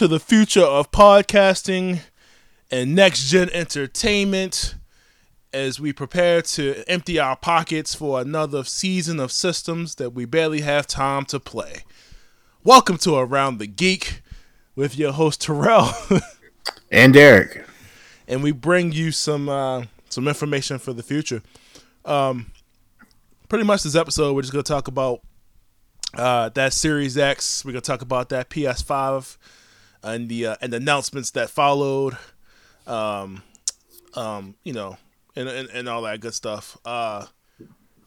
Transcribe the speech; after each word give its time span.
to 0.00 0.08
the 0.08 0.18
future 0.18 0.62
of 0.62 0.90
podcasting 0.90 2.00
and 2.70 2.94
next 2.94 3.28
gen 3.28 3.50
entertainment 3.50 4.74
as 5.52 5.78
we 5.78 5.92
prepare 5.92 6.40
to 6.40 6.82
empty 6.88 7.18
our 7.18 7.36
pockets 7.36 7.94
for 7.94 8.18
another 8.18 8.64
season 8.64 9.20
of 9.20 9.30
systems 9.30 9.96
that 9.96 10.14
we 10.14 10.24
barely 10.24 10.62
have 10.62 10.86
time 10.86 11.26
to 11.26 11.38
play. 11.38 11.84
Welcome 12.64 12.96
to 12.96 13.16
Around 13.16 13.58
the 13.58 13.66
Geek 13.66 14.22
with 14.74 14.96
your 14.96 15.12
host 15.12 15.42
Terrell 15.42 15.90
and 16.90 17.12
Derek, 17.12 17.66
and 18.26 18.42
we 18.42 18.52
bring 18.52 18.92
you 18.92 19.12
some 19.12 19.50
uh, 19.50 19.84
some 20.08 20.26
information 20.26 20.78
for 20.78 20.94
the 20.94 21.02
future. 21.02 21.42
Um, 22.06 22.52
pretty 23.50 23.66
much 23.66 23.82
this 23.82 23.96
episode, 23.96 24.34
we're 24.34 24.40
just 24.40 24.54
gonna 24.54 24.62
talk 24.62 24.88
about 24.88 25.20
uh, 26.14 26.48
that 26.48 26.72
Series 26.72 27.18
X. 27.18 27.66
We're 27.66 27.72
gonna 27.72 27.82
talk 27.82 28.00
about 28.00 28.30
that 28.30 28.48
PS5 28.48 29.36
and 30.02 30.28
the 30.28 30.46
uh, 30.46 30.56
and 30.60 30.72
the 30.72 30.78
announcements 30.78 31.30
that 31.32 31.50
followed. 31.50 32.16
Um, 32.86 33.42
um, 34.14 34.56
you 34.64 34.72
know, 34.72 34.96
and, 35.36 35.48
and, 35.48 35.68
and 35.70 35.88
all 35.88 36.02
that 36.02 36.20
good 36.20 36.34
stuff. 36.34 36.76
Uh, 36.84 37.26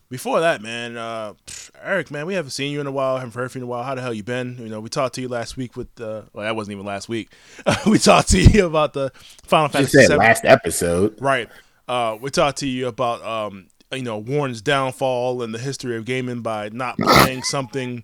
before 0.10 0.42
that, 0.42 0.62
man, 0.62 0.96
uh, 0.96 1.34
Eric, 1.82 2.12
man, 2.12 2.26
we 2.26 2.36
haven't 2.36 2.52
seen 2.52 2.72
you 2.72 2.80
in 2.80 2.88
a 2.88 2.92
while. 2.92 3.18
Haven't 3.18 3.34
heard 3.34 3.52
from 3.52 3.62
you 3.62 3.66
in 3.66 3.68
a 3.68 3.72
while. 3.72 3.84
How 3.84 3.96
the 3.96 4.02
hell 4.02 4.14
you 4.14 4.24
been? 4.24 4.58
You 4.60 4.70
know, 4.70 4.80
we 4.80 4.90
talked 4.90 5.16
to 5.16 5.22
you 5.22 5.28
last 5.28 5.58
week 5.58 5.76
with. 5.76 5.90
Uh, 6.00 6.24
well, 6.34 6.46
that 6.46 6.56
wasn't 6.56 6.74
even 6.74 6.86
last 6.86 7.10
week. 7.10 7.32
we 7.88 7.98
talked 7.98 8.30
to 8.30 8.42
you 8.42 8.66
about 8.66 8.94
the 8.94 9.12
Final 9.44 9.70
Fantasy. 9.70 9.98
Just 9.98 10.10
said 10.10 10.18
last 10.18 10.46
episode, 10.46 11.20
right? 11.20 11.50
Uh, 11.88 12.18
we 12.22 12.30
talked 12.30 12.60
to 12.60 12.68
you 12.68 12.88
about 12.88 13.24
um, 13.24 13.68
you 13.92 14.04
know 14.04 14.18
Warren's 14.18 14.62
downfall 14.62 15.42
and 15.42 15.54
the 15.54 15.60
history 15.60 15.98
of 15.98 16.06
gaming 16.06 16.42
by 16.42 16.70
not 16.70 16.98
playing 17.00 17.44
something 17.44 18.04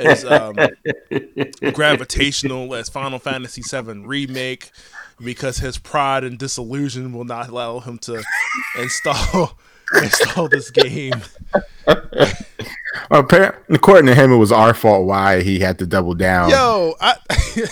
as 0.00 0.24
um, 0.24 0.56
gravitational 1.72 2.74
as 2.74 2.88
Final 2.88 3.18
Fantasy 3.18 3.62
VII 3.62 4.00
remake 4.00 4.70
because 5.22 5.58
his 5.58 5.78
pride 5.78 6.24
and 6.24 6.38
disillusion 6.38 7.12
will 7.12 7.24
not 7.24 7.48
allow 7.48 7.80
him 7.80 7.98
to 7.98 8.22
install 8.78 9.58
install 10.02 10.48
this 10.48 10.70
game. 10.70 11.20
Apparently, 13.10 13.74
according 13.74 14.06
to 14.06 14.14
him, 14.14 14.32
it 14.32 14.36
was 14.36 14.52
our 14.52 14.74
fault 14.74 15.06
why 15.06 15.42
he 15.42 15.60
had 15.60 15.78
to 15.78 15.86
double 15.86 16.14
down. 16.14 16.50
Yo, 16.50 16.94
I. 17.00 17.16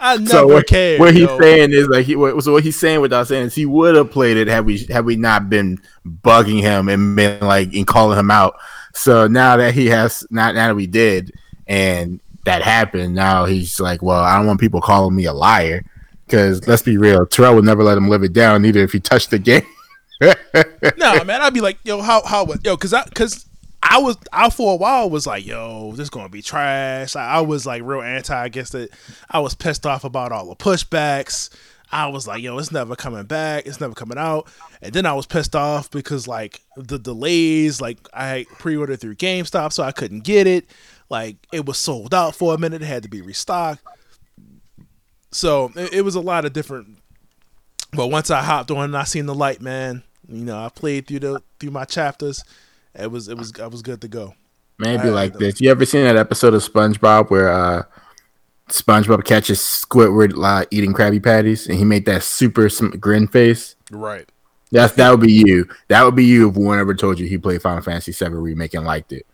I 0.00 0.16
never 0.16 0.28
so 0.28 0.46
what, 0.48 0.66
cared. 0.66 1.00
What 1.00 1.14
he's 1.14 1.30
saying 1.38 1.72
is 1.72 1.88
like 1.88 2.04
he 2.04 2.12
so 2.12 2.52
what 2.52 2.62
he's 2.62 2.78
saying 2.78 3.00
without 3.00 3.26
saying 3.26 3.46
is 3.46 3.54
he 3.54 3.64
would 3.64 3.94
have 3.94 4.10
played 4.10 4.36
it 4.36 4.48
had 4.48 4.66
we 4.66 4.84
had 4.90 5.06
we 5.06 5.16
not 5.16 5.48
been 5.48 5.80
bugging 6.06 6.60
him 6.60 6.88
and 6.88 7.16
been 7.16 7.40
like 7.40 7.72
and 7.72 7.86
calling 7.86 8.18
him 8.18 8.30
out. 8.30 8.56
So 8.92 9.28
now 9.28 9.56
that 9.56 9.72
he 9.72 9.86
has 9.86 10.26
not 10.30 10.56
now 10.56 10.66
that 10.66 10.76
we 10.76 10.88
did 10.88 11.32
and 11.66 12.20
that 12.44 12.62
happened, 12.62 13.14
now 13.14 13.44
he's 13.46 13.80
like, 13.80 14.02
well, 14.02 14.22
I 14.22 14.36
don't 14.36 14.46
want 14.46 14.60
people 14.60 14.80
calling 14.80 15.14
me 15.14 15.24
a 15.24 15.32
liar 15.32 15.84
because 16.26 16.66
let's 16.66 16.82
be 16.82 16.96
real, 16.96 17.26
Terrell 17.26 17.54
would 17.56 17.64
never 17.64 17.82
let 17.82 17.96
him 17.96 18.08
live 18.08 18.22
it 18.22 18.32
down 18.32 18.64
either 18.64 18.80
if 18.80 18.92
he 18.92 19.00
touched 19.00 19.30
the 19.30 19.38
game. 19.38 19.66
no, 20.20 21.24
man, 21.24 21.42
I'd 21.42 21.54
be 21.54 21.60
like, 21.60 21.78
yo, 21.84 22.00
how 22.00 22.22
how 22.24 22.46
yo, 22.62 22.76
cause 22.76 22.94
I 22.94 23.04
cause 23.14 23.46
I 23.82 23.98
was 23.98 24.16
I 24.32 24.48
for 24.50 24.74
a 24.74 24.76
while 24.76 25.10
was 25.10 25.26
like, 25.26 25.44
yo, 25.44 25.90
this 25.92 26.04
is 26.04 26.10
gonna 26.10 26.28
be 26.28 26.42
trash. 26.42 27.16
I, 27.16 27.34
I 27.34 27.40
was 27.40 27.66
like 27.66 27.82
real 27.82 28.00
anti 28.00 28.46
against 28.46 28.74
it. 28.74 28.90
I 29.30 29.40
was 29.40 29.54
pissed 29.54 29.86
off 29.86 30.04
about 30.04 30.32
all 30.32 30.48
the 30.48 30.56
pushbacks. 30.56 31.50
I 31.92 32.08
was 32.08 32.26
like, 32.26 32.42
yo, 32.42 32.58
it's 32.58 32.72
never 32.72 32.96
coming 32.96 33.24
back. 33.24 33.66
It's 33.66 33.80
never 33.80 33.94
coming 33.94 34.18
out. 34.18 34.48
And 34.82 34.92
then 34.92 35.06
I 35.06 35.12
was 35.12 35.26
pissed 35.26 35.54
off 35.54 35.90
because 35.90 36.26
like 36.26 36.62
the 36.76 36.98
delays, 36.98 37.80
like 37.80 37.98
I 38.12 38.46
pre-ordered 38.58 39.00
through 39.00 39.16
GameStop, 39.16 39.72
so 39.72 39.82
I 39.82 39.92
couldn't 39.92 40.24
get 40.24 40.46
it. 40.46 40.66
Like 41.14 41.36
it 41.52 41.64
was 41.64 41.78
sold 41.78 42.12
out 42.12 42.34
for 42.34 42.54
a 42.54 42.58
minute. 42.58 42.82
It 42.82 42.86
had 42.86 43.04
to 43.04 43.08
be 43.08 43.20
restocked. 43.22 43.84
So 45.30 45.70
it, 45.76 45.94
it 45.94 46.02
was 46.02 46.16
a 46.16 46.20
lot 46.20 46.44
of 46.44 46.52
different. 46.52 46.98
But 47.92 48.08
once 48.08 48.32
I 48.32 48.42
hopped 48.42 48.72
on 48.72 48.82
and 48.84 48.96
I 48.96 49.04
seen 49.04 49.26
the 49.26 49.34
light, 49.34 49.60
man, 49.60 50.02
you 50.28 50.44
know, 50.44 50.58
I 50.58 50.70
played 50.70 51.06
through 51.06 51.20
the 51.20 51.42
through 51.60 51.70
my 51.70 51.84
chapters 51.84 52.42
it 52.94 53.10
was 53.10 53.28
it 53.28 53.36
was 53.36 53.52
I 53.60 53.66
was 53.66 53.82
good 53.82 54.00
to 54.00 54.08
go. 54.08 54.34
Maybe 54.78 55.08
like 55.08 55.34
this. 55.34 55.60
You 55.60 55.70
ever 55.70 55.86
seen 55.86 56.04
that 56.04 56.16
episode 56.16 56.54
of 56.54 56.62
SpongeBob 56.62 57.30
where 57.30 57.48
uh 57.48 57.82
SpongeBob 58.68 59.24
catches 59.24 59.60
Squidward 59.60 60.32
uh, 60.42 60.64
eating 60.70 60.94
Krabby 60.94 61.22
Patties, 61.22 61.66
and 61.66 61.78
he 61.78 61.84
made 61.84 62.06
that 62.06 62.22
super 62.22 62.68
grin 62.98 63.28
face? 63.28 63.76
Right. 63.90 64.28
That's 64.72 64.94
that 64.94 65.10
would 65.10 65.20
be 65.20 65.32
you. 65.32 65.68
That 65.88 66.02
would 66.04 66.16
be 66.16 66.24
you 66.24 66.48
if 66.48 66.56
one 66.56 66.78
ever 66.78 66.94
told 66.94 67.18
you 67.18 67.26
he 67.26 67.38
played 67.38 67.62
Final 67.62 67.82
Fantasy 67.82 68.12
VII 68.12 68.34
remake 68.34 68.74
and 68.74 68.84
liked 68.84 69.12
it. 69.12 69.26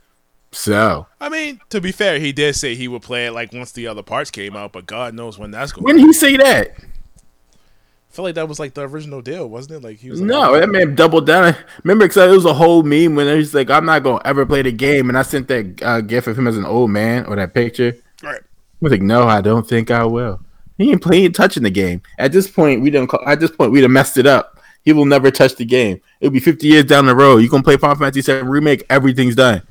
So 0.53 1.07
I 1.21 1.29
mean, 1.29 1.61
to 1.71 1.81
be 1.81 1.93
fair, 1.93 2.19
he 2.19 2.33
did 2.33 2.57
say 2.57 2.75
he 2.75 2.89
would 2.89 3.03
play 3.03 3.27
it 3.27 3.33
like 3.33 3.53
once 3.53 3.73
the 3.73 3.87
other 3.87 4.03
parts 4.03 4.31
came 4.31 4.57
out, 4.57 4.73
but 4.73 4.87
God 4.87 5.15
knows 5.15 5.39
when 5.39 5.51
that's 5.51 5.73
going. 5.73 5.85
When 5.85 5.97
did 5.97 6.05
he 6.05 6.13
say 6.13 6.37
that? 6.37 6.75
I 8.11 8.13
feel 8.13 8.25
like 8.25 8.35
that 8.35 8.49
was 8.49 8.59
like 8.59 8.75
the 8.75 8.89
original 8.89 9.23
deal, 9.23 9.49
wasn't 9.49 9.77
it? 9.77 9.87
Like 9.87 9.99
he 9.99 10.11
was. 10.11 10.21
Like, 10.21 10.29
no, 10.29 10.59
that 10.59 10.69
man 10.69 10.97
doubled 10.97 11.27
down. 11.27 11.55
Remember, 11.85 12.09
because 12.09 12.33
it 12.33 12.35
was 12.35 12.45
a 12.45 12.53
whole 12.53 12.83
meme 12.83 13.15
when 13.15 13.29
he's 13.37 13.55
like, 13.55 13.71
"I'm 13.71 13.87
not 13.87 14.03
gonna 14.03 14.21
ever 14.25 14.45
play 14.45 14.63
the 14.63 14.73
game," 14.73 15.09
and 15.09 15.17
I 15.17 15.23
sent 15.23 15.47
that 15.49 15.81
uh, 15.83 16.01
gif 16.01 16.27
of 16.27 16.37
him 16.37 16.49
as 16.49 16.57
an 16.57 16.65
old 16.65 16.91
man 16.91 17.25
or 17.27 17.37
that 17.37 17.55
picture. 17.55 17.95
Right. 18.21 18.41
I 18.41 18.77
was 18.81 18.91
like, 18.91 19.03
"No, 19.03 19.29
I 19.29 19.41
don't 19.41 19.69
think 19.69 19.93
I 19.93 20.05
will." 20.05 20.41
He 20.77 20.91
ain't 20.91 21.03
playing, 21.03 21.33
touching 21.33 21.63
the 21.63 21.71
game. 21.71 22.03
At 22.19 22.33
this 22.33 22.51
point, 22.51 22.83
we 22.83 22.91
don't. 22.91 23.07
Call, 23.07 23.23
at 23.25 23.39
this 23.39 23.53
point, 23.53 23.71
we'd 23.71 23.83
have 23.83 23.91
messed 23.93 24.17
it 24.17 24.27
up. 24.27 24.59
He 24.83 24.93
will 24.93 25.05
never 25.05 25.31
touch 25.31 25.55
the 25.55 25.65
game. 25.65 26.01
It'll 26.21 26.33
be 26.33 26.41
50 26.41 26.67
years 26.67 26.85
down 26.87 27.07
the 27.07 27.15
road. 27.15 27.39
You 27.39 27.49
gonna 27.49 27.63
play 27.63 27.77
Final 27.77 27.97
Fantasy 27.97 28.23
VII 28.23 28.43
remake? 28.43 28.85
Everything's 28.91 29.37
done. 29.37 29.63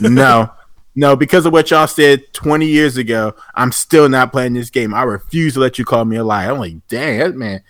No. 0.00 0.50
No, 0.96 1.14
because 1.14 1.46
of 1.46 1.52
what 1.52 1.70
y'all 1.70 1.86
said 1.86 2.32
20 2.32 2.66
years 2.66 2.96
ago, 2.96 3.34
I'm 3.54 3.70
still 3.70 4.08
not 4.08 4.32
playing 4.32 4.54
this 4.54 4.70
game. 4.70 4.92
I 4.92 5.04
refuse 5.04 5.54
to 5.54 5.60
let 5.60 5.78
you 5.78 5.84
call 5.84 6.04
me 6.04 6.16
a 6.16 6.24
liar. 6.24 6.50
I'm 6.50 6.58
like, 6.58 6.86
dang, 6.88 7.18
that 7.20 7.36
man, 7.36 7.62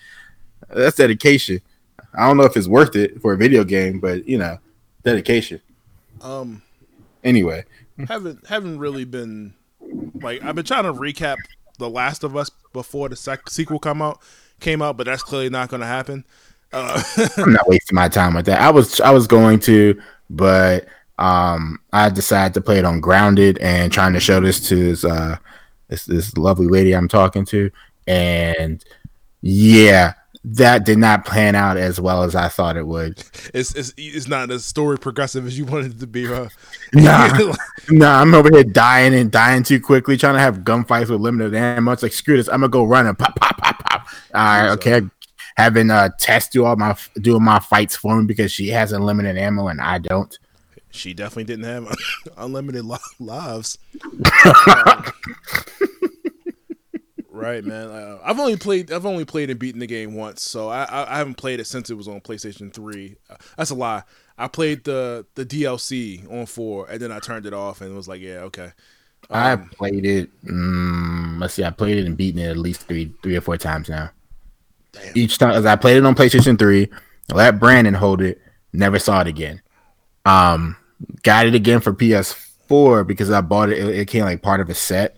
that's 0.68 0.96
dedication. 0.96 1.60
I 2.14 2.26
don't 2.26 2.38
know 2.38 2.44
if 2.44 2.56
it's 2.56 2.66
worth 2.66 2.96
it 2.96 3.20
for 3.20 3.34
a 3.34 3.36
video 3.36 3.62
game, 3.62 4.00
but 4.00 4.26
you 4.26 4.38
know, 4.38 4.58
dedication. 5.04 5.60
Um. 6.22 6.62
Anyway, 7.22 7.64
haven't 8.08 8.46
haven't 8.46 8.78
really 8.78 9.04
been 9.04 9.52
like 10.20 10.42
I've 10.42 10.54
been 10.54 10.64
trying 10.64 10.84
to 10.84 10.92
recap 10.92 11.36
The 11.78 11.90
Last 11.90 12.24
of 12.24 12.36
Us 12.36 12.50
before 12.72 13.08
the 13.10 13.16
sec- 13.16 13.50
sequel 13.50 13.78
come 13.78 14.00
out 14.00 14.20
came 14.60 14.82
out, 14.82 14.96
but 14.96 15.04
that's 15.04 15.22
clearly 15.22 15.50
not 15.50 15.68
going 15.68 15.80
to 15.80 15.86
happen. 15.86 16.24
Uh, 16.72 17.02
I'm 17.36 17.52
not 17.52 17.68
wasting 17.68 17.96
my 17.96 18.08
time 18.08 18.34
with 18.34 18.46
that. 18.46 18.60
I 18.60 18.70
was 18.70 19.00
I 19.00 19.10
was 19.10 19.26
going 19.26 19.58
to, 19.60 20.00
but 20.30 20.86
um, 21.20 21.78
I 21.92 22.08
decided 22.08 22.54
to 22.54 22.62
play 22.62 22.78
it 22.78 22.84
on 22.86 23.00
Grounded 23.00 23.58
and 23.58 23.92
trying 23.92 24.14
to 24.14 24.20
show 24.20 24.40
this 24.40 24.66
to 24.68 24.74
this 24.74 25.04
uh 25.04 25.36
this 25.88 26.06
this 26.06 26.36
lovely 26.36 26.66
lady 26.66 26.94
I'm 26.94 27.08
talking 27.08 27.44
to, 27.46 27.70
and 28.06 28.82
yeah, 29.42 30.14
that 30.42 30.86
did 30.86 30.96
not 30.96 31.26
plan 31.26 31.54
out 31.54 31.76
as 31.76 32.00
well 32.00 32.22
as 32.22 32.34
I 32.34 32.48
thought 32.48 32.78
it 32.78 32.86
would. 32.86 33.22
It's 33.52 33.74
it's, 33.74 33.92
it's 33.98 34.28
not 34.28 34.50
as 34.50 34.64
story 34.64 34.98
progressive 34.98 35.46
as 35.46 35.58
you 35.58 35.66
wanted 35.66 35.92
it 35.92 36.00
to 36.00 36.06
be, 36.06 36.24
huh? 36.24 36.48
Nah, 36.94 37.54
nah, 37.90 38.22
I'm 38.22 38.34
over 38.34 38.48
here 38.50 38.64
dying 38.64 39.14
and 39.14 39.30
dying 39.30 39.62
too 39.62 39.78
quickly, 39.78 40.16
trying 40.16 40.34
to 40.34 40.40
have 40.40 40.60
gunfights 40.60 41.10
with 41.10 41.20
limited 41.20 41.54
ammo. 41.54 41.92
It's 41.92 42.02
like 42.02 42.14
screw 42.14 42.38
this, 42.38 42.48
I'm 42.48 42.60
gonna 42.60 42.70
go 42.70 42.84
run 42.84 43.06
and 43.06 43.18
pop, 43.18 43.36
pop, 43.36 43.58
pop, 43.58 43.78
pop. 43.84 44.06
All 44.34 44.42
right, 44.42 44.70
okay. 44.70 45.02
Having 45.58 45.90
uh 45.90 46.08
Tess 46.18 46.48
do 46.48 46.64
all 46.64 46.76
my 46.76 46.96
doing 47.20 47.44
my 47.44 47.58
fights 47.58 47.94
for 47.94 48.18
me 48.18 48.24
because 48.24 48.50
she 48.50 48.68
has 48.68 48.92
unlimited 48.92 49.36
ammo 49.36 49.68
and 49.68 49.82
I 49.82 49.98
don't. 49.98 50.38
She 50.90 51.14
definitely 51.14 51.44
didn't 51.44 51.64
have 51.64 51.96
unlimited 52.36 52.84
lives. 53.18 53.78
right, 57.30 57.64
man. 57.64 57.88
Uh, 57.88 58.18
I've 58.22 58.38
only 58.38 58.56
played. 58.56 58.92
I've 58.92 59.06
only 59.06 59.24
played 59.24 59.50
and 59.50 59.58
beaten 59.58 59.80
the 59.80 59.86
game 59.86 60.14
once, 60.14 60.42
so 60.42 60.68
I, 60.68 60.84
I, 60.84 61.14
I 61.14 61.18
haven't 61.18 61.36
played 61.36 61.60
it 61.60 61.66
since 61.66 61.90
it 61.90 61.94
was 61.94 62.08
on 62.08 62.20
PlayStation 62.20 62.72
Three. 62.72 63.16
Uh, 63.28 63.36
that's 63.56 63.70
a 63.70 63.74
lie. 63.74 64.02
I 64.36 64.48
played 64.48 64.84
the 64.84 65.26
the 65.34 65.46
DLC 65.46 66.30
on 66.30 66.46
four, 66.46 66.86
and 66.88 67.00
then 67.00 67.12
I 67.12 67.18
turned 67.20 67.46
it 67.46 67.54
off, 67.54 67.80
and 67.80 67.92
it 67.92 67.96
was 67.96 68.08
like, 68.08 68.20
yeah, 68.20 68.40
okay. 68.40 68.72
Um, 69.28 69.42
I 69.42 69.56
played 69.74 70.06
it. 70.06 70.30
Um, 70.48 71.38
let's 71.40 71.54
see. 71.54 71.64
I 71.64 71.70
played 71.70 71.98
it 71.98 72.06
and 72.06 72.16
beaten 72.16 72.40
it 72.40 72.48
at 72.48 72.56
least 72.56 72.82
three, 72.88 73.12
three 73.22 73.36
or 73.36 73.40
four 73.40 73.56
times 73.56 73.88
now. 73.88 74.10
Damn. 74.92 75.12
Each 75.14 75.38
time, 75.38 75.50
as 75.50 75.66
I 75.66 75.76
played 75.76 75.98
it 75.98 76.04
on 76.04 76.14
PlayStation 76.14 76.58
Three, 76.58 76.88
let 77.32 77.60
Brandon 77.60 77.94
hold 77.94 78.22
it. 78.22 78.40
Never 78.72 78.98
saw 78.98 79.20
it 79.20 79.26
again. 79.26 79.60
Um, 80.24 80.76
got 81.22 81.46
it 81.46 81.54
again 81.54 81.80
for 81.80 81.92
PS4 81.92 83.06
because 83.06 83.30
I 83.30 83.40
bought 83.40 83.70
it. 83.70 83.78
It, 83.78 83.94
it 84.00 84.08
came 84.08 84.24
like 84.24 84.42
part 84.42 84.60
of 84.60 84.68
a 84.70 84.74
set. 84.74 85.16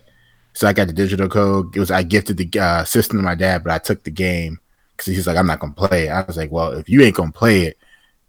So 0.53 0.67
I 0.67 0.73
got 0.73 0.87
the 0.87 0.93
digital 0.93 1.29
code. 1.29 1.75
It 1.75 1.79
was 1.79 1.91
I 1.91 2.03
gifted 2.03 2.37
the 2.37 2.59
uh, 2.59 2.83
system 2.83 3.17
to 3.17 3.23
my 3.23 3.35
dad, 3.35 3.63
but 3.63 3.73
I 3.73 3.79
took 3.79 4.03
the 4.03 4.11
game 4.11 4.59
because 4.91 5.07
he's 5.07 5.27
like, 5.27 5.37
I'm 5.37 5.47
not 5.47 5.59
gonna 5.59 5.73
play 5.73 6.07
it. 6.07 6.11
I 6.11 6.23
was 6.23 6.37
like, 6.37 6.51
well, 6.51 6.71
if 6.71 6.87
you 6.87 7.01
ain't 7.01 7.15
gonna 7.15 7.31
play 7.31 7.63
it, 7.63 7.77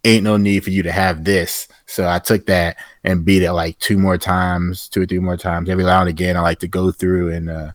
ain't 0.04 0.24
no 0.24 0.36
need 0.36 0.64
for 0.64 0.70
you 0.70 0.82
to 0.82 0.92
have 0.92 1.24
this. 1.24 1.68
So 1.86 2.08
I 2.08 2.18
took 2.18 2.46
that 2.46 2.76
and 3.04 3.24
beat 3.24 3.42
it 3.42 3.52
like 3.52 3.78
two 3.78 3.98
more 3.98 4.18
times, 4.18 4.88
two 4.88 5.02
or 5.02 5.06
three 5.06 5.18
more 5.18 5.36
times. 5.36 5.68
Every 5.68 5.84
now 5.84 6.00
and 6.00 6.08
again, 6.08 6.36
I 6.36 6.40
like 6.40 6.60
to 6.60 6.68
go 6.68 6.90
through 6.90 7.32
and 7.32 7.50
uh, 7.50 7.72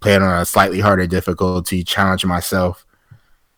play 0.00 0.14
it 0.14 0.22
on 0.22 0.40
a 0.40 0.46
slightly 0.46 0.80
harder 0.80 1.06
difficulty, 1.06 1.84
challenge 1.84 2.24
myself, 2.24 2.86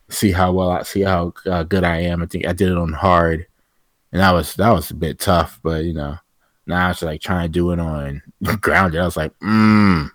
see 0.09 0.33
how 0.33 0.53
well 0.53 0.71
I 0.71 0.83
see 0.83 1.03
how 1.03 1.35
uh, 1.47 1.63
good 1.63 1.85
I 1.85 1.99
am. 1.99 2.23
I 2.23 2.27
think 2.27 2.47
I 2.47 2.53
did 2.53 2.71
it 2.71 2.79
on 2.79 2.93
hard, 2.93 3.47
and 4.13 4.21
that 4.21 4.33
was 4.33 4.55
that 4.55 4.71
was 4.71 4.91
a 4.91 4.95
bit 4.95 5.19
tough. 5.19 5.59
But 5.63 5.85
you 5.85 5.95
know, 5.95 6.17
now 6.67 6.91
it's 6.91 7.03
like 7.03 7.21
trying 7.21 7.49
to 7.49 7.53
do 7.53 7.71
it 7.73 7.81
on 7.81 8.23
grounded. 8.61 9.01
I 9.01 9.05
was 9.05 9.17
like, 9.17 9.37
mm 9.41 10.11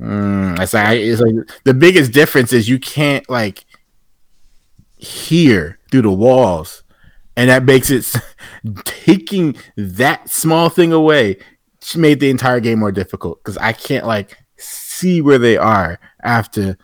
Mm, 0.00 0.60
it's 0.60 0.74
like 0.74 0.98
it's 1.00 1.22
like 1.22 1.34
the 1.64 1.72
biggest 1.72 2.12
difference 2.12 2.52
is 2.52 2.68
you 2.68 2.78
can't 2.78 3.28
like 3.30 3.64
hear 4.98 5.78
through 5.90 6.02
the 6.02 6.10
walls, 6.10 6.82
and 7.34 7.48
that 7.48 7.64
makes 7.64 7.88
it 7.88 8.06
taking 8.84 9.56
that 9.76 10.28
small 10.28 10.68
thing 10.68 10.92
away 10.92 11.38
made 11.94 12.18
the 12.18 12.30
entire 12.30 12.58
game 12.58 12.80
more 12.80 12.90
difficult 12.90 13.38
because 13.42 13.56
I 13.58 13.72
can't 13.72 14.06
like 14.06 14.36
see 14.56 15.20
where 15.20 15.38
they 15.38 15.56
are 15.56 16.00
after 16.24 16.76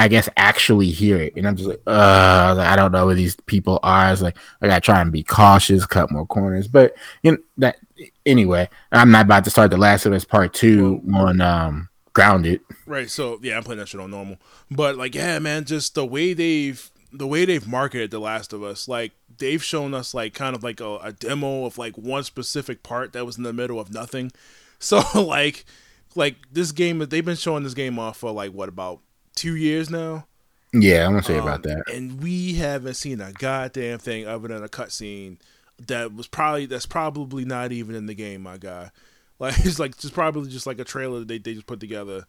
I 0.00 0.08
guess 0.08 0.28
actually 0.36 0.90
hear 0.90 1.18
it. 1.18 1.34
And 1.36 1.46
I'm 1.46 1.56
just 1.56 1.68
like, 1.68 1.82
uh, 1.86 2.56
I 2.58 2.74
don't 2.74 2.90
know 2.90 3.04
where 3.04 3.14
these 3.14 3.36
people 3.46 3.78
are. 3.82 4.10
It's 4.10 4.22
like 4.22 4.36
I 4.62 4.66
gotta 4.66 4.80
try 4.80 5.00
and 5.00 5.12
be 5.12 5.22
cautious, 5.22 5.84
cut 5.84 6.10
more 6.10 6.26
corners. 6.26 6.68
But 6.68 6.96
you 7.22 7.32
know 7.32 7.38
that 7.58 7.76
anyway, 8.24 8.68
I'm 8.92 9.10
not 9.10 9.26
about 9.26 9.44
to 9.44 9.50
start 9.50 9.70
the 9.70 9.76
last 9.76 10.06
of 10.06 10.12
us 10.12 10.24
part 10.24 10.54
two 10.54 11.02
on 11.12 11.40
um 11.40 11.90
grounded. 12.14 12.60
Right. 12.86 13.10
So 13.10 13.38
yeah, 13.42 13.56
I'm 13.58 13.62
playing 13.62 13.78
that 13.78 13.88
shit 13.88 14.00
on 14.00 14.10
normal. 14.10 14.38
But 14.70 14.96
like, 14.96 15.14
yeah, 15.14 15.38
man, 15.38 15.64
just 15.64 15.94
the 15.94 16.06
way 16.06 16.32
they've 16.32 16.90
the 17.12 17.26
way 17.26 17.44
they've 17.44 17.66
marketed 17.66 18.10
The 18.10 18.20
Last 18.20 18.52
of 18.52 18.62
Us, 18.62 18.88
like 18.88 19.12
they've 19.38 19.62
shown 19.62 19.94
us 19.94 20.14
like 20.14 20.32
kind 20.32 20.56
of 20.56 20.62
like 20.62 20.80
a, 20.80 20.96
a 20.98 21.12
demo 21.12 21.66
of 21.66 21.76
like 21.76 21.98
one 21.98 22.24
specific 22.24 22.82
part 22.82 23.12
that 23.12 23.26
was 23.26 23.36
in 23.36 23.42
the 23.42 23.52
middle 23.52 23.78
of 23.80 23.92
nothing. 23.92 24.32
So 24.82 25.02
like 25.14 25.66
like 26.14 26.36
this 26.50 26.72
game 26.72 27.00
they've 27.00 27.22
been 27.22 27.36
showing 27.36 27.64
this 27.64 27.74
game 27.74 27.98
off 27.98 28.16
for 28.16 28.30
like 28.32 28.52
what 28.52 28.70
about 28.70 29.00
two 29.40 29.56
years 29.56 29.88
now. 29.88 30.26
Yeah, 30.72 31.06
I'm 31.06 31.12
gonna 31.12 31.22
say 31.22 31.38
um, 31.38 31.48
about 31.48 31.62
that. 31.64 31.84
And 31.92 32.22
we 32.22 32.54
haven't 32.54 32.94
seen 32.94 33.20
a 33.20 33.32
goddamn 33.32 33.98
thing 33.98 34.26
other 34.26 34.48
than 34.48 34.62
a 34.62 34.68
cutscene 34.68 35.38
that 35.86 36.14
was 36.14 36.28
probably 36.28 36.66
that's 36.66 36.86
probably 36.86 37.44
not 37.44 37.72
even 37.72 37.94
in 37.94 38.06
the 38.06 38.14
game, 38.14 38.42
my 38.42 38.58
guy. 38.58 38.90
Like 39.40 39.58
it's 39.60 39.78
like 39.78 39.96
just 39.96 40.12
probably 40.12 40.50
just 40.50 40.66
like 40.66 40.78
a 40.80 40.84
trailer 40.84 41.20
that 41.20 41.28
they, 41.28 41.38
they 41.38 41.54
just 41.54 41.64
put 41.64 41.80
together. 41.80 42.26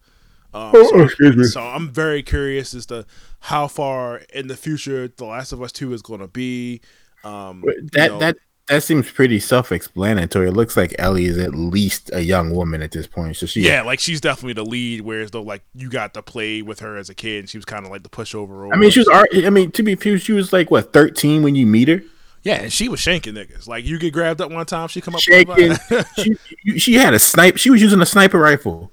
Um, 0.54 0.72
oh, 0.74 0.90
so, 0.90 1.02
excuse 1.02 1.36
me. 1.36 1.44
So 1.44 1.60
I'm 1.60 1.90
very 1.90 2.24
curious 2.24 2.74
as 2.74 2.86
to 2.86 3.06
how 3.42 3.68
far 3.68 4.22
in 4.34 4.48
the 4.48 4.56
future 4.56 5.10
The 5.10 5.25
Last 5.25 5.52
of 5.52 5.62
Us 5.62 5.74
Two 5.74 5.92
is 5.92 6.02
going 6.02 6.22
to 6.22 6.30
be. 6.30 6.80
Um, 7.25 7.66
that 7.92 8.04
you 8.04 8.10
know, 8.12 8.19
that 8.19 8.38
that 8.72 8.84
seems 8.84 9.12
pretty 9.12 9.38
self-explanatory. 9.38 10.48
It 10.48 10.54
looks 10.54 10.78
like 10.78 10.96
Ellie 10.98 11.26
is 11.26 11.38
at 11.38 11.54
least 11.54 12.10
a 12.14 12.22
young 12.22 12.56
woman 12.56 12.82
at 12.82 12.92
this 12.92 13.06
point. 13.06 13.36
So 13.36 13.46
she, 13.46 13.62
yeah, 13.62 13.82
like 13.82 14.00
she's 14.00 14.22
definitely 14.22 14.54
the 14.54 14.64
lead. 14.64 15.02
Whereas 15.02 15.32
though, 15.32 15.42
like 15.42 15.62
you 15.76 15.90
got 15.90 16.14
to 16.14 16.22
play 16.22 16.62
with 16.62 16.80
her 16.80 16.96
as 16.96 17.10
a 17.10 17.14
kid, 17.14 17.40
and 17.40 17.50
she 17.50 17.58
was 17.58 17.66
kind 17.66 17.86
of 17.86 17.92
like 17.92 18.04
the 18.04 18.10
pushover. 18.10 18.42
Over. 18.42 18.74
I 18.74 18.78
mean, 18.78 18.90
she 18.90 19.02
was. 19.02 19.10
I 19.12 19.50
mean, 19.50 19.72
to 19.72 19.84
be 19.84 19.96
fair, 19.96 20.18
she 20.18 20.32
was 20.32 20.54
like 20.54 20.72
what 20.72 20.94
thirteen 20.94 21.44
when 21.44 21.54
you 21.54 21.66
meet 21.68 21.90
her. 21.90 22.02
Yeah, 22.44 22.62
and 22.62 22.72
she 22.72 22.88
was 22.88 23.02
shanking 23.02 23.34
niggas. 23.34 23.68
Like 23.68 23.84
you 23.84 24.00
get 24.00 24.14
grabbed 24.14 24.40
up 24.40 24.50
one 24.50 24.66
time, 24.66 24.88
she 24.88 25.02
come 25.02 25.16
up. 25.16 25.22
Shaking. 25.22 25.76
she, 26.64 26.80
she 26.80 26.94
had 26.94 27.14
a 27.14 27.20
snipe. 27.20 27.58
She 27.58 27.70
was 27.70 27.82
using 27.82 28.02
a 28.02 28.06
sniper 28.06 28.40
rifle. 28.40 28.90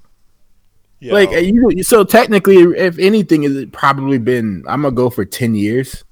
Yo. 0.98 1.14
Like 1.14 1.28
uh, 1.28 1.36
you, 1.36 1.84
so 1.84 2.02
technically, 2.02 2.56
if 2.56 2.98
anything, 2.98 3.44
it's 3.44 3.70
probably 3.70 4.18
been. 4.18 4.64
I'm 4.66 4.82
gonna 4.82 4.92
go 4.92 5.08
for 5.08 5.24
ten 5.24 5.54
years, 5.54 6.02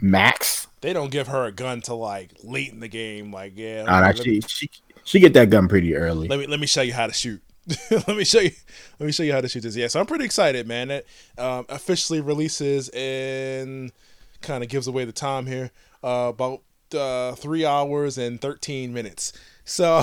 max 0.00 0.68
they 0.80 0.92
don't 0.92 1.10
give 1.10 1.28
her 1.28 1.44
a 1.44 1.52
gun 1.52 1.80
to 1.82 1.94
like 1.94 2.32
late 2.42 2.72
in 2.72 2.80
the 2.80 2.88
game. 2.88 3.32
Like, 3.32 3.52
yeah, 3.56 3.84
actually, 3.88 4.40
she 4.42 4.70
she 5.04 5.20
get 5.20 5.34
that 5.34 5.50
gun 5.50 5.68
pretty 5.68 5.94
early. 5.94 6.28
Let 6.28 6.38
me 6.38 6.46
let 6.46 6.60
me 6.60 6.66
show 6.66 6.82
you 6.82 6.92
how 6.92 7.06
to 7.06 7.12
shoot. 7.12 7.42
let 7.90 8.08
me 8.08 8.24
show 8.24 8.40
you 8.40 8.50
let 8.98 9.06
me 9.06 9.12
show 9.12 9.22
you 9.22 9.32
how 9.32 9.40
to 9.40 9.48
shoot 9.48 9.62
this. 9.62 9.76
Yeah, 9.76 9.88
so 9.88 10.00
I'm 10.00 10.06
pretty 10.06 10.24
excited, 10.24 10.66
man. 10.66 10.90
It 10.90 11.06
um, 11.38 11.66
officially 11.68 12.20
releases 12.20 12.88
and 12.90 13.92
kind 14.40 14.64
of 14.64 14.70
gives 14.70 14.86
away 14.86 15.04
the 15.04 15.12
time 15.12 15.46
here. 15.46 15.70
Uh, 16.02 16.32
about 16.34 16.62
uh, 16.94 17.32
three 17.32 17.64
hours 17.64 18.18
and 18.18 18.40
thirteen 18.40 18.92
minutes. 18.92 19.32
So, 19.64 20.02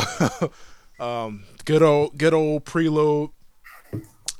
um, 0.99 1.43
good 1.65 1.81
old 1.81 2.17
good 2.17 2.33
old 2.33 2.65
preload 2.65 3.31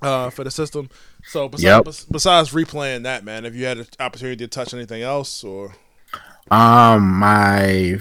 uh, 0.02 0.30
for 0.30 0.44
the 0.44 0.52
system. 0.52 0.90
So 1.24 1.50
besides, 1.50 2.00
yep. 2.02 2.12
besides 2.12 2.52
replaying 2.52 3.04
that, 3.04 3.26
man, 3.26 3.44
have 3.44 3.56
you 3.56 3.66
had 3.66 3.80
an 3.80 3.88
opportunity 4.00 4.38
to 4.38 4.48
touch 4.48 4.74
anything 4.74 5.02
else 5.02 5.44
or? 5.44 5.76
Um, 6.52 7.20
my 7.20 8.00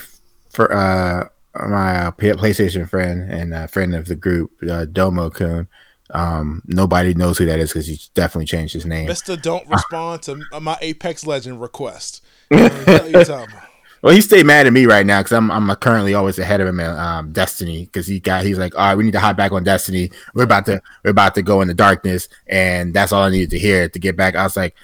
for 0.50 0.72
uh 0.72 1.28
my 1.54 2.12
PlayStation 2.19 2.88
friend 2.88 3.31
and 3.31 3.54
a 3.54 3.69
friend 3.69 3.94
of 3.94 4.06
the 4.06 4.16
group, 4.16 4.52
uh, 4.69 4.84
Domo 4.87 5.31
Kun. 5.31 5.69
Um, 6.10 6.62
nobody 6.66 7.14
knows 7.14 7.38
who 7.38 7.46
that 7.46 7.58
is 7.58 7.70
because 7.70 7.87
he 7.87 7.98
definitely 8.14 8.46
changed 8.46 8.75
his 8.75 8.87
name. 8.87 9.06
Mister, 9.06 9.37
don't 9.37 9.69
respond 9.69 10.22
to 10.22 10.37
my 10.60 10.76
Apex 10.81 11.26
Legend 11.26 11.60
request. 11.60 12.22
well, 12.50 14.14
he 14.14 14.20
stayed 14.20 14.46
mad 14.46 14.66
at 14.66 14.72
me 14.72 14.87
right 14.87 15.04
now 15.04 15.20
because 15.20 15.32
I'm 15.32 15.50
I'm 15.50 15.75
currently 15.76 16.14
always 16.14 16.38
ahead 16.38 16.60
of 16.60 16.69
him 16.69 16.78
in 16.78 16.90
um, 16.90 17.32
Destiny 17.32 17.87
because 17.87 18.06
he 18.06 18.20
got 18.20 18.44
he's 18.44 18.58
like, 18.58 18.76
all 18.76 18.87
right, 18.87 18.94
we 18.94 19.04
need 19.04 19.12
to 19.12 19.20
hop 19.20 19.37
back 19.37 19.52
on 19.52 19.64
Destiny. 19.64 20.10
We're 20.34 20.44
about 20.44 20.66
to 20.66 20.81
we're 21.02 21.10
about 21.10 21.34
to 21.34 21.43
go 21.43 21.60
in 21.60 21.69
the 21.69 21.75
darkness, 21.75 22.28
and 22.46 22.94
that's 22.94 23.12
all 23.12 23.25
I 23.25 23.31
needed 23.31 23.50
to 23.50 23.58
hear 23.58 23.88
to 23.88 23.98
get 23.98 24.16
back. 24.16 24.37
I 24.37 24.44
was 24.44 24.56
like, 24.56 24.76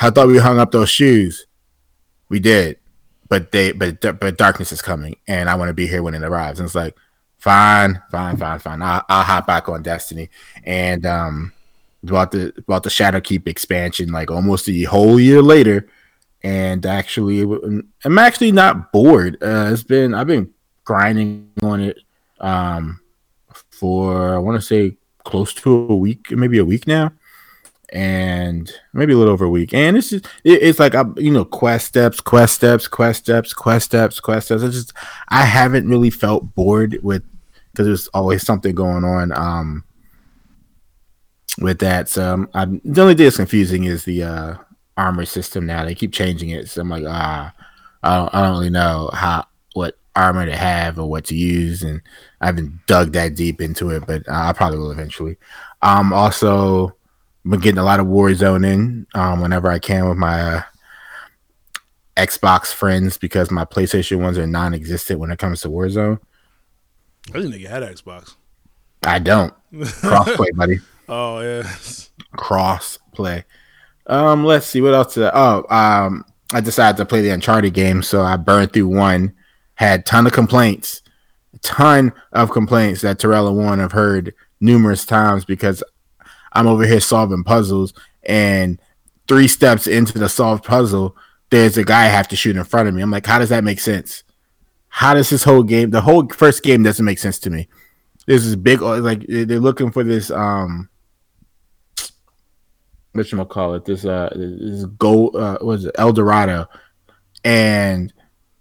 I 0.00 0.10
thought 0.10 0.28
we 0.28 0.38
hung 0.38 0.58
up 0.58 0.72
those 0.72 0.90
shoes. 0.90 1.46
We 2.28 2.40
did, 2.40 2.78
but 3.28 3.52
they 3.52 3.72
but 3.72 4.00
but 4.00 4.36
darkness 4.36 4.72
is 4.72 4.82
coming, 4.82 5.16
and 5.26 5.48
I 5.48 5.54
want 5.54 5.68
to 5.68 5.74
be 5.74 5.86
here 5.86 6.02
when 6.02 6.14
it 6.14 6.22
arrives. 6.22 6.60
And 6.60 6.66
it's 6.66 6.74
like, 6.74 6.96
fine, 7.38 8.02
fine, 8.10 8.36
fine, 8.36 8.58
fine. 8.58 8.82
I'll, 8.82 9.04
I'll 9.08 9.24
hop 9.24 9.46
back 9.46 9.68
on 9.68 9.82
Destiny, 9.82 10.30
and 10.64 11.06
um, 11.06 11.52
about 12.02 12.30
the 12.30 12.52
about 12.58 12.82
the 12.82 12.90
Shadowkeep 12.90 13.48
expansion, 13.48 14.12
like 14.12 14.30
almost 14.30 14.68
a 14.68 14.82
whole 14.84 15.18
year 15.18 15.42
later, 15.42 15.88
and 16.42 16.84
actually, 16.84 17.42
I'm 18.04 18.18
actually 18.18 18.52
not 18.52 18.92
bored. 18.92 19.42
Uh, 19.42 19.70
it's 19.72 19.82
been 19.82 20.14
I've 20.14 20.26
been 20.26 20.52
grinding 20.84 21.50
on 21.62 21.80
it 21.80 21.98
um 22.40 22.98
for 23.70 24.34
I 24.34 24.38
want 24.38 24.60
to 24.60 24.66
say 24.66 24.96
close 25.24 25.52
to 25.52 25.86
a 25.90 25.96
week, 25.96 26.30
maybe 26.30 26.58
a 26.58 26.64
week 26.64 26.86
now 26.86 27.12
and 27.90 28.72
maybe 28.92 29.12
a 29.12 29.16
little 29.16 29.32
over 29.32 29.44
a 29.44 29.50
week. 29.50 29.72
And 29.72 29.96
it's 29.96 30.10
just 30.10 30.26
it, 30.44 30.62
it's 30.62 30.78
like 30.78 30.94
I, 30.94 31.04
you 31.16 31.30
know, 31.30 31.44
quest 31.44 31.86
steps, 31.86 32.20
quest 32.20 32.54
steps, 32.54 32.86
quest 32.88 33.24
steps, 33.24 33.52
quest 33.52 33.86
steps, 33.86 34.20
quest 34.20 34.46
steps. 34.46 34.62
I 34.62 34.68
just 34.68 34.92
I 35.28 35.44
haven't 35.44 35.88
really 35.88 36.10
felt 36.10 36.54
bored 36.54 36.98
with 37.02 37.22
because 37.72 37.86
there's 37.86 38.08
always 38.08 38.44
something 38.44 38.74
going 38.74 39.04
on. 39.04 39.32
Um, 39.32 39.84
with 41.60 41.80
that, 41.80 42.08
so 42.08 42.34
um, 42.34 42.48
I, 42.54 42.66
the 42.66 43.02
only 43.02 43.14
thing 43.14 43.24
that's 43.24 43.36
confusing 43.36 43.84
is 43.84 44.04
the 44.04 44.22
uh 44.22 44.54
armor 44.96 45.24
system. 45.24 45.66
Now 45.66 45.84
they 45.84 45.94
keep 45.94 46.12
changing 46.12 46.50
it, 46.50 46.68
so 46.68 46.82
I'm 46.82 46.90
like, 46.90 47.04
ah, 47.06 47.52
I 48.02 48.16
don't, 48.16 48.34
I 48.34 48.42
don't 48.42 48.52
really 48.52 48.70
know 48.70 49.10
how 49.12 49.46
what 49.74 49.96
armor 50.14 50.46
to 50.46 50.56
have 50.56 50.98
or 50.98 51.08
what 51.08 51.24
to 51.26 51.36
use, 51.36 51.82
and 51.82 52.02
I 52.40 52.46
haven't 52.46 52.86
dug 52.86 53.12
that 53.12 53.34
deep 53.34 53.60
into 53.60 53.90
it, 53.90 54.06
but 54.06 54.22
I 54.30 54.52
probably 54.52 54.78
will 54.78 54.90
eventually. 54.90 55.36
Um, 55.82 56.12
also 56.12 56.96
been 57.48 57.60
getting 57.60 57.78
a 57.78 57.84
lot 57.84 58.00
of 58.00 58.06
Warzone 58.06 58.66
in 58.66 59.06
um, 59.14 59.40
whenever 59.40 59.70
I 59.70 59.78
can 59.78 60.08
with 60.08 60.18
my 60.18 60.40
uh, 60.40 60.62
Xbox 62.16 62.72
friends 62.72 63.16
because 63.18 63.50
my 63.50 63.64
PlayStation 63.64 64.20
ones 64.20 64.38
are 64.38 64.46
non-existent 64.46 65.20
when 65.20 65.30
it 65.30 65.38
comes 65.38 65.60
to 65.62 65.68
Warzone. 65.68 66.18
I 67.28 67.32
didn't 67.32 67.52
think 67.52 67.62
you 67.62 67.68
had 67.68 67.82
Xbox. 67.82 68.34
I 69.04 69.18
don't. 69.18 69.54
Crossplay, 69.72 70.54
buddy. 70.54 70.78
Oh 71.10 71.40
yeah. 71.40 71.62
Crossplay. 72.36 73.44
Um, 74.08 74.44
let's 74.44 74.66
see 74.66 74.82
what 74.82 74.92
else. 74.92 75.16
Oh, 75.16 75.64
um, 75.70 76.22
I 76.52 76.60
decided 76.60 76.98
to 76.98 77.06
play 77.06 77.22
the 77.22 77.30
Uncharted 77.30 77.72
game, 77.72 78.02
so 78.02 78.20
I 78.20 78.36
burned 78.36 78.74
through 78.74 78.88
one. 78.88 79.34
Had 79.76 80.04
ton 80.04 80.26
of 80.26 80.34
complaints, 80.34 81.00
ton 81.62 82.12
of 82.32 82.50
complaints 82.50 83.00
that 83.00 83.18
Terrell 83.18 83.48
and 83.48 83.56
Warren 83.56 83.78
have 83.78 83.92
heard 83.92 84.34
numerous 84.60 85.06
times 85.06 85.46
because 85.46 85.82
I'm 86.52 86.66
over 86.66 86.86
here 86.86 87.00
solving 87.00 87.44
puzzles, 87.44 87.94
and 88.22 88.80
three 89.26 89.48
steps 89.48 89.86
into 89.86 90.18
the 90.18 90.28
solved 90.28 90.64
puzzle, 90.64 91.16
there's 91.50 91.76
a 91.76 91.84
guy 91.84 92.04
I 92.04 92.08
have 92.08 92.28
to 92.28 92.36
shoot 92.36 92.56
in 92.56 92.64
front 92.64 92.88
of 92.88 92.94
me. 92.94 93.02
I'm 93.02 93.10
like, 93.10 93.26
how 93.26 93.38
does 93.38 93.50
that 93.50 93.64
make 93.64 93.80
sense? 93.80 94.22
How 94.88 95.14
does 95.14 95.30
this 95.30 95.44
whole 95.44 95.62
game, 95.62 95.90
the 95.90 96.00
whole 96.00 96.28
first 96.28 96.62
game, 96.62 96.82
doesn't 96.82 97.04
make 97.04 97.18
sense 97.18 97.38
to 97.40 97.50
me? 97.50 97.68
There's 98.26 98.44
this 98.44 98.56
big, 98.56 98.82
like 98.82 99.24
they're 99.26 99.60
looking 99.60 99.90
for 99.90 100.04
this, 100.04 100.30
um, 100.30 100.88
what 103.12 103.30
you 103.32 103.44
call 103.44 103.74
it? 103.74 103.84
This, 103.84 104.04
uh, 104.04 104.30
this 104.34 104.84
gold, 104.84 105.36
uh, 105.36 105.58
was 105.60 105.86
it 105.86 105.94
El 105.98 106.12
Dorado, 106.12 106.66
and 107.44 108.12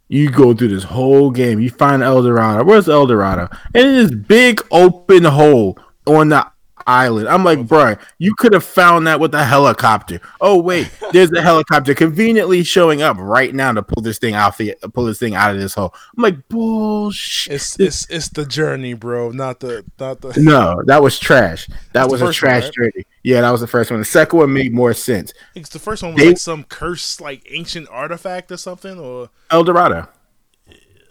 you 0.09 0.31
go 0.31 0.53
through 0.53 0.69
this 0.69 0.83
whole 0.83 1.31
game. 1.31 1.59
You 1.59 1.69
find 1.69 2.01
El 2.01 2.23
Dorado. 2.23 2.63
Where's 2.63 2.87
El 2.87 3.07
Dorado? 3.07 3.49
And 3.73 3.87
in 3.87 3.95
this 3.95 4.15
big 4.15 4.65
open 4.71 5.25
hole 5.25 5.77
on 6.05 6.29
the 6.29 6.47
island. 6.87 7.27
I'm 7.27 7.43
like, 7.43 7.67
bro, 7.67 7.95
you 8.17 8.33
could 8.35 8.53
have 8.53 8.63
found 8.63 9.05
that 9.07 9.19
with 9.19 9.33
a 9.35 9.43
helicopter. 9.43 10.19
Oh 10.41 10.59
wait, 10.59 10.89
there's 11.11 11.31
a 11.33 11.41
helicopter 11.41 11.93
conveniently 11.93 12.63
showing 12.63 13.01
up 13.01 13.17
right 13.19 13.53
now 13.53 13.71
to 13.73 13.83
pull 13.83 14.01
this 14.01 14.17
thing 14.17 14.33
out 14.33 14.57
the 14.57 14.75
pull 14.93 15.05
this 15.05 15.19
thing 15.19 15.35
out 15.35 15.51
of 15.51 15.59
this 15.59 15.73
hole. 15.73 15.93
I'm 16.15 16.23
like, 16.23 16.47
bullshit. 16.47 17.53
It's 17.53 17.79
it's 17.79 18.09
it's 18.09 18.29
the 18.29 18.45
journey, 18.45 18.93
bro, 18.93 19.31
not 19.31 19.59
the 19.59 19.85
not 19.99 20.21
the. 20.21 20.39
No, 20.41 20.81
that 20.85 21.03
was 21.03 21.19
trash. 21.19 21.67
That 21.93 22.09
was 22.09 22.21
a 22.21 22.31
trash 22.31 22.63
one, 22.63 22.65
right? 22.65 22.73
journey. 22.73 23.05
Yeah, 23.23 23.41
that 23.41 23.51
was 23.51 23.61
the 23.61 23.67
first 23.67 23.91
one. 23.91 23.99
The 23.99 24.05
second 24.05 24.39
one 24.39 24.53
made 24.53 24.73
more 24.73 24.93
sense. 24.93 25.33
It's 25.53 25.69
the 25.69 25.79
first 25.79 26.01
one 26.01 26.13
was 26.13 26.21
they, 26.21 26.29
like 26.29 26.37
some 26.37 26.63
cursed 26.63 27.19
like 27.19 27.45
ancient 27.49 27.89
artifact 27.89 28.51
or 28.51 28.57
something, 28.57 28.97
or 28.97 29.29
El 29.51 29.63
Dorado. 29.63 30.07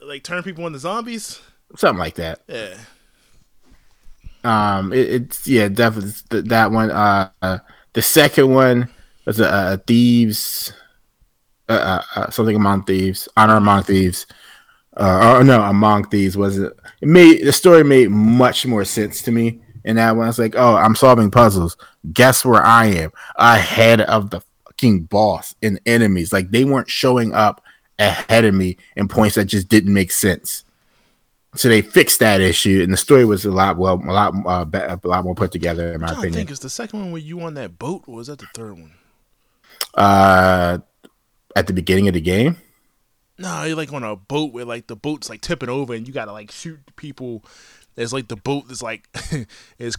Like 0.03 0.23
turn 0.23 0.43
people 0.43 0.67
into 0.67 0.79
zombies. 0.79 1.41
Something 1.77 1.99
like 1.99 2.15
that. 2.15 2.41
Yeah. 2.49 2.77
Um, 4.47 4.93
it, 4.93 5.09
it's 5.09 5.49
yeah, 5.49 5.69
definitely 5.69 6.43
that 6.43 6.71
one. 6.71 6.91
Uh, 6.91 7.31
uh, 7.43 7.59
the 7.95 8.03
second 8.03 8.55
one 8.55 8.89
was 9.25 9.41
a, 9.41 9.53
uh, 9.53 9.77
thieves, 9.79 10.73
uh, 11.69 11.73
uh, 11.73 12.03
uh, 12.15 12.31
something 12.31 12.55
among 12.55 12.85
thieves, 12.85 13.29
honor 13.37 13.57
among 13.57 13.83
thieves. 13.83 14.27
Uh, 14.97 15.37
or 15.39 15.45
no, 15.45 15.63
among 15.63 16.05
thieves 16.05 16.37
was 16.37 16.59
it? 16.59 16.73
It 17.03 17.09
made 17.09 17.45
the 17.45 17.53
story 17.53 17.83
made 17.83 18.11
much 18.11 18.65
more 18.65 18.85
sense 18.85 19.21
to 19.23 19.33
me. 19.33 19.61
And 19.85 19.99
that 19.99 20.17
one, 20.17 20.25
I 20.25 20.29
was 20.29 20.39
like, 20.39 20.55
oh, 20.57 20.77
I'm 20.77 20.97
solving 20.97 21.31
puzzles. 21.31 21.77
Guess 22.13 22.45
where 22.45 22.65
I 22.65 22.87
am? 22.87 23.11
Ahead 23.37 24.01
of 24.01 24.31
the 24.31 24.43
fucking 24.65 25.05
boss 25.05 25.55
and 25.63 25.81
enemies. 25.87 26.33
Like 26.33 26.51
they 26.51 26.65
weren't 26.65 26.89
showing 26.89 27.35
up 27.35 27.63
ahead 27.99 28.45
of 28.45 28.55
me 28.55 28.77
in 28.97 29.09
points 29.09 29.35
that 29.35 29.47
just 29.47 29.69
didn't 29.69 29.93
make 29.93 30.13
sense. 30.13 30.65
So 31.55 31.69
they 31.69 31.81
fixed 31.81 32.21
that 32.21 32.41
issue, 32.41 32.83
and 32.83 32.93
the 32.93 32.99
story 32.99 33.25
was 33.25 33.45
a 33.45 33.51
lot 33.51 33.79
well, 33.79 33.95
a 33.95 34.13
lot, 34.13 34.35
uh, 34.45 34.67
a 34.75 35.09
lot 35.09 35.25
more 35.25 35.35
put 35.35 35.53
together, 35.53 35.93
in 35.93 36.01
my 36.01 36.09
opinion. 36.09 36.35
I 36.35 36.37
think 36.37 36.51
it's 36.51 36.61
the 36.61 36.69
second 36.69 37.01
one 37.01 37.13
where 37.13 37.23
you 37.23 37.41
on 37.41 37.55
that 37.55 37.79
boat, 37.79 38.05
or 38.07 38.17
was 38.17 38.27
that 38.27 38.39
the 38.39 38.47
third 38.55 38.73
one? 38.73 38.93
Uh, 39.95 40.79
at 41.55 41.67
the 41.67 41.73
beginning 41.73 42.09
of 42.09 42.15
the 42.15 42.21
game. 42.21 42.59
No, 43.39 43.65
you're 43.65 43.77
like 43.77 43.93
on 43.93 44.03
a 44.03 44.17
boat 44.17 44.53
where 44.53 44.65
like 44.65 44.87
the 44.87 44.97
boat's 44.97 45.29
like 45.29 45.41
tipping 45.41 45.69
over, 45.69 45.95
and 45.95 46.07
you 46.07 46.13
gotta 46.13 46.33
like 46.33 46.51
shoot 46.51 46.79
people. 46.97 47.45
There's 47.95 48.13
like 48.13 48.29
the 48.29 48.37
boat 48.37 48.71
is 48.71 48.83
like 48.83 49.09
is 49.79 49.97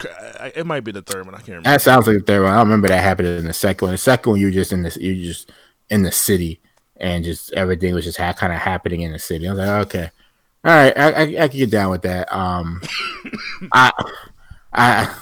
it 0.55 0.65
might 0.65 0.83
be 0.83 0.91
the 0.91 1.01
third 1.01 1.25
one. 1.25 1.33
I 1.33 1.39
can't 1.39 1.49
remember. 1.49 1.69
That 1.69 1.81
sounds 1.81 2.07
like 2.07 2.17
the 2.17 2.23
third 2.23 2.43
one. 2.43 2.53
I 2.53 2.57
don't 2.57 2.67
remember 2.67 2.87
that 2.89 3.03
happened 3.03 3.27
in 3.27 3.45
the 3.45 3.53
second 3.53 3.87
one. 3.87 3.93
The 3.93 3.99
second 3.99 4.31
one, 4.31 4.39
you 4.39 4.51
just 4.51 4.71
in 4.71 4.83
this, 4.83 4.97
you 4.97 5.15
just 5.15 5.51
in 5.89 6.03
the 6.03 6.11
city, 6.11 6.59
and 6.97 7.23
just 7.23 7.51
everything 7.53 7.93
was 7.93 8.05
just 8.05 8.17
ha- 8.17 8.33
kind 8.33 8.53
of 8.53 8.59
happening 8.59 9.01
in 9.01 9.11
the 9.11 9.19
city. 9.19 9.47
I 9.47 9.51
was 9.51 9.59
like, 9.59 9.87
okay, 9.87 10.11
all 10.67 10.73
right, 10.73 10.97
I, 10.97 11.11
I, 11.11 11.21
I 11.43 11.47
can 11.47 11.57
get 11.59 11.71
down 11.71 11.91
with 11.91 12.01
that. 12.01 12.29
Um, 12.29 12.81
I, 13.71 13.89
I, 14.73 15.15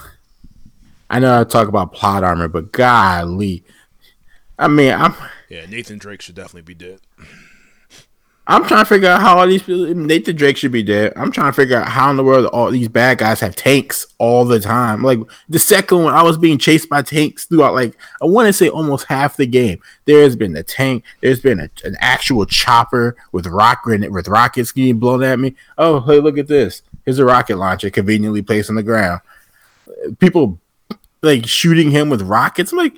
I 1.08 1.20
know 1.20 1.40
I 1.40 1.44
talk 1.44 1.68
about 1.68 1.94
plot 1.94 2.24
armor, 2.24 2.48
but 2.48 2.72
golly, 2.72 3.64
I 4.58 4.68
mean, 4.68 4.92
I'm. 4.92 5.14
Yeah, 5.48 5.68
Nathan 5.68 6.00
Drake 6.00 6.24
should 6.24 6.34
definitely 6.34 6.64
be 6.64 6.74
dead. 6.74 7.00
I'm 8.48 8.64
trying 8.66 8.84
to 8.84 8.90
figure 8.90 9.10
out 9.10 9.22
how 9.22 9.40
all 9.40 9.48
these 9.48 9.64
people, 9.64 9.96
Nathan 9.96 10.36
Drake 10.36 10.58
should 10.58 10.72
be 10.72 10.84
dead. 10.84 11.14
I'm 11.16 11.32
trying 11.32 11.52
to 11.52 11.56
figure 11.56 11.78
out 11.78 11.88
how 11.88 12.12
in 12.12 12.16
the 12.16 12.24
world 12.24 12.46
all 12.48 12.70
these 12.70 12.88
bad 12.88 13.18
guys 13.18 13.40
have 13.40 13.56
tanks 13.56 14.06
all 14.20 14.46
the 14.46 14.60
time. 14.60 15.02
Like 15.02 15.20
the 15.50 15.58
second 15.58 16.04
one, 16.04 16.14
I 16.14 16.22
was 16.22 16.38
being 16.38 16.60
chased 16.60 16.88
by 16.88 17.02
tanks 17.02 17.46
throughout, 17.46 17.74
like, 17.74 17.98
I 18.22 18.26
want 18.26 18.46
to 18.46 18.54
say 18.54 18.70
almost 18.70 19.08
half 19.08 19.36
the 19.36 19.48
game. 19.48 19.82
There's 20.06 20.36
been 20.36 20.56
a 20.56 20.62
tank, 20.62 21.04
there's 21.22 21.40
been 21.40 21.60
a, 21.60 21.70
an 21.84 21.98
actual 22.00 22.46
chopper 22.46 23.16
with 23.32 23.48
rocket 23.48 24.12
with 24.12 24.28
rockets 24.28 24.72
getting 24.72 25.00
blown 25.00 25.24
at 25.24 25.40
me. 25.40 25.56
Oh, 25.80 26.02
hey, 26.02 26.20
look 26.20 26.38
at 26.38 26.48
this. 26.48 26.84
Here's 27.04 27.20
a 27.20 27.26
rocket 27.26 27.58
launcher 27.58 27.90
conveniently 27.90 28.44
placed 28.44 28.70
on 28.70 28.76
the 28.76 28.84
ground. 28.84 29.22
People 30.20 30.60
like 31.24 31.48
shooting 31.48 31.90
him 31.90 32.12
with 32.12 32.22
rockets. 32.22 32.72
I'm 32.72 32.78
like, 32.78 32.94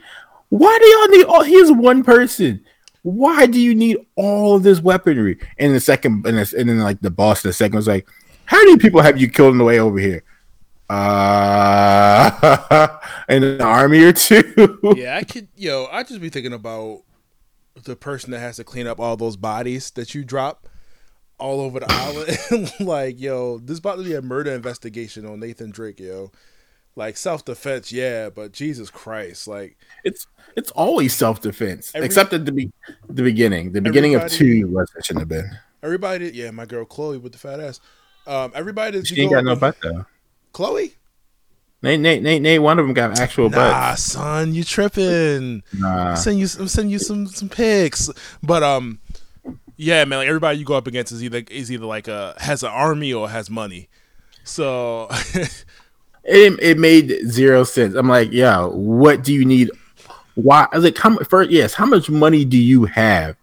why 0.50 0.78
do 0.78 0.86
y'all 0.86 1.08
need 1.08 1.26
all? 1.26 1.44
He's 1.44 1.72
one 1.72 2.04
person 2.04 2.66
why 3.04 3.46
do 3.46 3.60
you 3.60 3.74
need 3.76 3.98
all 4.16 4.56
of 4.56 4.64
this 4.64 4.80
weaponry? 4.80 5.40
And 5.58 5.76
the 5.76 5.80
second, 5.80 6.26
and, 6.26 6.38
the, 6.38 6.56
and 6.58 6.70
then 6.70 6.80
like 6.80 7.02
the 7.02 7.12
boss, 7.12 7.42
the 7.42 7.54
second 7.54 7.76
was 7.76 7.88
like, 7.88 8.08
how 8.46 8.58
many 8.58 8.78
people 8.78 9.02
have 9.02 9.20
you 9.20 9.30
killed 9.30 9.52
on 9.52 9.58
the 9.58 9.64
way 9.64 9.80
over 9.80 10.00
here? 10.00 10.24
Uh, 10.90 12.30
in 13.30 13.44
an 13.44 13.62
army 13.62 14.04
or 14.04 14.14
two. 14.14 14.80
yeah, 14.96 15.18
I 15.18 15.24
could, 15.24 15.48
yo, 15.56 15.88
I 15.92 16.04
just 16.04 16.22
be 16.22 16.30
thinking 16.30 16.54
about 16.54 17.02
the 17.84 17.96
person 17.96 18.32
that 18.32 18.40
has 18.40 18.56
to 18.56 18.64
clean 18.64 18.88
up 18.88 19.00
all 19.00 19.18
those 19.18 19.38
bodies 19.38 19.92
that 19.92 20.16
you 20.16 20.24
drop 20.24 20.68
all 21.40 21.62
over 21.62 21.80
the 21.80 21.86
island. 22.52 22.74
like, 22.80 23.20
yo, 23.20 23.60
this 23.60 23.80
about 23.80 23.98
to 23.98 24.04
be 24.04 24.16
a 24.16 24.22
murder 24.22 24.52
investigation 24.52 25.26
on 25.26 25.40
Nathan 25.40 25.72
Drake, 25.72 26.00
yo. 26.00 26.32
Like 26.98 27.16
self 27.16 27.46
defense, 27.46 27.92
yeah, 27.92 28.30
but 28.30 28.52
Jesus 28.54 28.90
Christ, 28.90 29.48
like 29.48 29.78
it's 30.04 30.26
it's 30.56 30.72
always 30.72 31.14
self 31.14 31.42
defense, 31.42 31.92
except 31.94 32.34
at 32.34 32.46
the 32.46 32.52
be- 32.52 32.72
the 33.08 33.22
beginning. 33.22 33.72
The 33.72 33.82
beginning 33.82 34.16
of 34.16 34.32
two 34.32 34.68
was 34.68 34.92
it 34.98 35.06
shouldn't 35.06 35.22
have 35.22 35.30
been. 35.30 35.48
Everybody, 35.84 36.32
yeah, 36.34 36.50
my 36.50 36.66
girl 36.66 36.86
Chloe 36.86 37.20
with 37.20 37.34
the 37.34 37.38
fat 37.38 37.60
ass. 37.60 37.80
Um, 38.26 38.52
everybody 38.56 38.98
that 38.98 39.06
she 39.06 39.22
ain't 39.22 39.32
got 39.32 39.44
no 39.44 39.56
butt 39.56 39.78
though. 39.80 40.08
Chloe. 40.54 40.96
Nate, 41.84 42.00
Nate, 42.00 42.24
Nate, 42.24 42.42
Nate. 42.42 42.64
One 42.64 42.80
of 42.80 42.88
them 42.88 42.96
got 42.96 43.20
actual 43.20 43.52
nah, 43.52 43.58
butts. 43.92 44.02
son, 44.02 44.56
you 44.56 44.64
tripping? 44.64 45.62
Nah, 45.74 46.10
I'm 46.10 46.16
sending 46.16 46.40
you, 46.40 46.48
I'm 46.60 46.68
sending 46.68 46.90
you 46.90 46.98
some 46.98 47.28
some 47.28 47.48
pics. 47.48 48.10
But 48.42 48.64
um, 48.64 49.02
yeah, 49.76 50.04
man, 50.06 50.18
like 50.18 50.28
everybody 50.30 50.58
you 50.58 50.66
go 50.66 50.74
up 50.74 50.88
against 50.88 51.12
is 51.12 51.24
either 51.24 51.44
is 51.52 51.72
either 51.72 51.86
like 51.86 52.08
a 52.08 52.34
has 52.40 52.64
an 52.64 52.72
army 52.72 53.14
or 53.14 53.30
has 53.30 53.52
money. 53.52 53.88
So 54.44 55.10
it 56.28 56.60
it 56.62 56.78
made 56.78 57.28
zero 57.28 57.64
sense. 57.64 57.96
I'm 57.96 58.10
like, 58.10 58.32
yeah, 58.32 58.66
what 58.66 59.24
do 59.24 59.34
you 59.34 59.46
need 59.46 59.72
why? 60.36 60.68
I 60.72 60.76
was 60.76 60.84
like, 60.86 60.98
how 60.98 61.10
much? 61.10 61.28
First, 61.28 61.50
yes, 61.50 61.74
how 61.74 61.86
much 61.86 62.10
money 62.10 62.46
do 62.46 62.58
you 62.58 62.86
have, 62.86 63.36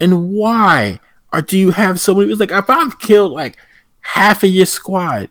and 0.00 0.30
why? 0.30 1.00
Or 1.32 1.40
do 1.40 1.58
you 1.58 1.70
have 1.70 1.98
so 1.98 2.14
many? 2.14 2.30
It's 2.30 2.40
like 2.40 2.50
if 2.50 2.68
I've 2.68 2.98
killed 2.98 3.32
like 3.32 3.56
half 4.00 4.42
of 4.44 4.50
your 4.50 4.66
squad, 4.66 5.30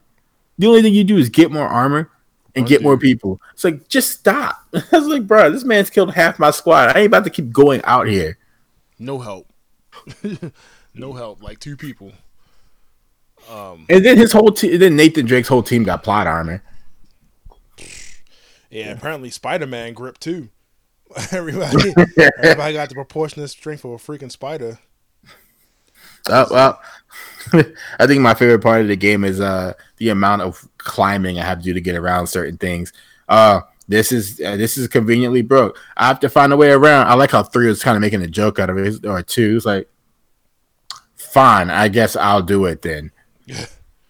the 0.57 0.67
only 0.67 0.81
thing 0.81 0.93
you 0.93 1.03
do 1.03 1.17
is 1.17 1.29
get 1.29 1.51
more 1.51 1.67
armor 1.67 2.09
and 2.55 2.65
get 2.65 2.81
more 2.81 2.97
people. 2.97 3.39
It's 3.53 3.63
like 3.63 3.87
just 3.87 4.11
stop. 4.11 4.65
I 4.73 4.83
was 4.91 5.07
like, 5.07 5.27
bro, 5.27 5.51
this 5.51 5.63
man's 5.63 5.89
killed 5.89 6.13
half 6.13 6.39
my 6.39 6.51
squad. 6.51 6.95
I 6.95 6.99
ain't 6.99 7.07
about 7.07 7.25
to 7.25 7.29
keep 7.29 7.51
going 7.51 7.81
out 7.83 8.07
here. 8.07 8.37
No 8.97 9.19
help. 9.19 9.47
no 10.93 11.13
help. 11.13 11.43
Like 11.43 11.59
two 11.59 11.77
people. 11.77 12.11
Um, 13.49 13.85
and 13.89 14.05
then 14.05 14.17
his 14.17 14.31
whole 14.31 14.51
team. 14.51 14.79
Then 14.79 14.95
Nathan 14.95 15.25
Drake's 15.25 15.47
whole 15.47 15.63
team 15.63 15.83
got 15.83 16.03
plot 16.03 16.27
armor. 16.27 16.63
Yeah, 18.69 18.91
apparently 18.91 19.29
Spider 19.29 19.67
Man 19.67 19.93
grip 19.93 20.17
too. 20.19 20.49
everybody, 21.31 21.93
everybody 22.17 22.73
got 22.73 22.87
the 22.87 22.95
proportionate 22.95 23.49
strength 23.49 23.83
of 23.83 23.91
a 23.91 23.97
freaking 23.97 24.31
spider. 24.31 24.79
Oh 26.29 26.45
well, 26.49 26.81
I 27.99 28.07
think 28.07 28.21
my 28.21 28.33
favorite 28.33 28.61
part 28.61 28.81
of 28.81 28.87
the 28.87 28.95
game 28.95 29.23
is 29.23 29.41
uh 29.41 29.73
the 29.97 30.09
amount 30.09 30.43
of 30.43 30.67
climbing 30.77 31.39
I 31.39 31.43
have 31.43 31.57
to 31.59 31.63
do 31.63 31.73
to 31.73 31.81
get 31.81 31.95
around 31.95 32.27
certain 32.27 32.57
things. 32.57 32.93
Uh 33.27 33.61
this 33.91 34.11
is 34.13 34.39
uh, 34.39 34.55
this 34.55 34.77
is 34.77 34.87
conveniently 34.87 35.41
broke. 35.41 35.77
I 35.97 36.07
have 36.07 36.21
to 36.21 36.29
find 36.29 36.53
a 36.53 36.57
way 36.57 36.71
around. 36.71 37.07
I 37.07 37.13
like 37.15 37.31
how 37.31 37.43
three 37.43 37.67
was 37.67 37.83
kind 37.83 37.97
of 37.97 38.01
making 38.01 38.21
a 38.21 38.27
joke 38.27 38.57
out 38.57 38.69
of 38.69 38.77
it, 38.77 39.05
or 39.05 39.21
two. 39.21 39.57
It's 39.57 39.65
like, 39.65 39.89
fine, 41.15 41.69
I 41.69 41.89
guess 41.89 42.15
I'll 42.15 42.41
do 42.41 42.65
it 42.65 42.81
then. 42.81 43.11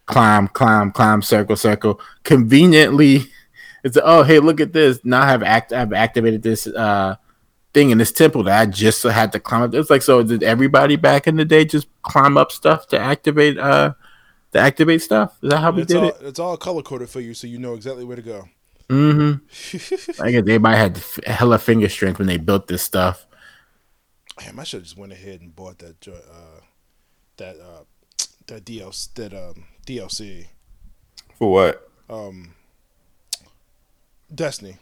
Climb, 0.05 0.47
climb, 0.49 0.91
climb, 0.91 1.21
circle, 1.21 1.55
circle. 1.55 1.99
Conveniently 2.23 3.27
it's 3.83 3.97
oh 4.03 4.23
hey 4.23 4.39
look 4.39 4.59
at 4.59 4.73
this 4.73 4.99
now 5.03 5.21
I 5.21 5.27
have 5.27 5.43
act 5.43 5.73
I've 5.73 5.93
activated 5.93 6.43
this 6.43 6.67
uh 6.67 7.15
thing 7.73 7.89
in 7.89 7.97
this 7.97 8.11
temple 8.11 8.43
that 8.43 8.59
I 8.59 8.65
just 8.65 9.01
had 9.03 9.31
to 9.31 9.39
climb 9.39 9.63
up. 9.63 9.73
It's 9.73 9.89
like 9.89 10.01
so 10.01 10.23
did 10.23 10.43
everybody 10.43 10.95
back 10.95 11.27
in 11.27 11.35
the 11.37 11.45
day 11.45 11.65
just 11.65 11.87
climb 12.03 12.37
up 12.37 12.51
stuff 12.51 12.87
to 12.87 12.99
activate 12.99 13.57
uh 13.57 13.93
to 14.51 14.59
activate 14.59 15.01
stuff? 15.01 15.37
Is 15.41 15.49
that 15.49 15.59
how 15.59 15.71
we 15.71 15.83
it's 15.83 15.93
did 15.93 15.97
all, 15.97 16.09
it? 16.09 16.15
It's 16.21 16.39
all 16.39 16.57
color 16.57 16.81
coded 16.81 17.09
for 17.09 17.21
you, 17.21 17.33
so 17.33 17.47
you 17.47 17.57
know 17.57 17.73
exactly 17.73 18.03
where 18.03 18.17
to 18.17 18.21
go. 18.21 18.49
Mm-hmm. 18.89 20.21
I 20.21 20.31
guess 20.31 20.39
everybody 20.39 20.77
had 20.77 21.01
hella 21.25 21.57
finger 21.57 21.87
strength 21.87 22.19
when 22.19 22.27
they 22.27 22.37
built 22.37 22.67
this 22.67 22.83
stuff. 22.83 23.25
Damn, 24.37 24.59
I 24.59 24.63
should 24.63 24.79
have 24.79 24.83
just 24.83 24.97
went 24.97 25.13
ahead 25.13 25.41
and 25.41 25.55
bought 25.55 25.79
that 25.79 26.07
uh 26.07 26.61
that 27.37 27.55
uh 27.57 27.83
that 28.51 28.65
DLC 28.65 29.13
that 29.15 29.33
um 29.33 29.65
DLC. 29.85 30.47
For 31.37 31.51
what? 31.51 31.89
Um 32.09 32.53
Destiny. 34.33 34.77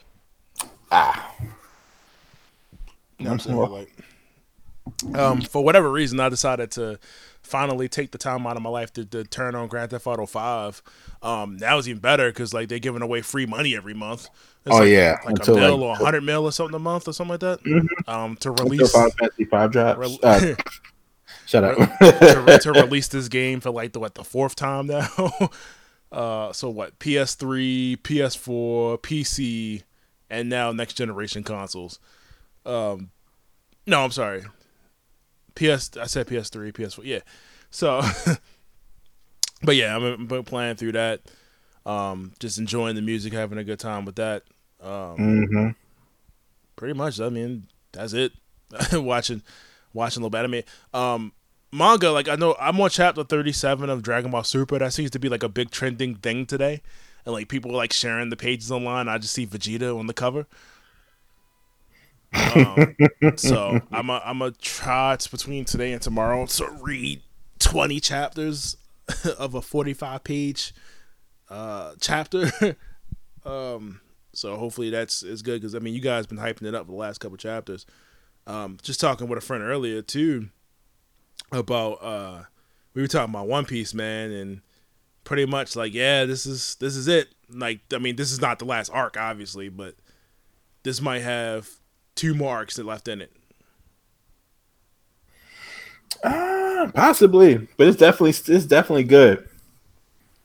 Ah. 0.91 1.33
No, 3.19 3.31
I'm 3.31 3.39
saying 3.39 3.57
like, 3.57 3.91
um, 5.13 5.41
for 5.41 5.63
whatever 5.63 5.91
reason, 5.91 6.19
I 6.19 6.29
decided 6.29 6.71
to 6.71 6.99
finally 7.41 7.89
take 7.89 8.11
the 8.11 8.17
time 8.17 8.45
out 8.47 8.55
of 8.55 8.61
my 8.61 8.69
life 8.69 8.93
to, 8.93 9.05
to 9.05 9.23
turn 9.23 9.55
on 9.55 9.67
Grand 9.67 9.89
Theft 9.91 10.07
Auto 10.07 10.25
Five. 10.25 10.81
Um, 11.21 11.57
that 11.57 11.73
was 11.73 11.89
even 11.89 11.99
better 11.99 12.29
because 12.29 12.53
like 12.53 12.69
they're 12.69 12.79
giving 12.79 13.01
away 13.01 13.21
free 13.21 13.45
money 13.45 13.75
every 13.75 13.93
month. 13.93 14.29
It's 14.65 14.75
oh 14.75 14.79
like, 14.79 14.89
yeah, 14.89 15.17
like 15.25 15.39
Until 15.39 15.57
a 15.57 15.59
mil 15.59 15.77
like, 15.77 15.99
or 15.99 16.01
a 16.01 16.05
hundred 16.05 16.23
mil 16.23 16.45
or 16.45 16.51
something 16.51 16.75
a 16.75 16.79
month 16.79 17.07
or 17.07 17.13
something 17.13 17.31
like 17.31 17.39
that. 17.41 17.63
Mm-hmm. 17.63 18.09
Um, 18.09 18.35
to 18.37 18.51
release 18.51 18.91
Five 18.91 19.13
Fantasy 19.15 19.45
Five 19.45 19.71
drops. 19.71 19.99
Re- 19.99 20.19
uh, 20.23 20.55
shut 21.49 21.63
up. 21.63 21.77
to, 21.77 22.59
to, 22.63 22.71
release 22.71 23.07
this 23.07 23.27
game 23.27 23.59
for 23.59 23.71
like 23.71 23.93
the 23.93 23.99
what 23.99 24.13
the 24.15 24.23
fourth 24.23 24.55
time 24.55 24.87
now. 24.87 25.09
Uh, 26.11 26.51
so 26.51 26.71
what? 26.71 26.97
PS3, 26.97 27.95
PS4, 27.97 28.97
PC, 28.97 29.83
and 30.27 30.49
now 30.49 30.71
next 30.71 30.95
generation 30.95 31.43
consoles. 31.43 31.99
Um, 32.65 33.11
no, 33.85 34.05
I'm 34.05 34.09
sorry. 34.09 34.41
PS. 35.53 35.95
I 35.97 36.07
said 36.07 36.25
PS3, 36.25 36.73
PS4. 36.73 37.05
Yeah. 37.05 37.19
So, 37.69 38.01
but 39.61 39.75
yeah, 39.75 39.95
I'm, 39.95 40.27
playing 40.45 40.77
through 40.77 40.93
that. 40.93 41.21
Um, 41.85 42.33
just 42.39 42.57
enjoying 42.57 42.95
the 42.95 43.03
music, 43.03 43.31
having 43.31 43.59
a 43.59 43.63
good 43.63 43.79
time 43.79 44.03
with 44.03 44.15
that. 44.15 44.41
Um, 44.81 45.15
mm-hmm. 45.15 45.69
Pretty 46.75 46.95
much. 46.95 47.19
I 47.19 47.29
mean, 47.29 47.67
that's 47.91 48.13
it. 48.13 48.31
watching, 48.93 49.43
watching 49.93 50.23
a 50.23 50.25
little 50.25 50.31
bit. 50.31 50.43
I 50.43 50.47
mean, 50.47 50.63
um, 50.91 51.33
manga, 51.71 52.11
like 52.11 52.27
I 52.27 52.35
know 52.35 52.55
I'm 52.59 52.79
on 52.79 52.89
chapter 52.89 53.23
37 53.23 53.89
of 53.89 54.01
Dragon 54.01 54.31
Ball 54.31 54.43
Super. 54.43 54.79
That 54.79 54.93
seems 54.93 55.11
to 55.11 55.19
be 55.19 55.29
like 55.29 55.43
a 55.43 55.49
big 55.49 55.71
trending 55.71 56.15
thing 56.15 56.45
today. 56.45 56.81
and 57.25 57.33
like 57.33 57.47
people 57.47 57.71
like 57.71 57.93
sharing 57.93 58.29
the 58.29 58.37
pages 58.37 58.71
online. 58.71 59.07
I 59.07 59.17
just 59.17 59.33
see 59.33 59.45
Vegeta 59.45 59.97
on 59.97 60.07
the 60.07 60.13
cover. 60.13 60.47
Um, 62.33 62.95
so 63.35 63.79
I'm 63.91 64.09
a, 64.09 64.21
I'm 64.23 64.41
a 64.41 64.51
try 64.51 65.13
it's 65.13 65.27
between 65.27 65.65
today 65.65 65.91
and 65.91 66.01
tomorrow 66.01 66.45
to 66.45 66.69
read 66.81 67.21
20 67.59 67.99
chapters 67.99 68.77
of 69.37 69.55
a 69.55 69.61
45 69.61 70.23
page 70.23 70.73
uh, 71.49 71.93
chapter. 71.99 72.51
um, 73.45 74.01
so 74.33 74.55
hopefully 74.57 74.89
that's 74.89 75.23
is 75.23 75.41
good 75.41 75.59
because 75.59 75.75
I 75.75 75.79
mean 75.79 75.93
you 75.93 76.01
guys 76.01 76.27
been 76.27 76.37
hyping 76.37 76.67
it 76.67 76.75
up 76.75 76.85
for 76.85 76.91
the 76.91 76.97
last 76.97 77.17
couple 77.19 77.37
chapters. 77.37 77.85
Um, 78.47 78.77
just 78.81 78.99
talking 78.99 79.27
with 79.27 79.37
a 79.37 79.41
friend 79.41 79.63
earlier 79.63 80.01
too 80.01 80.49
about 81.51 81.93
uh, 82.03 82.43
we 82.93 83.01
were 83.01 83.07
talking 83.07 83.33
about 83.33 83.47
One 83.47 83.65
Piece, 83.65 83.93
man, 83.93 84.31
and 84.31 84.61
pretty 85.23 85.45
much 85.45 85.75
like 85.75 85.93
yeah, 85.93 86.25
this 86.25 86.45
is 86.45 86.75
this 86.75 86.95
is 86.95 87.07
it. 87.07 87.29
Like 87.49 87.81
I 87.93 87.97
mean, 87.97 88.15
this 88.15 88.31
is 88.31 88.41
not 88.41 88.59
the 88.59 88.65
last 88.65 88.89
arc, 88.89 89.17
obviously, 89.17 89.69
but 89.69 89.95
this 90.83 91.01
might 91.01 91.19
have 91.19 91.69
two 92.15 92.33
more 92.33 92.55
arcs 92.55 92.75
that 92.75 92.85
left 92.85 93.07
in 93.07 93.21
it. 93.21 93.31
Uh, 96.23 96.91
possibly, 96.93 97.67
but 97.77 97.87
it's 97.87 97.97
definitely 97.97 98.53
it's 98.53 98.65
definitely 98.65 99.03
good. 99.03 99.47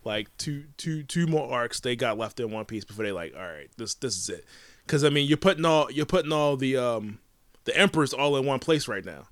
Like 0.05 0.29
two 0.37 0.65
two 0.77 1.03
two 1.03 1.27
more 1.27 1.51
arcs 1.51 1.81
they 1.81 1.97
got 1.97 2.19
left 2.19 2.39
in 2.39 2.51
One 2.51 2.65
Piece 2.65 2.85
before 2.85 3.05
they 3.05 3.13
like, 3.13 3.35
all 3.35 3.43
right, 3.43 3.71
this 3.77 3.95
this 3.95 4.17
is 4.17 4.29
it. 4.29 4.45
Because 4.87 5.03
I 5.03 5.09
mean, 5.09 5.27
you're 5.27 5.39
putting 5.39 5.65
all 5.65 5.91
you're 5.91 6.07
putting 6.07 6.33
all 6.33 6.57
the 6.57 6.77
um 6.77 7.19
the 7.65 7.77
emperors 7.77 8.13
all 8.13 8.37
in 8.37 8.45
one 8.45 8.59
place 8.59 8.87
right 8.87 9.05
now. 9.05 9.25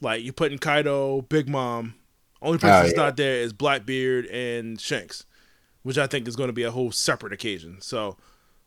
Like 0.00 0.22
you're 0.22 0.32
putting 0.32 0.58
Kaido, 0.58 1.22
Big 1.22 1.48
Mom. 1.48 1.94
Only 2.42 2.58
person 2.58 2.76
oh, 2.76 2.82
that's 2.82 2.92
yeah. 2.92 3.02
not 3.02 3.16
there 3.16 3.36
is 3.36 3.52
Blackbeard 3.52 4.26
and 4.26 4.78
Shanks, 4.78 5.24
which 5.82 5.96
I 5.96 6.06
think 6.06 6.28
is 6.28 6.36
going 6.36 6.48
to 6.48 6.54
be 6.54 6.62
a 6.62 6.70
whole 6.70 6.92
separate 6.92 7.32
occasion. 7.32 7.80
So, 7.80 8.18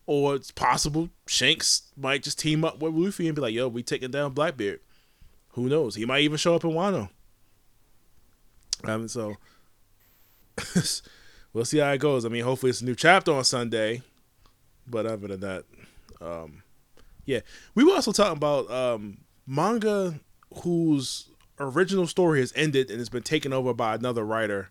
or 0.06 0.34
it's 0.34 0.50
possible 0.50 1.10
Shanks 1.26 1.82
might 1.96 2.24
just 2.24 2.38
team 2.38 2.64
up 2.64 2.80
with 2.80 2.94
Luffy 2.94 3.28
and 3.28 3.36
be 3.36 3.42
like, 3.42 3.54
"Yo, 3.54 3.68
we 3.68 3.82
taking 3.82 4.10
down 4.10 4.32
Blackbeard." 4.32 4.80
Who 5.52 5.68
knows? 5.68 5.94
He 5.94 6.04
might 6.04 6.20
even 6.20 6.36
show 6.36 6.54
up 6.54 6.64
in 6.64 6.70
Wano. 6.70 7.08
Um, 8.84 9.08
so 9.08 9.36
we'll 11.52 11.64
see 11.64 11.78
how 11.78 11.90
it 11.92 11.98
goes. 11.98 12.24
I 12.24 12.28
mean, 12.28 12.44
hopefully 12.44 12.70
it's 12.70 12.80
a 12.80 12.84
new 12.84 12.94
chapter 12.94 13.32
on 13.32 13.44
Sunday. 13.44 14.02
But 14.86 15.06
other 15.06 15.28
than 15.28 15.40
that, 15.40 15.64
um, 16.20 16.62
yeah, 17.24 17.40
we 17.74 17.84
were 17.84 17.92
also 17.92 18.12
talking 18.12 18.36
about 18.36 18.70
um, 18.70 19.18
manga 19.46 20.18
whose 20.62 21.30
original 21.60 22.06
story 22.06 22.40
has 22.40 22.52
ended 22.56 22.90
and 22.90 22.98
has 22.98 23.08
been 23.08 23.22
taken 23.22 23.52
over 23.52 23.74
by 23.74 23.94
another 23.94 24.24
writer 24.24 24.70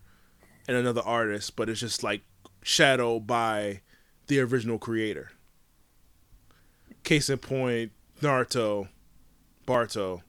and 0.68 0.78
another 0.78 1.02
artist, 1.02 1.56
but 1.56 1.70
it's 1.70 1.80
just 1.80 2.04
like 2.04 2.22
shadowed 2.62 3.28
by 3.28 3.82
the 4.28 4.40
original 4.40 4.78
creator. 4.78 5.32
Case 7.04 7.30
in 7.30 7.38
point, 7.38 7.92
Naruto, 8.22 8.90
Boruto, 9.66 10.22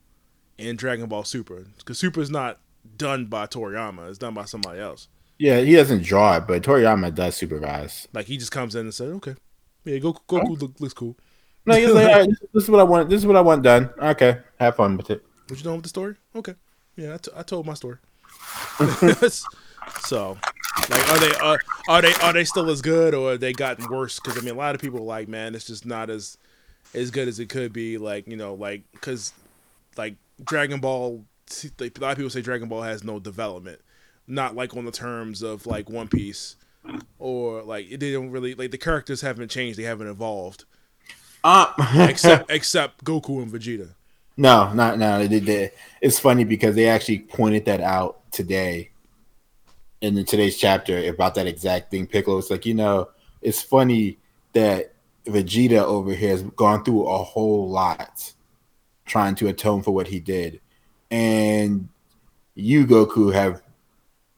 and 0.59 0.79
Dragon 0.79 1.07
Ball 1.07 1.25
Super. 1.25 1.67
Because 1.77 1.99
Super 1.99 2.21
is 2.21 2.31
not 2.31 2.61
done 2.97 3.27
by 3.27 3.47
Toriyama; 3.47 4.09
it's 4.09 4.19
done 4.19 4.35
by 4.35 4.45
somebody 4.45 4.81
else. 4.81 5.09
Yeah, 5.39 5.61
he 5.61 5.75
doesn't 5.75 6.03
draw 6.03 6.37
it, 6.37 6.47
but 6.47 6.63
Toriyama 6.63 7.15
does 7.15 7.37
supervise. 7.37 8.09
Like 8.13 8.27
he 8.27 8.37
just 8.37 8.53
comes 8.53 8.75
in 8.75 8.83
and 8.83 8.95
says, 8.95 9.13
"Okay, 9.15 9.35
yeah, 9.85 9.99
Goku, 9.99 10.21
Goku 10.29 10.51
oh. 10.51 10.53
look, 10.53 10.81
looks 10.81 10.95
cool." 10.95 11.17
No, 11.67 11.75
he's 11.75 11.91
like, 11.91 12.07
right, 12.07 12.29
"This 12.53 12.65
is 12.65 12.71
what 12.71 12.81
I 12.81 12.85
want. 12.85 13.09
This 13.09 13.21
is 13.21 13.27
what 13.27 13.37
I 13.37 13.41
want 13.41 13.63
done." 13.63 13.91
Okay, 14.01 14.39
have 14.59 14.77
fun 14.77 14.97
with 14.97 15.11
it. 15.11 15.25
What 15.49 15.59
you 15.59 15.65
done 15.65 15.75
with 15.75 15.83
the 15.83 15.89
story? 15.89 16.17
Okay, 16.35 16.55
yeah, 16.97 17.15
I, 17.15 17.17
t- 17.17 17.31
I 17.35 17.43
told 17.43 17.67
my 17.67 17.75
story. 17.75 17.99
so, 20.01 20.39
like, 20.91 21.09
are 21.11 21.19
they 21.19 21.35
uh, 21.41 21.57
are 21.89 22.03
they 22.03 22.15
are 22.15 22.33
they 22.33 22.45
still 22.45 22.71
as 22.71 22.83
good, 22.83 23.15
or 23.15 23.37
they 23.37 23.53
gotten 23.53 23.89
worse? 23.89 24.21
Because 24.21 24.39
I 24.39 24.43
mean, 24.43 24.55
a 24.55 24.59
lot 24.59 24.75
of 24.75 24.81
people 24.81 25.01
are 25.01 25.03
like, 25.03 25.29
man, 25.29 25.55
it's 25.55 25.67
just 25.67 25.87
not 25.87 26.11
as 26.11 26.39
as 26.95 27.11
good 27.11 27.29
as 27.29 27.39
it 27.41 27.49
could 27.49 27.73
be. 27.73 27.99
Like, 27.99 28.27
you 28.27 28.37
know, 28.37 28.55
like 28.55 28.83
because 28.93 29.33
like 29.97 30.17
Dragon 30.45 30.81
Ball, 30.81 31.25
like, 31.79 31.99
a 31.99 32.01
lot 32.01 32.13
of 32.13 32.17
people 32.19 32.31
say 32.31 32.43
Dragon 32.43 32.69
Ball 32.69 32.83
has 32.83 33.03
no 33.03 33.19
development 33.19 33.81
not 34.29 34.55
like 34.55 34.77
on 34.77 34.85
the 34.85 34.93
terms 34.93 35.43
of 35.43 35.67
like 35.67 35.89
One 35.89 36.07
Piece 36.07 36.57
or 37.19 37.63
like 37.63 37.89
they 37.99 38.13
don't 38.13 38.31
really 38.31 38.55
like 38.55 38.71
the 38.71 38.79
characters 38.79 39.23
haven't 39.23 39.51
changed, 39.51 39.79
they 39.79 39.85
haven't 39.85 40.07
evolved. 40.07 40.65
Uh, 41.43 41.73
except 42.09 42.51
except 42.51 43.05
Goku 43.05 43.43
and 43.43 43.51
Vegeta. 43.51 43.91
No, 44.39 44.73
not 44.73 44.99
no. 44.99 45.27
They, 45.27 45.73
it's 46.01 46.21
funny 46.21 46.45
because 46.45 46.77
they 46.77 46.89
actually 46.89 47.19
pointed 47.19 47.65
that 47.65 47.81
out 47.81 48.31
today 48.31 48.91
in 50.01 50.15
the, 50.15 50.23
today's 50.23 50.57
chapter 50.57 51.09
about 51.09 51.35
that 51.35 51.49
exact 51.49 51.91
thing. 51.91 52.07
Piccolo 52.07 52.39
It's 52.39 52.49
like, 52.49 52.65
you 52.65 52.75
know, 52.75 53.09
it's 53.43 53.61
funny 53.61 54.17
that 54.53 54.93
Vegeta 55.27 55.83
over 55.83 56.15
here 56.15 56.31
has 56.31 56.45
gone 56.45 56.85
through 56.85 57.09
a 57.09 57.19
whole 57.19 57.69
lot 57.69 58.33
trying 59.07 59.35
to 59.35 59.49
atone 59.49 59.83
for 59.83 59.91
what 59.91 60.07
he 60.07 60.21
did, 60.21 60.61
and 61.11 61.89
you 62.55 62.87
Goku 62.87 63.35
have 63.35 63.61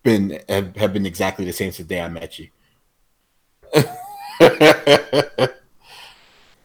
been 0.02 0.40
have, 0.48 0.74
have 0.76 0.94
been 0.94 1.04
exactly 1.04 1.44
the 1.44 1.52
same 1.52 1.72
since 1.72 1.76
the 1.76 1.84
day 1.84 2.00
I 2.00 2.08
met 2.08 2.38
you. 2.38 2.48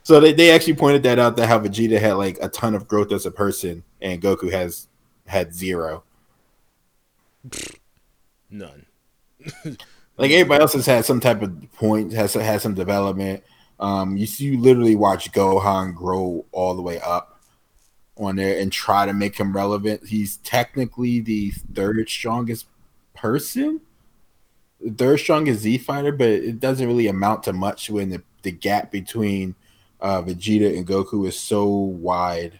so 0.06 0.20
they, 0.20 0.34
they 0.34 0.52
actually 0.52 0.76
pointed 0.76 1.02
that 1.02 1.18
out 1.18 1.36
that 1.36 1.48
how 1.48 1.60
Vegeta 1.60 2.00
had 2.00 2.13
like 2.13 2.38
a 2.39 2.48
ton 2.48 2.76
of 2.76 2.88
growth 2.88 3.12
as 3.12 3.26
a 3.26 3.32
person 3.32 3.84
and 4.00 4.22
Goku 4.22 4.52
has 4.52 4.88
had 5.26 5.52
zero. 5.52 6.04
None. 8.52 8.86
like 9.65 10.30
everybody 10.30 10.62
else 10.62 10.74
has 10.74 10.86
had 10.86 11.06
some 11.06 11.20
type 11.20 11.41
of 11.41 11.72
point, 11.74 12.13
has 12.13 12.36
had 12.36 12.62
some 12.62 12.76
development. 12.76 13.44
Um, 13.80 14.15
you 14.15 14.28
see, 14.28 14.46
you 14.46 14.60
literally 14.60 14.96
watch 14.96 15.32
Gohan 15.32 15.96
grow 15.96 16.46
all 16.52 16.76
the 16.76 16.84
way 16.84 17.00
up 17.02 17.41
on 18.15 18.36
there 18.36 18.60
and 18.60 18.72
try 18.72 19.08
to 19.08 19.13
make 19.13 19.39
him 19.39 19.56
relevant. 19.56 20.06
He's 20.06 20.38
technically 20.38 21.20
the 21.20 21.50
third 21.74 22.08
strongest 22.10 22.68
person. 23.15 23.82
Third 24.98 25.18
strongest 25.18 25.62
Z 25.62 25.80
fighter, 25.80 26.12
but 26.12 26.30
it 26.30 26.60
doesn't 26.60 26.88
really 26.88 27.08
amount 27.08 27.41
to 27.46 27.54
much 27.54 27.89
when 27.89 28.12
the, 28.12 28.22
the 28.44 28.52
gap 28.52 28.91
between 28.91 29.56
uh, 30.01 30.21
Vegeta 30.21 30.77
and 30.77 30.86
Goku 30.88 31.27
is 31.27 31.39
so 31.39 31.67
wide. 31.67 32.60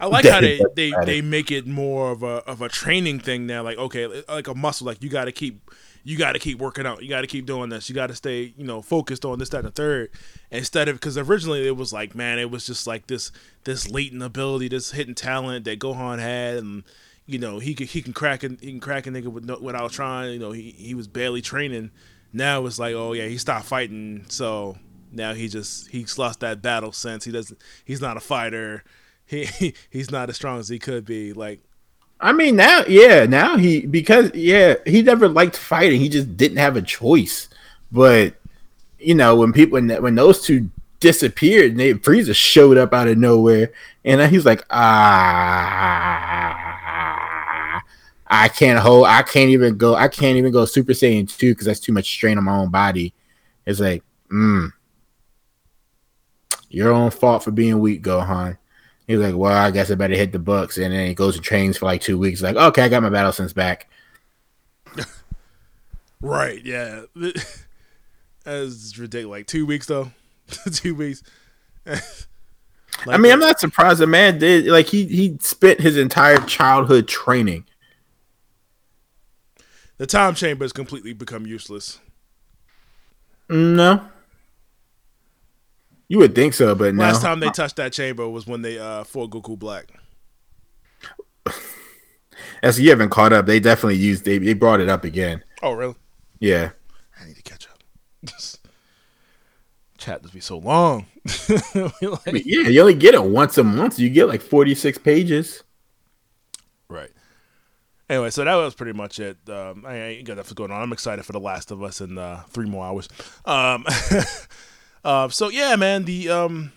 I 0.00 0.06
like 0.06 0.24
how 0.24 0.40
they, 0.40 0.60
they, 0.76 0.92
they 1.04 1.20
make 1.20 1.50
it 1.50 1.66
more 1.66 2.12
of 2.12 2.22
a 2.22 2.44
of 2.46 2.62
a 2.62 2.68
training 2.68 3.18
thing 3.20 3.46
now. 3.46 3.62
Like 3.62 3.78
okay, 3.78 4.06
like 4.28 4.46
a 4.46 4.54
muscle. 4.54 4.86
Like 4.86 5.02
you 5.02 5.08
got 5.08 5.24
to 5.24 5.32
keep 5.32 5.70
you 6.04 6.16
got 6.16 6.32
to 6.32 6.38
keep 6.38 6.58
working 6.58 6.86
out. 6.86 7.02
You 7.02 7.08
got 7.08 7.22
to 7.22 7.26
keep 7.26 7.46
doing 7.46 7.68
this. 7.68 7.88
You 7.88 7.94
got 7.94 8.06
to 8.06 8.14
stay 8.14 8.54
you 8.56 8.64
know 8.64 8.80
focused 8.80 9.24
on 9.24 9.38
this, 9.38 9.48
that, 9.50 9.58
and 9.58 9.68
the 9.68 9.72
third. 9.72 10.10
Instead 10.50 10.88
of 10.88 10.96
because 10.96 11.18
originally 11.18 11.66
it 11.66 11.76
was 11.76 11.92
like 11.92 12.14
man, 12.14 12.38
it 12.38 12.50
was 12.50 12.66
just 12.66 12.86
like 12.86 13.08
this 13.08 13.32
this 13.64 13.90
latent 13.90 14.22
ability, 14.22 14.68
this 14.68 14.92
hidden 14.92 15.14
talent 15.14 15.64
that 15.64 15.80
Gohan 15.80 16.20
had, 16.20 16.58
and 16.58 16.84
you 17.26 17.38
know 17.38 17.58
he 17.58 17.74
can 17.74 17.86
he 17.86 18.00
can 18.00 18.12
crack 18.12 18.44
a 18.44 18.50
he 18.60 18.70
can 18.70 18.80
crack 18.80 19.06
a 19.08 19.10
nigga 19.10 19.26
with 19.26 19.44
no, 19.44 19.58
without 19.58 19.90
trying. 19.90 20.32
You 20.32 20.38
know 20.38 20.52
he 20.52 20.70
he 20.70 20.94
was 20.94 21.08
barely 21.08 21.42
training. 21.42 21.90
Now 22.32 22.66
it's 22.66 22.78
like 22.78 22.94
oh 22.94 23.14
yeah 23.14 23.26
he 23.26 23.36
stopped 23.36 23.66
fighting, 23.66 24.26
so 24.28 24.76
now 25.18 25.34
he 25.34 25.48
just 25.48 25.88
he's 25.88 26.16
lost 26.16 26.40
that 26.40 26.62
battle 26.62 26.92
sense. 26.92 27.24
He 27.24 27.32
doesn't 27.32 27.60
he's 27.84 28.00
not 28.00 28.16
a 28.16 28.20
fighter. 28.20 28.84
He, 29.26 29.44
he 29.44 29.74
he's 29.90 30.10
not 30.10 30.30
as 30.30 30.36
strong 30.36 30.58
as 30.58 30.68
he 30.68 30.78
could 30.78 31.04
be. 31.04 31.32
Like 31.32 31.60
I 32.20 32.32
mean 32.32 32.56
now 32.56 32.84
yeah 32.88 33.26
now 33.26 33.56
he 33.56 33.84
because 33.84 34.34
yeah 34.34 34.76
he 34.86 35.02
never 35.02 35.28
liked 35.28 35.56
fighting. 35.56 36.00
He 36.00 36.08
just 36.08 36.36
didn't 36.36 36.58
have 36.58 36.76
a 36.76 36.82
choice. 36.82 37.48
But 37.92 38.34
you 38.98 39.14
know 39.14 39.36
when 39.36 39.52
people 39.52 39.74
when 39.74 39.90
when 40.02 40.14
those 40.14 40.42
two 40.42 40.70
disappeared 41.00 41.72
and 41.72 41.80
they 41.80 41.94
Frieza 41.94 42.34
showed 42.34 42.76
up 42.76 42.92
out 42.92 43.06
of 43.06 43.18
nowhere 43.18 43.72
and 44.04 44.20
he's 44.32 44.44
like 44.44 44.64
ah 44.70 46.28
I 48.30 48.48
can't 48.48 48.78
hold. 48.78 49.06
I 49.06 49.22
can't 49.22 49.50
even 49.50 49.78
go. 49.78 49.94
I 49.94 50.08
can't 50.08 50.36
even 50.36 50.52
go 50.52 50.66
Super 50.66 50.92
Saiyan 50.92 51.34
two 51.34 51.52
because 51.52 51.66
that's 51.66 51.80
too 51.80 51.92
much 51.92 52.04
strain 52.04 52.36
on 52.36 52.44
my 52.44 52.56
own 52.56 52.70
body. 52.70 53.14
It's 53.64 53.80
like, 53.80 54.02
mm, 54.30 54.70
your 56.68 56.92
own 56.92 57.10
fault 57.10 57.44
for 57.44 57.50
being 57.50 57.78
weak, 57.78 58.02
Gohan. 58.02 58.58
He's 59.06 59.18
like, 59.18 59.34
well, 59.34 59.56
I 59.56 59.70
guess 59.70 59.90
I 59.90 59.94
better 59.94 60.14
hit 60.14 60.32
the 60.32 60.38
books, 60.38 60.76
and 60.76 60.92
then 60.92 61.06
he 61.06 61.14
goes 61.14 61.36
and 61.36 61.44
trains 61.44 61.78
for 61.78 61.86
like 61.86 62.02
two 62.02 62.18
weeks. 62.18 62.42
Like, 62.42 62.56
okay, 62.56 62.82
I 62.82 62.88
got 62.88 63.02
my 63.02 63.08
battle 63.08 63.32
sense 63.32 63.52
back. 63.52 63.88
right? 66.20 66.62
Yeah, 66.64 67.02
that's 68.44 68.98
ridiculous. 68.98 69.38
Like 69.38 69.46
two 69.46 69.64
weeks 69.64 69.86
though, 69.86 70.12
two 70.72 70.94
weeks. 70.94 71.22
like, 71.86 72.02
I 73.06 73.16
mean, 73.16 73.32
I'm 73.32 73.40
not 73.40 73.60
surprised. 73.60 74.00
The 74.00 74.06
man 74.06 74.38
did 74.38 74.66
like 74.66 74.86
he 74.86 75.06
he 75.06 75.38
spent 75.40 75.80
his 75.80 75.96
entire 75.96 76.38
childhood 76.38 77.08
training 77.08 77.64
the 79.98 80.06
time 80.06 80.34
chamber 80.34 80.64
has 80.64 80.72
completely 80.72 81.12
become 81.12 81.44
useless. 81.46 81.98
No. 83.48 84.08
You 86.08 86.18
would 86.18 86.34
think 86.34 86.54
so, 86.54 86.74
but 86.74 86.94
last 86.94 87.22
no. 87.22 87.28
time 87.28 87.40
they 87.40 87.50
touched 87.50 87.76
that 87.76 87.92
chamber 87.92 88.28
was 88.28 88.46
when 88.46 88.62
they 88.62 88.78
uh 88.78 89.04
fought 89.04 89.30
Goku 89.30 89.58
Black. 89.58 89.92
As 92.62 92.80
you 92.80 92.90
haven't 92.90 93.10
caught 93.10 93.32
up, 93.32 93.46
they 93.46 93.60
definitely 93.60 93.96
used 93.96 94.24
they 94.24 94.38
they 94.38 94.54
brought 94.54 94.80
it 94.80 94.88
up 94.88 95.04
again. 95.04 95.44
Oh 95.62 95.72
really? 95.72 95.94
Yeah. 96.40 96.70
I 97.20 97.26
need 97.26 97.36
to 97.36 97.42
catch 97.42 97.68
up. 97.68 97.82
Chat 98.26 98.60
Chapters 99.98 100.30
be 100.30 100.40
so 100.40 100.58
long. 100.58 101.06
like, 101.48 102.42
yeah, 102.44 102.68
you 102.68 102.80
only 102.80 102.94
get 102.94 103.14
it 103.14 103.24
once 103.24 103.58
a 103.58 103.64
month. 103.64 103.98
You 103.98 104.08
get 104.08 104.28
like 104.28 104.40
forty 104.40 104.74
six 104.74 104.96
pages. 104.96 105.62
Right. 106.88 107.10
Anyway, 108.08 108.30
so 108.30 108.44
that 108.44 108.54
was 108.54 108.74
pretty 108.74 108.94
much 108.94 109.18
it. 109.18 109.36
Um, 109.50 109.84
I 109.86 109.96
ain't 109.96 110.26
got 110.26 110.38
nothing 110.38 110.54
going 110.54 110.70
on. 110.70 110.80
I'm 110.80 110.92
excited 110.94 111.26
for 111.26 111.32
The 111.32 111.40
Last 111.40 111.70
of 111.70 111.82
Us 111.82 112.00
in 112.00 112.16
uh, 112.16 112.42
three 112.48 112.66
more 112.66 112.86
hours. 112.86 113.08
Um, 113.44 113.84
uh, 115.04 115.28
so 115.28 115.48
yeah, 115.48 115.76
man, 115.76 116.04
the 116.04 116.28
um, 116.28 116.72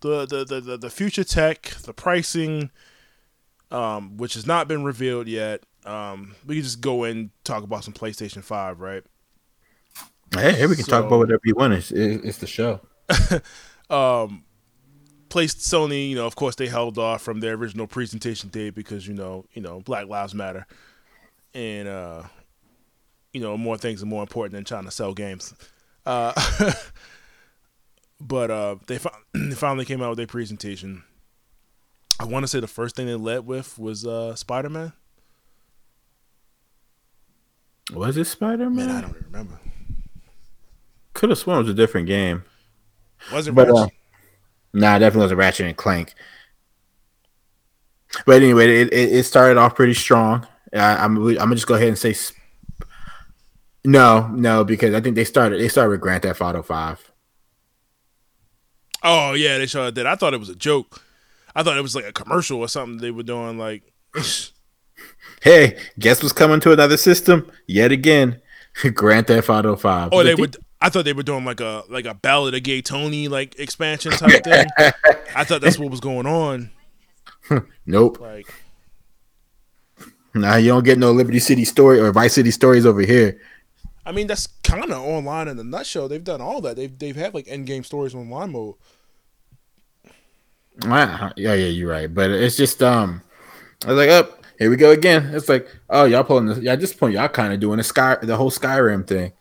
the, 0.00 0.26
the 0.26 0.60
the 0.60 0.76
the 0.76 0.90
future 0.90 1.24
tech, 1.24 1.62
the 1.84 1.92
pricing, 1.92 2.70
um, 3.70 4.16
which 4.16 4.34
has 4.34 4.46
not 4.46 4.68
been 4.68 4.84
revealed 4.84 5.28
yet. 5.28 5.62
Um, 5.84 6.34
we 6.46 6.56
can 6.56 6.64
just 6.64 6.80
go 6.80 7.04
and 7.04 7.30
talk 7.44 7.62
about 7.62 7.84
some 7.84 7.94
PlayStation 7.94 8.42
Five, 8.42 8.80
right? 8.80 9.02
Hey, 10.32 10.66
we 10.66 10.74
can 10.74 10.84
so, 10.84 10.90
talk 10.90 11.06
about 11.06 11.18
whatever 11.18 11.40
you 11.44 11.54
want. 11.54 11.74
It's, 11.74 11.90
it's 11.90 12.38
the 12.38 12.46
show. 12.46 12.80
um, 13.90 14.44
placed 15.28 15.58
Sony, 15.58 16.10
you 16.10 16.16
know, 16.16 16.26
of 16.26 16.36
course 16.36 16.56
they 16.56 16.66
held 16.66 16.98
off 16.98 17.22
from 17.22 17.40
their 17.40 17.54
original 17.54 17.86
presentation 17.86 18.48
date 18.50 18.74
because 18.74 19.06
you 19.06 19.14
know, 19.14 19.44
you 19.52 19.62
know, 19.62 19.80
Black 19.80 20.06
Lives 20.06 20.34
Matter, 20.34 20.66
and 21.54 21.88
uh, 21.88 22.22
you 23.32 23.40
know, 23.40 23.56
more 23.56 23.76
things 23.76 24.02
are 24.02 24.06
more 24.06 24.22
important 24.22 24.54
than 24.54 24.64
trying 24.64 24.84
to 24.84 24.90
sell 24.90 25.12
games. 25.12 25.54
Uh, 26.06 26.32
but 28.20 28.50
uh, 28.50 28.76
they, 28.86 28.98
fi- 28.98 29.16
they 29.34 29.54
finally 29.54 29.84
came 29.84 30.02
out 30.02 30.10
with 30.10 30.18
their 30.18 30.26
presentation. 30.26 31.04
I 32.18 32.24
want 32.24 32.44
to 32.44 32.48
say 32.48 32.60
the 32.60 32.66
first 32.66 32.96
thing 32.96 33.06
they 33.06 33.14
led 33.14 33.46
with 33.46 33.78
was 33.78 34.06
uh, 34.06 34.34
Spider 34.36 34.70
Man. 34.70 34.92
Was 37.92 38.16
it 38.16 38.26
Spider 38.26 38.70
Man? 38.70 38.90
I 38.90 39.00
don't 39.02 39.16
remember. 39.24 39.60
Could 41.12 41.30
have 41.30 41.38
sworn 41.38 41.58
it 41.58 41.62
was 41.62 41.70
a 41.70 41.74
different 41.74 42.06
game. 42.06 42.44
Was 43.32 43.46
it? 43.46 43.54
But 43.54 43.70
uh, 43.70 43.88
nah, 44.72 44.98
definitely 44.98 45.24
was 45.24 45.32
a 45.32 45.36
Ratchet 45.36 45.66
and 45.66 45.76
Clank. 45.76 46.14
But 48.26 48.42
anyway, 48.42 48.82
it, 48.82 48.92
it, 48.92 49.12
it 49.12 49.22
started 49.24 49.58
off 49.58 49.74
pretty 49.74 49.94
strong. 49.94 50.46
I, 50.72 51.04
am 51.04 51.16
I'm, 51.16 51.28
I'm 51.28 51.34
gonna 51.36 51.54
just 51.54 51.66
go 51.66 51.74
ahead 51.74 51.88
and 51.88 51.98
say 51.98 52.12
sp- 52.14 52.38
no, 53.84 54.28
no, 54.28 54.64
because 54.64 54.94
I 54.94 55.00
think 55.00 55.14
they 55.14 55.24
started 55.24 55.60
they 55.60 55.68
started 55.68 55.90
with 55.90 56.00
Grand 56.00 56.22
Theft 56.22 56.40
Auto 56.40 56.62
Five. 56.62 57.10
Oh 59.04 59.34
yeah, 59.34 59.58
they 59.58 59.66
showed 59.66 59.94
that. 59.96 60.06
I 60.06 60.16
thought 60.16 60.32
it 60.32 60.40
was 60.40 60.48
a 60.48 60.56
joke. 60.56 61.02
I 61.54 61.62
thought 61.62 61.76
it 61.76 61.82
was 61.82 61.94
like 61.94 62.06
a 62.06 62.12
commercial 62.12 62.58
or 62.58 62.68
something 62.68 62.98
they 62.98 63.10
were 63.10 63.22
doing. 63.22 63.58
Like, 63.58 63.92
hey, 65.42 65.78
guess 65.98 66.22
what's 66.22 66.32
coming 66.32 66.58
to 66.60 66.72
another 66.72 66.96
system 66.96 67.50
yet 67.66 67.92
again? 67.92 68.40
Grand 68.94 69.26
Theft 69.26 69.50
Auto 69.50 69.76
Five. 69.76 70.08
Oh, 70.12 70.24
they 70.24 70.34
would. 70.34 70.56
I 70.80 70.88
thought 70.88 71.04
they 71.04 71.12
were 71.12 71.22
doing 71.22 71.44
like 71.44 71.60
a 71.60 71.84
like 71.88 72.06
a 72.06 72.14
Ballad 72.14 72.54
of 72.54 72.62
Gay 72.62 72.80
Tony 72.82 73.28
like 73.28 73.58
expansion 73.58 74.12
type 74.12 74.42
thing. 74.42 74.66
I 75.36 75.44
thought 75.44 75.60
that's 75.60 75.78
what 75.78 75.90
was 75.90 76.00
going 76.00 76.26
on. 76.26 76.70
nope. 77.86 78.20
Like, 78.20 78.52
nah, 80.34 80.56
you 80.56 80.68
don't 80.68 80.84
get 80.84 80.98
no 80.98 81.12
Liberty 81.12 81.40
City 81.40 81.64
story 81.64 82.00
or 82.00 82.10
Vice 82.10 82.32
City 82.32 82.50
stories 82.50 82.86
over 82.86 83.02
here. 83.02 83.38
I 84.06 84.12
mean, 84.12 84.26
that's 84.26 84.48
kind 84.62 84.84
of 84.84 85.02
online 85.02 85.48
in 85.48 85.56
the 85.56 85.64
nutshell. 85.64 86.08
They've 86.08 86.22
done 86.22 86.40
all 86.40 86.60
that. 86.62 86.76
They've 86.76 86.98
they've 86.98 87.16
had 87.16 87.34
like 87.34 87.46
end 87.48 87.66
game 87.66 87.84
stories 87.84 88.14
online 88.14 88.52
mode. 88.52 88.74
Yeah, 90.82 91.30
yeah, 91.36 91.54
you're 91.54 91.90
right. 91.90 92.12
But 92.12 92.30
it's 92.30 92.56
just 92.56 92.82
um, 92.82 93.22
I 93.84 93.88
was 93.88 93.96
like, 93.96 94.10
up 94.10 94.38
oh, 94.40 94.46
here 94.58 94.70
we 94.70 94.76
go 94.76 94.90
again. 94.90 95.34
It's 95.34 95.48
like, 95.48 95.68
oh, 95.90 96.04
y'all 96.04 96.24
pulling 96.24 96.46
this. 96.46 96.58
Yeah, 96.58 96.72
at 96.72 96.80
this 96.80 96.92
point, 96.92 97.14
y'all 97.14 97.28
kind 97.28 97.52
of 97.52 97.60
doing 97.60 97.78
the 97.78 97.84
sky, 97.84 98.16
the 98.22 98.36
whole 98.36 98.50
Skyrim 98.50 99.06
thing 99.06 99.32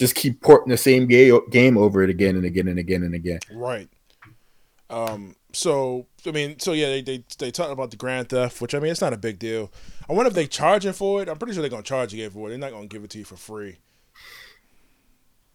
just 0.00 0.14
keep 0.14 0.40
porting 0.40 0.70
the 0.70 0.78
same 0.78 1.06
game 1.06 1.76
over 1.76 2.02
it 2.02 2.08
again 2.08 2.34
and 2.34 2.46
again 2.46 2.68
and 2.68 2.78
again 2.78 3.02
and 3.02 3.14
again. 3.14 3.38
Right. 3.52 3.88
Um. 4.88 5.36
So 5.52 6.06
I 6.26 6.30
mean, 6.30 6.58
so 6.58 6.72
yeah, 6.72 6.86
they 6.86 7.02
they 7.02 7.24
they 7.38 7.50
talk 7.50 7.70
about 7.70 7.90
the 7.90 7.98
Grand 7.98 8.30
Theft, 8.30 8.62
which 8.62 8.74
I 8.74 8.80
mean, 8.80 8.90
it's 8.90 9.02
not 9.02 9.12
a 9.12 9.18
big 9.18 9.38
deal. 9.38 9.70
I 10.08 10.14
wonder 10.14 10.28
if 10.28 10.34
they 10.34 10.46
charging 10.46 10.94
for 10.94 11.20
it. 11.20 11.28
I'm 11.28 11.36
pretty 11.36 11.52
sure 11.52 11.60
they're 11.60 11.70
gonna 11.70 11.82
charge 11.82 12.14
you 12.14 12.30
for 12.30 12.46
it. 12.46 12.50
They're 12.50 12.58
not 12.58 12.72
gonna 12.72 12.86
give 12.86 13.04
it 13.04 13.10
to 13.10 13.18
you 13.18 13.24
for 13.24 13.36
free. 13.36 13.76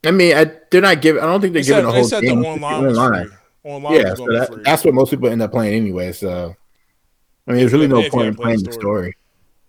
I 0.06 0.12
mean, 0.12 0.38
I, 0.38 0.52
they're 0.69 0.82
not 0.82 1.02
giving. 1.02 1.24
I 1.24 1.26
don't 1.26 1.41
think 1.41 1.54
they're 1.54 1.63
they 1.63 1.69
giving 1.69 1.91
said, 2.04 2.21
a 2.21 2.21
whole 2.21 2.21
game 2.21 2.41
the 2.41 2.48
online. 2.48 2.86
online. 2.86 3.32
Online 3.65 3.95
yeah, 3.95 4.13
so 4.13 4.25
that, 4.28 4.62
that's 4.63 4.86
what 4.86 4.93
most 4.93 5.10
people 5.10 5.28
end 5.28 5.41
up 5.41 5.51
playing 5.51 5.73
anyway. 5.73 6.12
So, 6.12 6.56
I 7.47 7.51
mean, 7.51 7.60
there's 7.60 7.73
really 7.73 7.88
no 7.88 8.08
point 8.10 8.28
in 8.28 8.36
playing 8.36 8.63
the 8.63 8.71
story. 8.71 9.15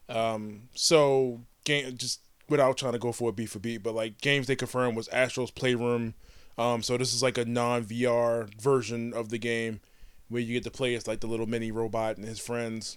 Um. 0.09 0.69
So, 0.75 1.41
game 1.65 1.97
just 1.97 2.21
without 2.49 2.77
trying 2.77 2.93
to 2.93 2.99
go 2.99 3.13
for 3.13 3.31
a 3.31 3.33
beat 3.33 3.51
for 3.51 3.59
beat, 3.59 3.83
but 3.83 3.95
like 3.95 4.21
games 4.21 4.47
they 4.47 4.57
confirmed 4.57 4.97
was 4.97 5.09
Astro's 5.09 5.51
Playroom. 5.51 6.15
Um, 6.59 6.83
so 6.83 6.97
this 6.97 7.13
is 7.13 7.23
like 7.23 7.39
a 7.39 7.45
non 7.45 7.85
VR 7.85 8.49
version 8.61 9.13
of 9.13 9.29
the 9.29 9.39
game 9.39 9.81
where 10.29 10.43
you 10.43 10.55
get 10.55 10.65
to 10.65 10.71
play 10.71 10.95
as 10.95 11.07
like 11.07 11.21
the 11.21 11.27
little 11.27 11.47
mini 11.47 11.71
robot 11.71 12.17
and 12.17 12.27
his 12.27 12.39
friends. 12.39 12.97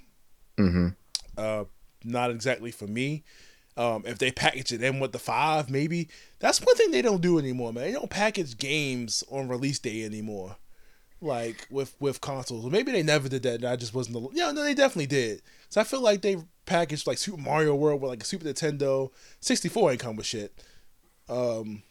Mm-hmm. 0.58 0.90
Uh, 1.38 1.66
not 2.04 2.32
exactly 2.32 2.72
for 2.72 2.88
me. 2.88 3.24
Um, 3.78 4.04
if 4.06 4.18
they 4.18 4.32
package 4.32 4.74
it 4.74 4.84
in 4.84 5.00
with 5.00 5.14
the 5.14 5.20
five, 5.20 5.70
maybe 5.70 6.10
that's 6.40 6.62
one 6.62 6.76
thing 6.76 6.92
they 6.92 7.02
don't 7.02 7.22
do 7.22 7.40
anymore, 7.40 7.72
man. 7.72 7.86
They 7.86 7.92
don't 7.94 8.10
package 8.10 8.58
games 8.58 9.24
on 9.30 9.48
release 9.48 9.80
day 9.80 10.04
anymore, 10.04 10.58
like 11.22 11.68
with 11.70 11.96
with 12.00 12.22
consoles. 12.22 12.66
maybe 12.72 12.92
they 12.92 13.04
never 13.04 13.30
did 13.30 13.44
that. 13.44 13.56
And 13.56 13.66
I 13.66 13.76
just 13.76 13.94
wasn't. 13.94 14.16
The, 14.16 14.30
yeah, 14.34 14.52
no, 14.52 14.64
they 14.64 14.74
definitely 14.74 15.08
did. 15.08 15.42
So 15.70 15.82
I 15.82 15.84
feel 15.84 16.02
like 16.02 16.22
they 16.22 16.38
packaged 16.66 17.08
like 17.08 17.18
Super 17.18 17.42
Mario 17.42 17.76
World 17.76 18.02
with 18.02 18.10
like 18.10 18.26
Super 18.26 18.46
Nintendo. 18.46 19.12
64 19.42 19.92
ain't 19.92 20.00
come 20.00 20.16
with 20.16 20.26
shit. 20.26 20.54
Um, 21.28 21.84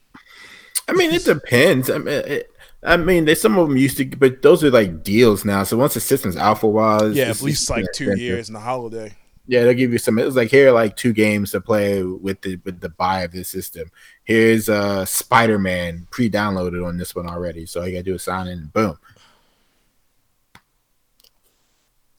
I 0.88 0.92
mean, 0.92 1.12
it 1.12 1.24
depends. 1.24 1.90
I 1.90 1.98
mean, 1.98 2.08
it, 2.08 2.50
I 2.82 2.96
mean, 2.96 3.24
there's 3.24 3.40
some 3.40 3.58
of 3.58 3.68
them 3.68 3.76
used 3.76 3.98
to, 3.98 4.04
but 4.04 4.42
those 4.42 4.64
are 4.64 4.70
like 4.70 5.02
deals 5.02 5.44
now. 5.44 5.62
So 5.64 5.76
once 5.76 5.94
the 5.94 6.00
system's 6.00 6.36
out 6.36 6.60
for 6.60 6.66
a 6.66 6.70
while, 6.70 7.12
yeah, 7.12 7.24
at 7.24 7.42
least 7.42 7.68
like 7.68 7.84
two 7.94 8.04
expensive. 8.04 8.18
years 8.18 8.48
in 8.48 8.54
the 8.54 8.60
holiday. 8.60 9.14
Yeah, 9.46 9.64
they'll 9.64 9.74
give 9.74 9.92
you 9.92 9.98
some. 9.98 10.18
It 10.18 10.24
was 10.24 10.36
like 10.36 10.50
here 10.50 10.68
are 10.68 10.72
like 10.72 10.96
two 10.96 11.12
games 11.12 11.52
to 11.52 11.60
play 11.60 12.02
with 12.02 12.42
the 12.42 12.56
with 12.64 12.80
the 12.80 12.90
buy 12.90 13.22
of 13.22 13.32
the 13.32 13.44
system. 13.44 13.90
Here's 14.24 14.68
uh 14.68 15.04
Spider 15.06 15.58
Man 15.58 16.06
pre-downloaded 16.10 16.86
on 16.86 16.98
this 16.98 17.14
one 17.14 17.26
already, 17.26 17.66
so 17.66 17.80
all 17.80 17.86
you 17.86 17.94
gotta 17.94 18.04
do 18.04 18.14
is 18.14 18.22
sign 18.22 18.46
in. 18.46 18.58
And 18.58 18.72
boom. 18.72 18.98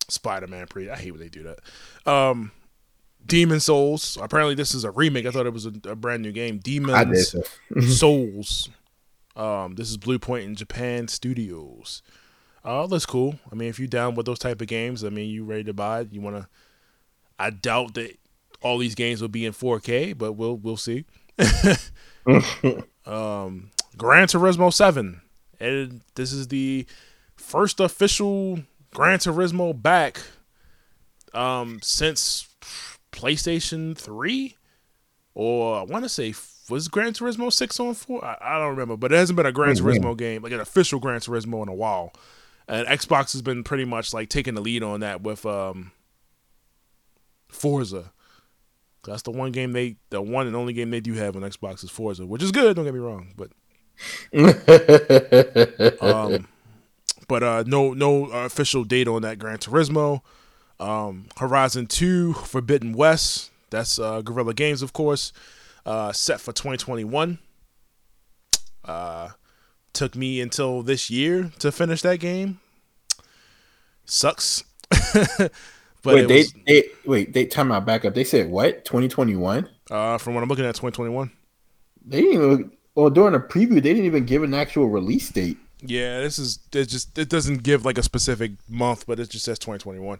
Spider 0.09 0.47
Man 0.47 0.67
pre. 0.67 0.89
I 0.89 0.95
hate 0.95 1.11
when 1.11 1.21
they 1.21 1.29
do 1.29 1.43
that. 1.43 2.11
Um, 2.11 2.51
Demon 3.25 3.59
Souls. 3.59 4.17
Apparently, 4.21 4.55
this 4.55 4.73
is 4.73 4.83
a 4.83 4.91
remake. 4.91 5.25
I 5.25 5.31
thought 5.31 5.45
it 5.45 5.53
was 5.53 5.65
a, 5.65 5.73
a 5.85 5.95
brand 5.95 6.21
new 6.21 6.31
game. 6.31 6.57
Demon 6.59 7.15
Souls. 7.81 8.69
Um, 9.35 9.75
this 9.75 9.89
is 9.89 9.97
Bluepoint 9.97 10.43
in 10.43 10.55
Japan 10.55 11.07
Studios. 11.07 12.01
Oh, 12.65 12.87
that's 12.87 13.05
cool. 13.05 13.39
I 13.51 13.55
mean, 13.55 13.69
if 13.69 13.79
you're 13.79 13.87
down 13.87 14.15
with 14.15 14.25
those 14.25 14.39
type 14.39 14.61
of 14.61 14.67
games, 14.67 15.03
I 15.03 15.09
mean, 15.09 15.29
you 15.29 15.45
ready 15.45 15.63
to 15.65 15.73
buy 15.73 16.01
it? 16.01 16.11
You 16.11 16.21
want 16.21 16.35
to? 16.35 16.47
I 17.37 17.51
doubt 17.51 17.93
that 17.93 18.17
all 18.61 18.77
these 18.77 18.95
games 18.95 19.21
will 19.21 19.29
be 19.29 19.45
in 19.45 19.53
4K, 19.53 20.17
but 20.17 20.33
we'll 20.33 20.57
we'll 20.57 20.77
see. 20.77 21.05
um, 23.05 23.71
Gran 23.97 24.27
Turismo 24.27 24.73
Seven, 24.73 25.21
and 25.59 26.01
this 26.15 26.33
is 26.33 26.49
the 26.49 26.85
first 27.37 27.79
official 27.79 28.59
Gran 28.93 29.19
Turismo 29.19 29.79
back 29.79 30.19
um, 31.33 31.79
since 31.81 32.47
PlayStation 33.11 33.97
3 33.97 34.55
or 35.33 35.79
I 35.79 35.83
want 35.83 36.05
to 36.05 36.09
say 36.09 36.33
was 36.69 36.87
Gran 36.87 37.13
Turismo 37.13 37.51
6 37.51 37.79
on 37.79 37.93
4? 37.93 38.25
I, 38.25 38.37
I, 38.41 38.59
don't 38.59 38.69
remember, 38.69 38.95
but 38.95 39.11
it 39.11 39.15
hasn't 39.15 39.37
been 39.37 39.45
a 39.45 39.51
Gran 39.51 39.71
oh, 39.71 39.73
Turismo 39.81 40.15
game, 40.15 40.43
like 40.43 40.51
an 40.51 40.59
official 40.59 40.99
Gran 40.99 41.19
Turismo 41.19 41.63
in 41.63 41.69
a 41.69 41.73
while. 41.73 42.13
And 42.67 42.87
Xbox 42.87 43.31
has 43.31 43.41
been 43.41 43.63
pretty 43.63 43.85
much 43.85 44.13
like 44.13 44.29
taking 44.29 44.53
the 44.53 44.61
lead 44.61 44.83
on 44.83 44.99
that 44.99 45.21
with 45.21 45.45
um, 45.45 45.91
Forza. 47.47 48.11
That's 49.03 49.23
the 49.23 49.31
one 49.31 49.51
game 49.51 49.71
they, 49.71 49.95
the 50.11 50.21
one 50.21 50.45
and 50.45 50.55
only 50.55 50.73
game 50.73 50.91
they 50.91 50.99
do 50.99 51.13
have 51.13 51.35
on 51.35 51.41
Xbox 51.41 51.83
is 51.83 51.89
Forza, 51.89 52.25
which 52.27 52.43
is 52.43 52.51
good. 52.51 52.75
Don't 52.75 52.85
get 52.85 52.93
me 52.93 52.99
wrong, 52.99 53.33
but 53.35 53.49
um, 56.01 56.47
but 57.29 57.43
uh, 57.43 57.63
no 57.65 57.93
no 57.93 58.25
official 58.25 58.83
date 58.83 59.07
on 59.07 59.21
that 59.21 59.39
Gran 59.39 59.59
Turismo. 59.59 60.21
Um, 60.81 61.27
Horizon 61.37 61.85
Two, 61.85 62.33
Forbidden 62.33 62.91
West. 62.91 63.51
That's 63.69 63.97
uh, 63.99 64.21
Guerrilla 64.21 64.53
Games, 64.53 64.81
of 64.81 64.91
course. 64.91 65.31
Uh, 65.85 66.11
set 66.11 66.41
for 66.41 66.51
2021. 66.51 67.37
Uh, 68.83 69.29
took 69.93 70.15
me 70.15 70.41
until 70.41 70.81
this 70.81 71.09
year 71.09 71.51
to 71.59 71.71
finish 71.71 72.01
that 72.01 72.19
game. 72.19 72.59
Sucks. 74.05 74.63
but 74.89 75.51
wait, 76.03 76.27
they, 76.27 76.37
was, 76.37 76.53
they 76.65 76.83
wait. 77.05 77.33
They 77.33 77.45
time 77.45 77.71
out 77.71 77.85
back 77.85 78.05
up. 78.05 78.15
They 78.15 78.23
said 78.23 78.49
what? 78.49 78.85
2021. 78.85 79.69
Uh, 79.91 80.17
from 80.17 80.33
what 80.33 80.41
I'm 80.41 80.49
looking 80.49 80.65
at, 80.65 80.75
2021. 80.75 81.31
They 82.05 82.21
didn't 82.21 82.33
even. 82.33 82.71
Well, 82.95 83.11
during 83.11 83.35
a 83.35 83.39
preview, 83.39 83.75
they 83.75 83.93
didn't 83.93 84.05
even 84.05 84.25
give 84.25 84.41
an 84.41 84.55
actual 84.55 84.89
release 84.89 85.29
date. 85.29 85.57
Yeah, 85.81 86.19
this 86.19 86.37
is 86.39 86.59
it. 86.73 86.85
Just 86.89 87.17
it 87.17 87.29
doesn't 87.29 87.63
give 87.63 87.85
like 87.85 87.97
a 87.97 88.03
specific 88.03 88.51
month, 88.67 89.05
but 89.07 89.19
it 89.19 89.29
just 89.29 89.45
says 89.45 89.57
2021. 89.59 90.19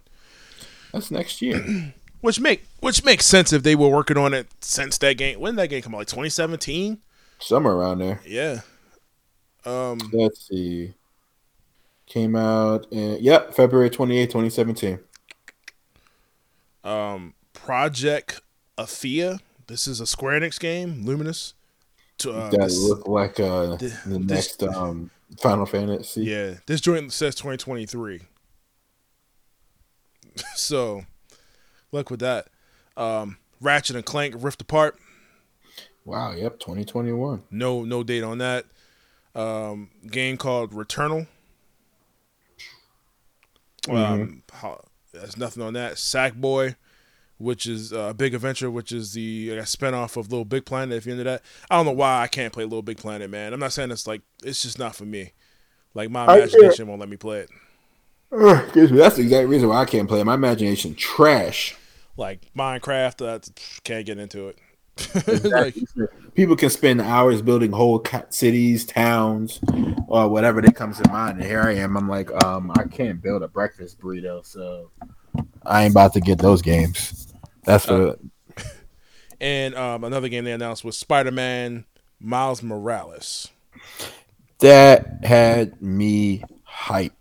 That's 0.92 1.10
next 1.10 1.42
year. 1.42 1.92
which 2.22 2.40
make 2.40 2.64
which 2.80 3.04
makes 3.04 3.26
sense 3.26 3.52
if 3.52 3.62
they 3.62 3.74
were 3.76 3.88
working 3.88 4.16
on 4.16 4.32
it 4.34 4.46
since 4.60 4.96
that 4.98 5.18
game. 5.18 5.38
When 5.40 5.54
did 5.54 5.62
that 5.62 5.68
game 5.68 5.82
come 5.82 5.94
out? 5.94 5.98
Like 5.98 6.06
2017. 6.08 6.98
somewhere 7.38 7.74
around 7.74 7.98
there. 7.98 8.20
Yeah. 8.26 8.60
Um, 9.66 9.98
Let's 10.12 10.48
see. 10.48 10.94
Came 12.06 12.34
out 12.34 12.86
in 12.90 13.18
yep 13.20 13.54
February 13.54 13.90
twenty 13.90 14.18
eighth, 14.18 14.32
twenty 14.32 14.50
seventeen. 14.50 14.98
um, 16.82 17.34
Project 17.52 18.40
Athia. 18.78 19.40
This 19.66 19.86
is 19.86 20.00
a 20.00 20.06
Square 20.06 20.40
Enix 20.40 20.58
game, 20.58 21.04
Luminous. 21.04 21.54
To, 22.18 22.32
uh, 22.32 22.50
that 22.50 22.60
this- 22.60 22.78
look 22.82 23.06
like 23.06 23.38
uh 23.40 23.76
the 23.76 23.86
this- 24.04 24.06
next 24.06 24.62
um 24.62 25.10
Final 25.38 25.66
Fantasy. 25.66 26.24
yeah, 26.24 26.54
this 26.66 26.80
joint 26.80 27.12
says 27.12 27.34
2023. 27.34 28.22
so, 30.54 31.04
luck 31.92 32.10
with 32.10 32.20
that. 32.20 32.48
Um, 32.96 33.38
Ratchet 33.60 33.96
and 33.96 34.04
Clank 34.04 34.34
Rift 34.38 34.62
Apart. 34.62 34.98
Wow. 36.04 36.32
Yep. 36.32 36.58
Twenty 36.60 36.84
twenty 36.84 37.12
one. 37.12 37.42
No, 37.50 37.84
no 37.84 38.02
date 38.02 38.24
on 38.24 38.38
that. 38.38 38.64
Um, 39.34 39.90
game 40.10 40.36
called 40.36 40.72
Returnal. 40.72 41.26
Um, 43.88 44.42
how, 44.52 44.84
there's 45.12 45.36
nothing 45.36 45.62
on 45.62 45.74
that. 45.74 45.94
Sackboy, 45.94 46.76
which 47.40 47.66
is 47.66 47.92
uh, 47.92 48.08
a 48.10 48.14
big 48.14 48.34
adventure, 48.34 48.70
which 48.70 48.92
is 48.92 49.14
the 49.14 49.50
I 49.52 49.54
guess, 49.56 49.74
spinoff 49.74 50.16
of 50.16 50.30
Little 50.30 50.44
Big 50.44 50.66
Planet. 50.66 50.96
If 50.96 51.06
you're 51.06 51.14
into 51.14 51.24
that, 51.24 51.42
I 51.70 51.76
don't 51.76 51.86
know 51.86 51.92
why 51.92 52.20
I 52.22 52.26
can't 52.26 52.52
play 52.52 52.64
Little 52.64 52.82
Big 52.82 52.98
Planet, 52.98 53.30
man. 53.30 53.52
I'm 53.52 53.60
not 53.60 53.72
saying 53.72 53.90
it's 53.90 54.06
like 54.06 54.22
it's 54.44 54.62
just 54.62 54.78
not 54.78 54.94
for 54.94 55.04
me. 55.04 55.32
Like 55.94 56.10
my 56.10 56.26
I- 56.26 56.36
imagination 56.38 56.86
won't 56.86 57.00
let 57.00 57.08
me 57.08 57.16
play 57.16 57.40
it. 57.40 57.50
Excuse 58.32 58.92
me. 58.92 58.98
That's 58.98 59.16
the 59.16 59.22
exact 59.22 59.48
reason 59.48 59.68
why 59.68 59.80
I 59.80 59.84
can't 59.86 60.06
play. 60.08 60.20
it. 60.20 60.24
My 60.24 60.34
imagination 60.34 60.94
trash. 60.94 61.76
Like 62.16 62.46
Minecraft, 62.56 63.26
uh, 63.26 63.38
can't 63.82 64.06
get 64.06 64.18
into 64.18 64.48
it. 64.48 64.58
like, 65.44 65.74
People 66.34 66.54
can 66.54 66.70
spend 66.70 67.00
hours 67.00 67.40
building 67.42 67.72
whole 67.72 68.04
cities, 68.28 68.84
towns, 68.84 69.58
or 70.06 70.28
whatever 70.28 70.60
that 70.60 70.76
comes 70.76 71.00
to 71.00 71.10
mind. 71.10 71.38
And 71.38 71.46
here 71.46 71.62
I 71.62 71.74
am. 71.76 71.96
I'm 71.96 72.08
like, 72.08 72.30
um, 72.44 72.70
I 72.76 72.84
can't 72.84 73.20
build 73.22 73.42
a 73.42 73.48
breakfast 73.48 73.98
burrito, 73.98 74.44
so 74.44 74.90
I 75.64 75.84
ain't 75.84 75.92
about 75.92 76.12
to 76.14 76.20
get 76.20 76.38
those 76.38 76.62
games. 76.62 77.29
That's 77.64 77.84
for 77.86 78.16
and 79.40 79.74
um, 79.74 80.04
another 80.04 80.28
game 80.28 80.44
they 80.44 80.52
announced 80.52 80.84
was 80.84 80.98
Spider-Man 80.98 81.84
Miles 82.20 82.62
Morales. 82.62 83.48
that 84.60 85.24
had 85.24 85.80
me 85.80 86.42
hype. 86.64 87.12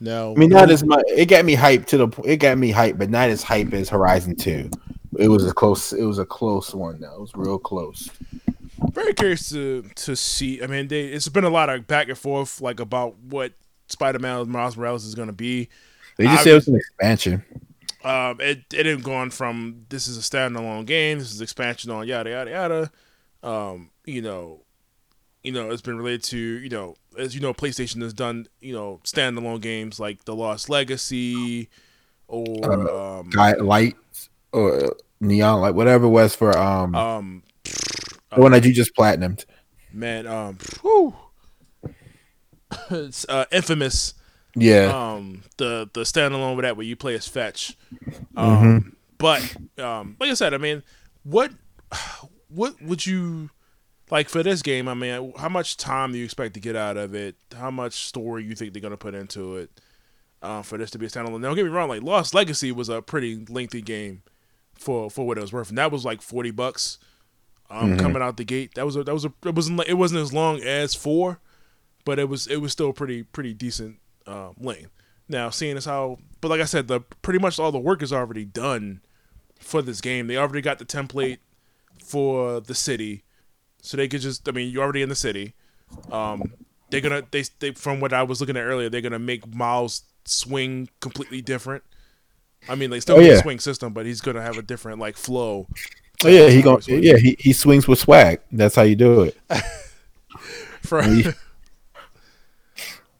No, 0.00 0.32
I 0.32 0.34
mean, 0.34 0.50
not 0.50 0.70
as 0.70 0.82
much. 0.82 1.04
It 1.06 1.26
got 1.26 1.44
me 1.44 1.54
hype 1.54 1.86
to 1.86 1.96
the. 1.96 2.22
It 2.24 2.38
got 2.38 2.58
me 2.58 2.72
hype, 2.72 2.98
but 2.98 3.08
not 3.08 3.30
as 3.30 3.44
hype 3.44 3.72
as 3.72 3.88
Horizon 3.88 4.34
Two. 4.34 4.68
It 5.16 5.28
was 5.28 5.46
a 5.46 5.52
close. 5.54 5.92
It 5.92 6.02
was 6.04 6.18
a 6.18 6.24
close 6.24 6.74
one. 6.74 7.00
though. 7.00 7.14
It 7.14 7.20
was 7.20 7.30
real 7.36 7.58
close. 7.58 8.10
very 8.92 9.14
curious 9.14 9.48
to 9.50 9.82
to 9.94 10.16
see. 10.16 10.60
I 10.60 10.66
mean, 10.66 10.88
they, 10.88 11.02
it's 11.04 11.28
been 11.28 11.44
a 11.44 11.50
lot 11.50 11.70
of 11.70 11.86
back 11.86 12.08
and 12.08 12.18
forth, 12.18 12.60
like 12.60 12.80
about 12.80 13.16
what 13.18 13.52
Spider-Man 13.88 14.50
Miles 14.50 14.76
Morales 14.76 15.04
is 15.04 15.14
going 15.14 15.28
to 15.28 15.32
be. 15.32 15.68
They 16.16 16.24
just 16.24 16.40
I- 16.40 16.44
said 16.44 16.52
it 16.52 16.54
was 16.54 16.68
an 16.68 16.76
expansion. 16.76 17.44
Um, 18.04 18.40
it 18.40 18.64
it 18.72 18.86
had 18.86 19.02
gone 19.02 19.30
from 19.30 19.86
this 19.88 20.08
is 20.08 20.18
a 20.18 20.20
standalone 20.20 20.86
game, 20.86 21.18
this 21.18 21.32
is 21.32 21.40
expansion 21.40 21.90
on 21.90 22.06
yada 22.06 22.30
yada 22.30 22.50
yada. 22.50 22.90
Um, 23.42 23.90
you 24.04 24.22
know, 24.22 24.62
you 25.42 25.52
know, 25.52 25.70
it's 25.70 25.82
been 25.82 25.98
related 25.98 26.24
to 26.24 26.38
you 26.38 26.68
know, 26.68 26.96
as 27.18 27.34
you 27.34 27.40
know, 27.40 27.54
PlayStation 27.54 28.02
has 28.02 28.12
done 28.12 28.46
you 28.60 28.74
know 28.74 29.00
standalone 29.04 29.60
games 29.60 30.00
like 30.00 30.24
The 30.24 30.34
Lost 30.34 30.68
Legacy, 30.68 31.68
or 32.28 32.90
um, 32.90 33.30
light 33.30 33.96
or 34.52 34.96
neon 35.20 35.60
light, 35.60 35.74
whatever 35.74 36.06
it 36.06 36.10
was 36.10 36.34
for 36.34 36.56
um 36.56 36.94
um, 36.94 37.42
the 37.64 38.40
one 38.40 38.52
that 38.52 38.64
you 38.64 38.72
just 38.72 38.94
platinumed. 38.94 39.44
man, 39.92 40.26
um, 40.26 40.58
whew. 40.80 41.14
it's 42.90 43.26
uh, 43.28 43.44
infamous. 43.52 44.14
Yeah, 44.54 45.14
um 45.14 45.42
the 45.56 45.88
the 45.92 46.02
standalone 46.02 46.56
with 46.56 46.64
that 46.64 46.76
where 46.76 46.86
you 46.86 46.96
play 46.96 47.14
as 47.14 47.26
fetch. 47.26 47.76
Um 48.36 48.96
but 49.18 49.56
um 49.78 50.16
like 50.18 50.30
i 50.30 50.34
said 50.34 50.52
i 50.52 50.58
mean 50.58 50.82
what 51.22 51.52
what 52.48 52.80
would 52.82 53.06
you 53.06 53.50
like 54.10 54.28
for 54.28 54.42
this 54.42 54.62
game 54.62 54.88
i 54.88 54.94
mean 54.94 55.32
how 55.38 55.48
much 55.48 55.76
time 55.76 56.12
do 56.12 56.18
you 56.18 56.24
expect 56.24 56.54
to 56.54 56.60
get 56.60 56.74
out 56.76 56.96
of 56.96 57.14
it? 57.14 57.36
How 57.56 57.70
much 57.70 58.04
story 58.06 58.44
you 58.44 58.54
think 58.54 58.72
they're 58.72 58.82
going 58.82 58.90
to 58.90 58.96
put 58.96 59.14
into 59.14 59.56
it 59.56 59.70
uh, 60.42 60.60
for 60.62 60.76
this 60.76 60.90
to 60.90 60.98
be 60.98 61.06
a 61.06 61.08
standalone? 61.08 61.40
Now 61.40 61.48
don't 61.48 61.56
get 61.56 61.64
me 61.64 61.70
wrong 61.70 61.88
like 61.88 62.02
lost 62.02 62.34
legacy 62.34 62.72
was 62.72 62.88
a 62.88 63.00
pretty 63.00 63.44
lengthy 63.48 63.80
game 63.80 64.22
for 64.74 65.08
for 65.10 65.26
what 65.26 65.38
it 65.38 65.40
was 65.40 65.52
worth 65.52 65.68
and 65.68 65.78
that 65.78 65.92
was 65.92 66.04
like 66.04 66.20
40 66.20 66.50
bucks 66.50 66.98
um 67.70 67.96
coming 67.96 68.20
out 68.22 68.36
the 68.36 68.44
gate. 68.44 68.74
That 68.74 68.84
was 68.84 68.96
a 68.96 69.04
that 69.04 69.14
was 69.14 69.24
a 69.24 69.32
it 69.46 69.54
wasn't 69.54 69.78
like- 69.78 69.88
it 69.88 69.94
wasn't 69.94 70.20
as 70.20 70.32
long 70.32 70.60
as 70.60 70.94
four 70.94 71.38
but 72.04 72.18
it 72.18 72.28
was 72.28 72.46
it 72.48 72.56
was 72.56 72.72
still 72.72 72.92
pretty 72.92 73.22
pretty 73.22 73.54
decent 73.54 73.96
um, 74.26 74.54
lane. 74.58 74.88
Now, 75.28 75.50
seeing 75.50 75.76
as 75.76 75.84
how, 75.86 76.18
but 76.40 76.48
like 76.48 76.60
I 76.60 76.64
said, 76.64 76.88
the 76.88 77.00
pretty 77.00 77.38
much 77.38 77.58
all 77.58 77.72
the 77.72 77.78
work 77.78 78.02
is 78.02 78.12
already 78.12 78.44
done 78.44 79.00
for 79.58 79.80
this 79.82 80.00
game. 80.00 80.26
They 80.26 80.36
already 80.36 80.60
got 80.60 80.78
the 80.78 80.84
template 80.84 81.38
for 82.04 82.60
the 82.60 82.74
city, 82.74 83.22
so 83.80 83.96
they 83.96 84.08
could 84.08 84.20
just. 84.20 84.48
I 84.48 84.52
mean, 84.52 84.70
you're 84.70 84.82
already 84.82 85.02
in 85.02 85.08
the 85.08 85.14
city. 85.14 85.54
Um, 86.10 86.42
they're 86.90 87.00
gonna 87.00 87.22
they, 87.30 87.44
they 87.60 87.70
from 87.72 88.00
what 88.00 88.12
I 88.12 88.22
was 88.22 88.40
looking 88.40 88.56
at 88.56 88.62
earlier, 88.64 88.88
they're 88.90 89.00
gonna 89.00 89.18
make 89.18 89.54
Miles 89.54 90.02
swing 90.24 90.88
completely 91.00 91.40
different. 91.40 91.82
I 92.68 92.74
mean, 92.74 92.90
they 92.90 93.00
still 93.00 93.16
Oh, 93.16 93.20
have 93.20 93.26
yeah. 93.26 93.38
a 93.38 93.42
swing 93.42 93.58
system, 93.60 93.92
but 93.92 94.06
he's 94.06 94.20
gonna 94.20 94.42
have 94.42 94.58
a 94.58 94.62
different 94.62 94.98
like 94.98 95.16
flow. 95.16 95.66
oh 96.24 96.28
yeah, 96.28 96.48
he 96.48 96.62
gonna 96.62 96.80
yeah 96.88 97.16
he, 97.16 97.36
he 97.38 97.52
swings 97.52 97.88
with 97.88 97.98
swag. 97.98 98.40
That's 98.52 98.74
how 98.74 98.82
you 98.82 98.96
do 98.96 99.22
it. 99.22 99.36
For, 100.82 101.02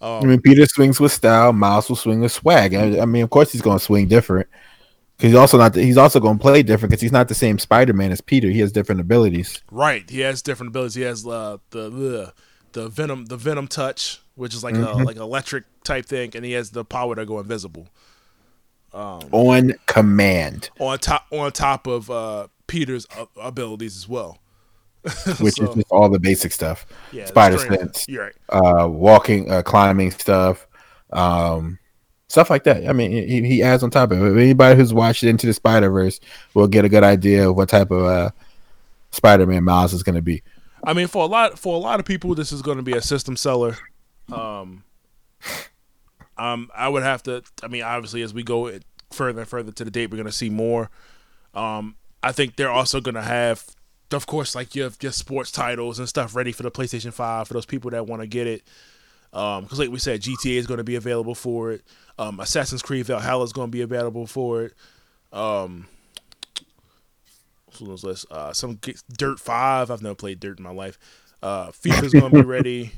Oh. 0.05 0.19
I 0.21 0.25
mean, 0.25 0.41
Peter 0.41 0.67
swings 0.67 0.99
with 0.99 1.13
style. 1.13 1.53
Miles 1.53 1.89
will 1.89 1.97
swing 1.97 2.21
with 2.21 2.33
swag. 2.33 2.75
I, 2.75 3.01
I 3.01 3.05
mean, 3.07 3.23
of 3.23 3.31
course, 3.31 3.53
he's 3.53 3.63
going 3.63 3.79
to 3.79 3.85
swing 3.85 4.09
different. 4.09 4.49
He's 5.19 5.35
also 5.37 5.57
not. 5.57 5.75
The, 5.75 5.83
he's 5.85 5.97
also 5.97 6.19
going 6.19 6.39
to 6.39 6.43
play 6.43 6.65
different 6.65 6.91
because 6.91 7.01
he's 7.01 7.13
not 7.13 7.29
the 7.29 7.35
same 7.37 7.59
Spider 7.61 7.93
Man 7.93 8.11
as 8.11 8.21
Peter. 8.21 8.51
He 8.51 8.59
has 8.59 8.73
different 8.73 9.01
abilities. 9.01 9.63
Right. 9.71 10.09
He 10.11 10.19
has 10.21 10.43
different 10.43 10.71
abilities. 10.71 10.97
He 10.97 11.03
has 11.03 11.25
uh, 11.25 11.59
the 11.71 11.89
the 11.89 12.33
the 12.73 12.89
venom 12.89 13.27
the 13.27 13.37
venom 13.37 13.69
touch, 13.69 14.21
which 14.35 14.55
is 14.55 14.65
like 14.65 14.75
Mm-hmm. 14.75 15.01
a 15.03 15.05
like 15.05 15.17
electric 15.17 15.65
type 15.85 16.07
thing, 16.07 16.33
and 16.35 16.45
he 16.45 16.53
has 16.53 16.71
the 16.71 16.85
power 16.85 17.15
to 17.15 17.25
go 17.25 17.39
invisible. 17.39 17.87
on 18.93 19.73
command, 19.87 20.71
On 20.81 20.99
top 20.99 21.27
on 21.31 21.53
top 21.53 21.87
of 21.87 22.11
uh, 22.11 22.49
Peter's 22.67 23.07
uh, 23.17 23.27
abilities 23.41 23.97
as 23.97 24.09
well. 24.09 24.39
which 25.41 25.55
So, 25.55 25.65
is 25.65 25.75
just 25.75 25.87
all 25.91 26.09
the 26.09 26.21
basic 26.21 26.53
stuff. 26.53 26.87
yeah, 27.11 27.27
Spider 27.27 27.59
sense, 27.59 28.05
right. 28.09 28.33
uh, 28.49 28.89
walking, 28.89 29.51
uh, 29.51 29.63
climbing 29.63 30.11
stuff, 30.13 30.67
um, 31.13 31.79
stuff 32.29 32.51
like 32.51 32.65
that. 32.65 32.89
I 32.89 32.93
mean, 32.93 33.11
he, 33.11 33.43
he 33.43 33.63
adds 33.63 33.83
on 33.83 33.91
top 33.91 34.13
of 34.13 34.23
it. 34.23 34.41
Anybody 34.41 34.77
who's 34.77 34.95
watched 34.95 35.25
Into 35.25 35.47
the 35.47 35.53
Spider 35.53 35.91
Verse 35.91 36.21
will 36.55 36.69
get 36.69 36.85
a 36.85 36.89
good 36.89 37.03
idea 37.05 37.49
of 37.51 37.57
what 37.57 37.69
type 37.69 37.91
of 37.91 38.05
uh, 38.05 38.31
Spider 39.11 39.47
Man 39.47 39.65
Miles 39.65 39.93
is 39.93 40.03
going 40.03 40.15
to 40.15 40.23
be. 40.23 40.43
I 40.85 40.93
mean, 40.95 41.07
for 41.09 41.23
a 41.25 41.27
lot 41.27 41.59
for 41.59 41.75
a 41.75 41.79
lot 41.79 42.01
of 42.01 42.07
people, 42.07 42.35
this 42.35 42.53
is 42.53 42.63
going 42.63 42.77
to 42.77 42.83
be 42.83 42.93
a 42.93 43.03
system 43.03 43.37
seller. 43.37 43.77
Um, 44.33 44.85
um, 46.39 46.71
I 46.75 46.89
would 46.89 47.03
have 47.03 47.23
to. 47.25 47.43
I 47.63 47.69
mean, 47.69 47.83
obviously, 47.83 48.23
as 48.23 48.33
we 48.33 48.43
go 48.43 48.79
further 49.13 49.41
and 49.41 49.49
further 49.49 49.73
to 49.73 49.85
the 49.85 49.91
date, 49.91 50.11
we're 50.11 50.17
going 50.17 50.27
to 50.27 50.33
see 50.33 50.51
more. 50.51 50.91
Um, 51.55 51.97
I 52.23 52.33
think 52.33 52.57
they're 52.57 52.71
also 52.71 53.01
going 53.01 53.15
to 53.17 53.23
have, 53.23 53.65
of 54.13 54.27
course, 54.27 54.55
like 54.55 54.75
your 54.75 54.91
your 55.01 55.13
sports 55.13 55.51
titles 55.51 55.99
and 55.99 56.09
stuff 56.09 56.35
ready 56.35 56.53
for 56.53 56.63
the 56.63 56.71
PlayStation 56.71 57.13
Five 57.13 57.49
for 57.49 57.55
those 57.55 57.67
people 57.67 57.91
that 57.91 58.07
want 58.07 58.23
to 58.23 58.27
get 58.29 58.47
it. 58.47 58.63
Because, 59.31 59.79
like 59.79 59.91
we 59.91 59.99
said, 59.99 60.21
GTA 60.21 60.57
is 60.57 60.67
going 60.67 60.79
to 60.79 60.85
be 60.85 60.97
available 60.97 61.35
for 61.35 61.73
it. 61.73 61.83
Um, 62.19 62.39
Assassin's 62.39 62.83
Creed 62.83 63.07
Valhalla 63.07 63.45
is 63.45 63.53
going 63.53 63.69
to 63.69 63.73
be 63.73 63.81
available 63.81 64.27
for 64.27 64.65
it. 64.65 64.75
Um, 65.33 65.87
what's 67.79 68.05
list? 68.05 68.27
Uh, 68.31 68.53
some 68.53 68.79
Dirt 69.17 69.41
Five. 69.41 69.91
I've 69.91 70.03
never 70.03 70.15
played 70.15 70.41
Dirt 70.41 70.59
in 70.59 70.65
my 70.65 70.73
life. 70.73 70.99
Uh, 71.43 71.69
FIFA's 71.69 72.13
going 72.13 72.31
to 72.31 72.43
be 72.43 72.47
ready. 72.47 72.93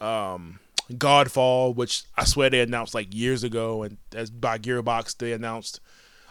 Um, 0.00 0.58
Godfall, 0.92 1.74
which 1.74 2.02
I 2.16 2.24
swear 2.24 2.50
they 2.50 2.60
announced 2.60 2.94
like 2.94 3.14
years 3.14 3.44
ago, 3.44 3.82
and 3.82 3.98
as 4.14 4.30
by 4.30 4.58
Gearbox 4.58 5.16
they 5.16 5.32
announced 5.32 5.80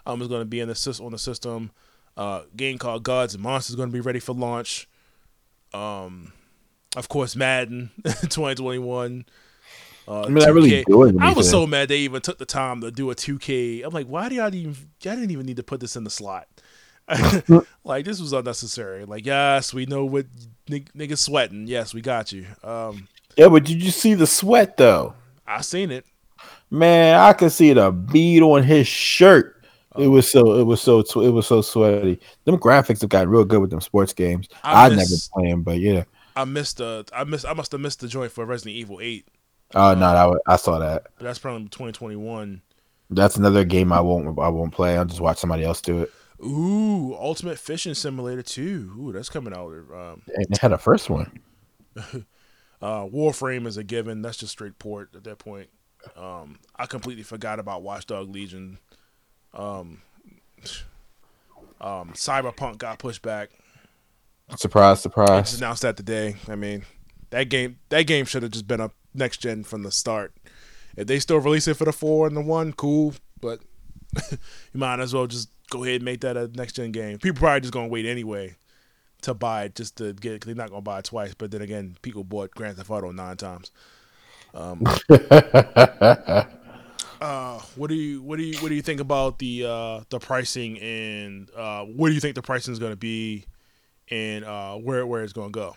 um 0.06 0.22
is 0.22 0.28
going 0.28 0.42
to 0.42 0.46
be 0.46 0.60
in 0.60 0.68
the 0.68 1.00
on 1.04 1.12
the 1.12 1.18
system. 1.18 1.72
Uh, 2.20 2.42
game 2.54 2.78
called 2.78 3.02
Gods 3.04 3.34
and 3.34 3.42
Monsters 3.42 3.70
is 3.70 3.76
going 3.78 3.88
to 3.88 3.94
be 3.94 4.02
ready 4.02 4.20
for 4.20 4.34
launch. 4.34 4.90
Um, 5.74 6.34
of 6.98 7.08
course, 7.08 7.34
Madden 7.34 7.92
2021. 8.04 9.26
Uh, 10.06 10.24
I 10.24 10.28
mean, 10.28 10.44
I 10.44 10.50
really 10.50 10.72
2K. 10.72 10.86
do 10.86 11.04
it. 11.04 11.16
I 11.18 11.32
was 11.32 11.50
so 11.50 11.66
mad 11.66 11.88
they 11.88 12.00
even 12.00 12.22
took 12.22 12.38
the 12.38 12.46
time 12.46 12.82
to 12.82 12.92
do 12.92 13.10
a 13.10 13.16
2K. 13.16 13.86
I'm 13.86 13.94
like, 13.94 14.08
why 14.08 14.28
do 14.28 14.36
y'all 14.36 14.54
even? 14.54 14.76
Y'all 15.02 15.16
didn't 15.16 15.32
even 15.32 15.46
need 15.46 15.56
to 15.58 15.64
put 15.64 15.80
this 15.80 15.96
in 15.96 16.04
the 16.04 16.10
slot. 16.10 16.48
like 17.86 18.04
this 18.04 18.20
was 18.20 18.34
unnecessary. 18.34 19.06
Like, 19.06 19.26
yes, 19.26 19.74
we 19.74 19.86
know 19.86 20.04
what 20.04 20.26
nig- 20.68 20.92
niggas 20.94 21.20
sweating. 21.20 21.68
Yes, 21.68 21.94
we 21.94 22.02
got 22.02 22.34
you. 22.34 22.46
Um, 22.66 23.08
Yeah, 23.38 23.48
but 23.48 23.64
did 23.64 23.82
you 23.82 23.92
see 23.92 24.14
the 24.14 24.28
sweat 24.28 24.76
though? 24.76 25.14
I 25.48 25.62
seen 25.62 25.90
it. 25.90 26.06
Man, 26.70 27.18
I 27.18 27.32
could 27.32 27.54
see 27.54 27.72
the 27.72 27.92
bead 27.92 28.42
on 28.42 28.64
his 28.64 28.88
shirt. 28.88 29.59
It 30.00 30.08
was 30.08 30.32
so 30.32 30.60
it 30.60 30.64
was 30.64 30.82
so 30.82 31.00
it 31.00 31.30
was 31.30 31.48
so 31.48 31.62
sweaty. 31.62 32.20
Them 32.46 32.58
graphics 32.58 33.02
have 33.02 33.10
got 33.10 33.28
real 33.28 33.46
good 33.46 33.62
with 33.62 33.70
them 33.70 33.82
sports 33.82 34.14
games. 34.14 34.48
I, 34.64 34.86
I 34.86 34.90
never 34.90 35.16
play 35.34 35.50
them, 35.50 35.64
but 35.64 35.80
yeah. 35.80 36.04
I 36.36 36.46
missed 36.46 36.78
the 36.78 37.06
I 37.14 37.24
missed 37.24 37.46
I 37.46 37.54
must 37.54 37.72
have 37.72 37.82
missed 37.82 38.00
the 38.00 38.08
joint 38.08 38.32
for 38.32 38.46
Resident 38.46 38.76
Evil 38.76 39.00
Eight. 39.02 39.28
Oh 39.76 39.92
um, 39.92 40.00
no, 40.00 40.40
I, 40.48 40.54
I 40.54 40.56
saw 40.56 40.80
that. 40.80 41.08
that's 41.20 41.40
probably 41.40 41.66
2021. 41.66 42.62
That's 43.12 43.36
another 43.36 43.64
game 43.64 43.92
I 43.92 44.02
won't 44.02 44.40
I 44.40 44.50
won't 44.50 44.74
play. 44.74 44.98
I'll 44.98 45.06
just 45.06 45.22
watch 45.22 45.38
somebody 45.38 45.64
else 45.64 45.82
do 45.82 46.04
it. 46.04 46.12
Ooh, 46.42 47.16
Ultimate 47.16 47.60
Fishing 47.60 47.94
Simulator 47.94 48.42
2. 48.42 48.96
Ooh, 48.98 49.12
that's 49.12 49.30
coming 49.30 49.54
out. 49.54 49.72
Um, 49.94 50.22
they 50.26 50.58
had 50.62 50.72
a 50.72 50.78
first 50.78 51.10
one. 51.10 51.40
uh, 51.98 52.24
Warframe 52.82 53.68
is 53.68 53.76
a 53.76 53.84
given. 53.84 54.22
That's 54.22 54.38
just 54.38 54.54
straight 54.54 54.80
port 54.80 55.10
at 55.16 55.26
that 55.26 55.40
point. 55.40 55.70
Um, 56.16 56.60
I 56.78 56.86
completely 56.86 57.24
forgot 57.24 57.60
about 57.60 57.84
Watchdog 57.84 58.30
Legion. 58.30 58.80
Um, 59.54 60.02
um, 61.82 62.12
Cyberpunk 62.14 62.78
got 62.78 63.00
pushed 63.00 63.22
back. 63.22 63.50
Surprise, 64.56 65.02
surprise! 65.02 65.50
Just 65.50 65.62
announced 65.62 65.84
that 65.84 65.96
today. 65.96 66.36
I 66.48 66.56
mean, 66.56 66.84
that 67.30 67.50
game 67.50 67.78
that 67.90 68.04
game 68.04 68.26
should 68.26 68.44
have 68.44 68.52
just 68.52 68.68
been 68.68 68.82
up 68.82 68.94
next 69.14 69.38
gen 69.38 69.64
from 69.64 69.84
the 69.84 69.92
start. 69.92 70.34
If 70.96 71.08
they 71.08 71.20
still 71.20 71.38
release 71.38 71.68
it 71.68 71.76
for 71.76 71.86
the 71.86 71.94
four 71.94 72.28
and 72.28 72.36
the 72.36 72.42
one, 72.42 72.74
cool. 72.74 73.14
But 73.40 73.62
you 74.32 74.38
might 74.74 75.00
as 75.00 75.14
well 75.14 75.28
just 75.28 75.50
go 75.70 75.84
ahead 75.84 75.98
and 75.98 76.06
make 76.06 76.22
that 76.22 76.36
a 76.36 76.48
next 76.48 76.74
gen 76.74 76.92
game. 76.92 77.20
People 77.20 77.40
probably 77.40 77.62
just 77.62 77.74
gonna 77.74 77.88
wait 77.88 78.06
anyway 78.06 78.56
to 79.22 79.34
buy 79.34 79.66
it 79.66 79.76
just 79.76 79.98
to 79.98 80.14
get. 80.14 80.42
Cause 80.42 80.48
they're 80.48 80.56
not 80.56 80.70
gonna 80.70 80.82
buy 80.82 81.00
it 81.00 81.06
twice. 81.06 81.34
But 81.36 81.52
then 81.52 81.62
again, 81.62 81.98
people 82.02 82.24
bought 82.24 82.52
Grand 82.52 82.78
Theft 82.78 82.90
Auto 82.90 83.12
nine 83.12 83.38
times. 83.38 83.72
Um, 84.54 84.84
uh, 87.22 87.60
what 87.76 87.90
do 87.90 87.96
you 87.96 88.22
what 88.22 88.38
do 88.38 88.44
you 88.44 88.58
what 88.60 88.70
do 88.70 88.76
you 88.76 88.82
think 88.82 89.02
about 89.02 89.40
the 89.40 89.66
uh, 89.66 90.02
the 90.10 90.20
pricing 90.20 90.80
and 90.80 91.50
uh, 91.56 91.84
what 91.84 92.10
do 92.10 92.14
you 92.14 92.20
think 92.20 92.36
the 92.36 92.42
pricing 92.42 92.72
is 92.72 92.80
going 92.80 92.92
to 92.94 92.98
be 92.98 93.46
and 94.10 94.46
uh, 94.46 94.76
where 94.76 95.06
where 95.06 95.24
it's 95.24 95.34
going 95.34 95.52
to 95.52 95.74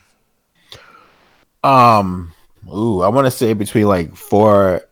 go? 1.63 1.69
Um, 1.69 2.33
ooh, 2.73 3.03
I 3.03 3.09
want 3.09 3.27
to 3.27 3.31
say 3.31 3.53
between 3.53 3.87
like 3.87 4.15
four, 4.17 4.83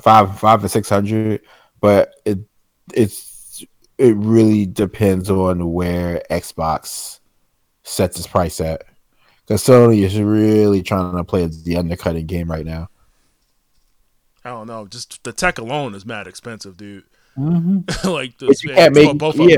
five, 0.00 0.38
five 0.38 0.60
and 0.62 0.70
six 0.70 0.88
hundred, 0.88 1.42
but 1.80 2.14
it 2.24 2.38
it's 2.94 3.64
it 3.98 4.16
really 4.16 4.66
depends 4.66 5.30
on 5.30 5.72
where 5.72 6.22
Xbox 6.30 7.20
sets 7.82 8.18
its 8.18 8.26
price 8.26 8.60
at. 8.60 8.84
Because 9.46 9.62
Sony 9.62 10.02
is 10.02 10.18
really 10.18 10.82
trying 10.82 11.16
to 11.16 11.22
play 11.22 11.46
the 11.46 11.76
undercutting 11.76 12.26
game 12.26 12.50
right 12.50 12.66
now. 12.66 12.88
I 14.46 14.50
don't 14.50 14.68
know. 14.68 14.86
Just 14.86 15.24
the 15.24 15.32
tech 15.32 15.58
alone 15.58 15.96
is 15.96 16.06
mad 16.06 16.28
expensive, 16.28 16.76
dude. 16.76 17.02
Mm-hmm. 17.36 18.08
like 18.08 18.38
the, 18.38 18.56
you 18.62 18.70
can't 18.70 18.94
make 18.94 19.18
both 19.18 19.36
yeah. 19.36 19.56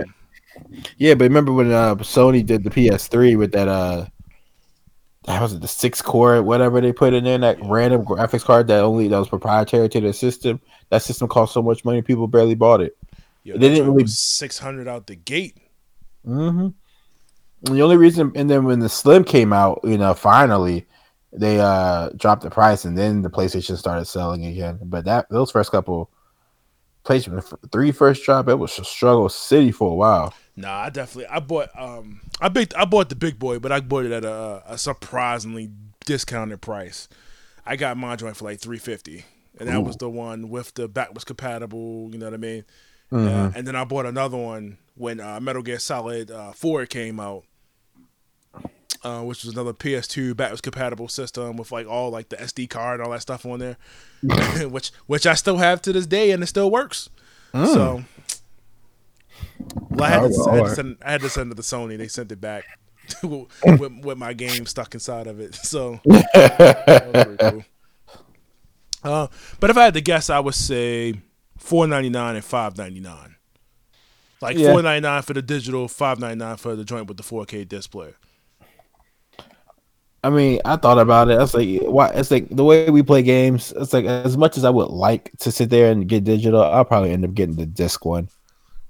Yeah, 0.97 1.15
but 1.15 1.25
remember 1.25 1.53
when 1.53 1.71
uh, 1.71 1.95
Sony 1.97 2.45
did 2.45 2.65
the 2.65 2.71
PS3 2.71 3.37
with 3.37 3.53
that 3.53 3.69
uh 3.69 4.07
that 5.27 5.43
was 5.43 5.53
it 5.53 5.61
the 5.61 5.69
six 5.69 6.01
core 6.01 6.43
whatever 6.43 6.81
they 6.81 6.93
put 6.93 7.13
in 7.13 7.25
there 7.25 7.37
that 7.37 7.59
yeah. 7.59 7.67
random 7.69 8.03
graphics 8.03 8.43
card 8.43 8.67
that 8.69 8.81
only 8.81 9.09
that 9.09 9.19
was 9.19 9.29
proprietary 9.29 9.91
to 9.91 10.01
the 10.01 10.15
system. 10.15 10.59
That 10.89 11.03
system 11.03 11.29
cost 11.29 11.53
so 11.53 11.63
much 11.63 11.85
money, 11.85 12.01
people 12.01 12.27
barely 12.27 12.55
bought 12.55 12.81
it. 12.81 12.97
Yo, 13.45 13.59
they 13.59 13.69
didn't 13.69 13.93
really 13.93 14.07
six 14.07 14.59
hundred 14.59 14.89
out 14.89 15.07
the 15.07 15.17
gate. 15.17 15.59
Mm-hmm. 16.27 16.69
And 17.67 17.77
the 17.77 17.83
only 17.83 17.99
reason, 17.99 18.33
and 18.35 18.49
then 18.49 18.65
when 18.65 18.79
the 18.79 18.89
Slim 18.89 19.23
came 19.23 19.53
out, 19.53 19.81
you 19.85 19.99
know, 19.99 20.15
finally 20.15 20.87
they 21.33 21.61
uh 21.61 22.11
dropped 22.17 22.43
the 22.43 22.51
price 22.51 22.85
and 22.85 22.97
then 22.97 23.23
the 23.23 23.31
PlayStation 23.31 23.77
started 23.77 24.07
selling 24.07 24.45
again. 24.47 24.79
But 24.83 25.05
that 25.05 25.29
those 25.31 25.51
first 25.51 25.71
couple 25.71 26.11
PlayStation 27.05 27.43
three 27.71 27.93
first 27.93 28.25
drop, 28.25 28.49
it 28.49 28.57
was 28.57 28.79
a 28.79 28.85
struggle 28.85 29.29
city 29.29 29.71
for 29.73 29.93
a 29.93 29.95
while. 29.95 30.35
Nah, 30.57 30.83
I 30.83 30.91
definitely 30.91 31.27
I 31.27 31.41
bought 31.41 31.71
um 31.79 32.21
I 32.41 32.49
big 32.49 32.75
I 32.75 32.85
bought 32.85 33.09
the 33.09 33.17
big 33.17 33.39
boy, 33.39 33.59
but 33.59 33.73
I 33.73 33.81
bought 33.81 34.07
it 34.07 34.13
at 34.13 34.25
a, 34.25 34.63
a 34.67 34.79
surprisingly 34.79 35.71
discounted 36.05 36.61
price. 36.61 37.09
I 37.65 37.77
got 37.77 37.97
my 37.97 38.17
joint 38.17 38.37
for 38.37 38.45
like 38.45 38.61
three 38.61 38.79
fifty, 38.79 39.25
and 39.59 39.69
that 39.69 39.77
Ooh. 39.77 39.83
was 39.83 39.97
the 39.97 40.09
one 40.09 40.49
with 40.49 40.75
the 40.75 40.89
backwards 40.89 41.25
compatible. 41.25 42.09
You 42.11 42.19
know 42.19 42.27
what 42.27 42.35
I 42.35 42.39
mean? 42.39 42.65
Mm-hmm. 43.13 43.29
Uh, 43.29 43.53
and 43.55 43.67
then 43.67 43.77
I 43.77 43.85
bought 43.85 44.07
another 44.07 44.37
one 44.37 44.79
when 44.95 45.21
uh, 45.21 45.39
Metal 45.41 45.63
Gear 45.63 45.79
Solid 45.79 46.31
uh, 46.31 46.53
Four 46.53 46.85
came 46.87 47.21
out, 47.21 47.45
uh, 49.03 49.23
which 49.23 49.45
was 49.45 49.53
another 49.53 49.73
PS2 49.73 50.37
backwards 50.37 50.61
compatible 50.61 51.09
system 51.09 51.57
with 51.57 51.73
like 51.73 51.87
all 51.87 52.11
like 52.11 52.29
the 52.29 52.37
SD 52.37 52.69
card 52.69 53.01
and 53.01 53.07
all 53.07 53.13
that 53.13 53.23
stuff 53.23 53.47
on 53.47 53.59
there, 53.59 53.77
which 54.69 54.91
which 55.07 55.27
I 55.27 55.35
still 55.35 55.59
have 55.59 55.83
to 55.83 55.93
this 55.93 56.07
day 56.07 56.31
and 56.31 56.43
it 56.43 56.47
still 56.47 56.71
works. 56.71 57.11
Mm. 57.55 57.67
So, 57.67 58.05
well, 59.91 60.05
I 60.05 60.09
had, 60.09 60.31
to, 60.31 60.47
I, 60.51 60.57
had 60.57 60.65
to 60.65 60.75
send, 60.75 60.97
I 61.03 61.13
had 61.13 61.21
to 61.23 61.31
send 61.31 61.53
it 61.53 61.55
to 61.55 61.63
Sony. 61.63 61.97
They 61.97 62.09
sent 62.09 62.31
it 62.31 62.41
back 62.41 62.65
with, 63.23 63.49
with, 63.65 64.19
my 64.19 64.33
game 64.33 64.67
stuck 64.67 64.95
inside 64.95 65.27
of 65.27 65.41
it. 65.41 65.55
So, 65.55 66.01
cool. 66.05 67.65
uh, 69.03 69.29
but 69.61 69.71
if 69.71 69.77
I 69.77 69.85
had 69.85 69.95
to 69.95 70.01
guess, 70.01 70.29
I 70.31 70.41
would 70.41 70.55
say 70.55 71.15
four 71.57 71.87
ninety 71.87 72.11
nine 72.11 72.37
and 72.37 72.45
five 72.45 72.77
ninety 72.77 73.01
nine. 73.01 73.37
Like 74.41 74.57
yeah. 74.57 74.73
four 74.73 74.83
ninety 74.83 75.01
nine 75.07 75.23
for 75.23 75.35
the 75.35 75.43
digital, 75.43 75.89
five 75.89 76.19
ninety 76.19 76.37
nine 76.37 76.57
for 76.57 76.77
the 76.77 76.85
joint 76.85 77.07
with 77.07 77.17
the 77.17 77.23
four 77.23 77.45
K 77.45 77.65
display. 77.65 78.15
I 80.25 80.31
mean, 80.31 80.61
I 80.65 80.77
thought 80.77 80.99
about 80.99 81.31
it. 81.31 81.35
I 81.35 81.39
was 81.39 81.55
like, 81.55 81.81
why? 81.83 82.09
It's 82.09 82.31
like 82.31 82.49
the 82.49 82.65
way 82.65 82.91
we 82.91 83.03
play 83.03 83.23
games. 83.23 83.73
It's 83.77 83.93
like 83.93 84.05
as 84.05 84.37
much 84.37 84.57
as 84.57 84.65
I 84.65 84.71
would 84.71 84.91
like 84.91 85.31
to 85.41 85.53
sit 85.53 85.71
there 85.71 85.93
and 85.93 86.09
get 86.09 86.25
digital, 86.25 86.63
I'll 86.63 86.85
probably 86.85 87.13
end 87.13 87.25
up 87.25 87.35
getting 87.35 87.57
the 87.57 87.67
disc 87.67 88.05
one. 88.05 88.29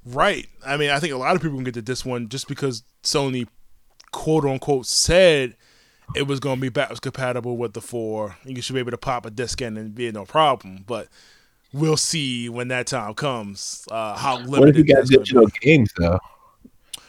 Right. 0.06 0.48
I 0.66 0.78
mean, 0.78 0.90
I 0.90 0.98
think 0.98 1.12
a 1.12 1.18
lot 1.18 1.36
of 1.36 1.42
people 1.42 1.58
can 1.58 1.64
get 1.64 1.74
the 1.74 1.82
disc 1.82 2.06
one 2.06 2.28
just 2.28 2.48
because 2.48 2.82
Sony, 3.02 3.46
quote 4.10 4.46
unquote, 4.46 4.86
said 4.86 5.54
it 6.16 6.22
was 6.22 6.40
going 6.40 6.56
to 6.56 6.62
be 6.62 6.70
backwards 6.70 7.00
compatible 7.00 7.58
with 7.58 7.74
the 7.74 7.82
four. 7.82 8.36
You 8.44 8.62
should 8.62 8.72
be 8.72 8.80
able 8.80 8.92
to 8.92 8.98
pop 8.98 9.26
a 9.26 9.30
disc 9.30 9.60
in 9.60 9.76
and 9.76 9.94
be 9.94 10.10
no 10.10 10.24
problem. 10.24 10.84
But 10.86 11.08
we'll 11.74 11.98
see 11.98 12.48
when 12.48 12.68
that 12.68 12.86
time 12.86 13.12
comes. 13.12 13.86
Uh, 13.90 14.16
how 14.16 14.38
limited. 14.38 14.60
What 14.60 14.68
if 14.70 14.76
you 14.78 14.84
got 14.84 15.06
digital 15.06 15.46
games 15.60 15.92
though? 15.98 16.18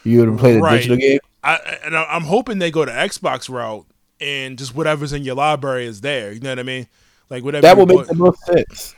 You 0.04 0.26
would 0.26 0.38
play 0.38 0.56
a 0.56 0.60
right. 0.60 0.76
digital 0.76 0.98
game. 0.98 1.20
I, 1.42 1.56
and 1.84 1.96
I'm 1.96 2.24
hoping 2.24 2.58
they 2.58 2.70
go 2.70 2.84
to 2.84 2.92
Xbox 2.92 3.48
route 3.48 3.86
and 4.20 4.58
just 4.58 4.74
whatever's 4.74 5.12
in 5.12 5.22
your 5.22 5.34
library 5.34 5.86
is 5.86 6.00
there. 6.00 6.32
You 6.32 6.40
know 6.40 6.50
what 6.50 6.58
I 6.58 6.64
mean? 6.64 6.86
Like 7.28 7.44
whatever. 7.44 7.62
That 7.62 7.76
would 7.76 7.88
make 7.88 8.06
the 8.06 8.14
most 8.14 8.44
sense. 8.44 8.94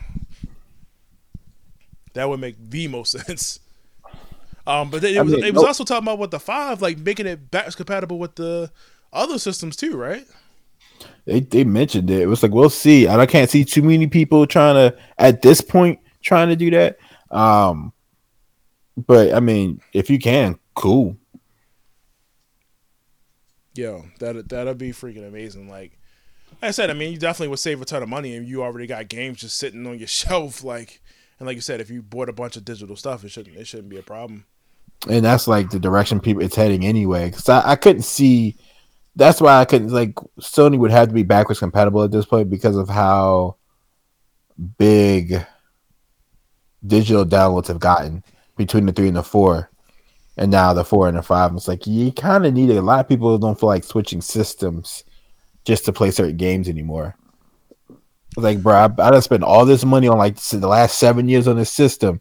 That 2.14 2.28
would 2.28 2.40
make 2.40 2.56
the 2.58 2.88
most 2.88 3.10
sense. 3.26 3.60
Um, 4.66 4.90
but 4.90 5.02
it, 5.02 5.22
was, 5.22 5.32
mean, 5.32 5.44
it 5.44 5.54
was 5.54 5.64
also 5.64 5.84
talking 5.84 6.04
about 6.04 6.18
what 6.18 6.30
the 6.30 6.38
five, 6.38 6.80
like 6.80 6.98
making 6.98 7.26
it 7.26 7.50
backwards 7.50 7.74
compatible 7.74 8.18
with 8.18 8.36
the 8.36 8.70
other 9.12 9.38
systems 9.38 9.76
too, 9.76 9.96
right? 9.96 10.24
They 11.24 11.40
they 11.40 11.64
mentioned 11.64 12.10
it. 12.10 12.20
It 12.22 12.26
was 12.26 12.42
like 12.42 12.52
we'll 12.52 12.70
see. 12.70 13.06
And 13.06 13.20
I 13.20 13.26
can't 13.26 13.50
see 13.50 13.64
too 13.64 13.82
many 13.82 14.06
people 14.06 14.46
trying 14.46 14.74
to 14.74 14.96
at 15.18 15.42
this 15.42 15.60
point 15.60 15.98
trying 16.22 16.48
to 16.48 16.56
do 16.56 16.70
that. 16.70 16.98
Um, 17.30 17.92
but 18.96 19.34
I 19.34 19.40
mean, 19.40 19.80
if 19.92 20.10
you 20.10 20.18
can, 20.18 20.58
cool. 20.74 21.16
Yo, 23.74 24.04
that 24.18 24.48
that'd 24.48 24.78
be 24.78 24.90
freaking 24.90 25.26
amazing. 25.26 25.68
Like, 25.68 25.98
like 26.60 26.68
I 26.68 26.70
said, 26.72 26.90
I 26.90 26.94
mean, 26.94 27.12
you 27.12 27.18
definitely 27.18 27.48
would 27.48 27.58
save 27.58 27.80
a 27.80 27.84
ton 27.84 28.02
of 28.02 28.08
money, 28.08 28.36
and 28.36 28.46
you 28.46 28.62
already 28.62 28.86
got 28.86 29.08
games 29.08 29.40
just 29.40 29.56
sitting 29.56 29.86
on 29.86 29.98
your 29.98 30.08
shelf. 30.08 30.62
Like, 30.62 31.00
and 31.38 31.46
like 31.46 31.56
you 31.56 31.62
said, 31.62 31.80
if 31.80 31.90
you 31.90 32.02
bought 32.02 32.28
a 32.28 32.34
bunch 32.34 32.56
of 32.56 32.64
digital 32.64 32.96
stuff, 32.96 33.24
it 33.24 33.30
shouldn't 33.30 33.56
it 33.56 33.66
shouldn't 33.66 33.88
be 33.88 33.98
a 33.98 34.02
problem. 34.02 34.44
And 35.08 35.24
that's 35.24 35.48
like 35.48 35.70
the 35.70 35.80
direction 35.80 36.20
people 36.20 36.42
it's 36.42 36.54
heading 36.54 36.84
anyway. 36.84 37.26
Because 37.26 37.48
I, 37.48 37.72
I 37.72 37.76
couldn't 37.76 38.02
see. 38.02 38.56
That's 39.16 39.40
why 39.40 39.60
I 39.60 39.64
couldn't 39.64 39.88
like 39.88 40.14
Sony 40.40 40.78
would 40.78 40.90
have 40.90 41.08
to 41.08 41.14
be 41.14 41.22
backwards 41.22 41.58
compatible 41.58 42.02
at 42.02 42.12
this 42.12 42.24
point 42.24 42.50
because 42.50 42.76
of 42.76 42.88
how 42.88 43.56
big 44.78 45.44
digital 46.86 47.24
downloads 47.24 47.68
have 47.68 47.78
gotten 47.78 48.22
between 48.56 48.86
the 48.86 48.92
three 48.92 49.08
and 49.08 49.16
the 49.16 49.22
four 49.22 49.70
and 50.36 50.50
now 50.50 50.72
the 50.72 50.84
four 50.84 51.08
and 51.08 51.16
the 51.16 51.22
five. 51.22 51.54
It's 51.54 51.68
like 51.68 51.86
you 51.86 52.12
kind 52.12 52.46
of 52.46 52.54
need 52.54 52.70
it. 52.70 52.76
A 52.76 52.82
lot 52.82 53.00
of 53.00 53.08
people 53.08 53.36
don't 53.38 53.58
feel 53.58 53.68
like 53.68 53.84
switching 53.84 54.20
systems 54.20 55.04
just 55.64 55.84
to 55.84 55.92
play 55.92 56.10
certain 56.10 56.36
games 56.36 56.68
anymore. 56.68 57.16
Like, 58.36 58.62
bro, 58.62 58.74
I, 58.74 58.84
I 58.84 59.10
done 59.10 59.22
spent 59.22 59.42
all 59.42 59.66
this 59.66 59.84
money 59.84 60.08
on 60.08 60.18
like 60.18 60.36
the 60.36 60.66
last 60.66 60.98
seven 60.98 61.28
years 61.28 61.46
on 61.46 61.56
this 61.56 61.70
system. 61.70 62.20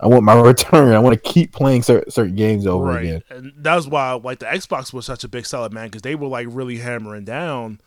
I 0.00 0.06
want 0.06 0.24
my 0.24 0.34
return. 0.40 0.94
I 0.94 0.98
want 0.98 1.22
to 1.22 1.30
keep 1.30 1.52
playing 1.52 1.82
certain, 1.82 2.10
certain 2.10 2.34
games 2.36 2.66
over 2.66 2.86
right. 2.86 3.02
again. 3.02 3.22
And 3.30 3.52
that's 3.58 3.86
why, 3.86 4.12
like, 4.12 4.40
the 4.40 4.46
Xbox 4.46 4.92
was 4.92 5.06
such 5.06 5.24
a 5.24 5.28
big 5.28 5.46
seller, 5.46 5.70
man, 5.70 5.88
because 5.88 6.02
they 6.02 6.14
were 6.14 6.28
like 6.28 6.46
really 6.50 6.78
hammering 6.78 7.24
down 7.24 7.80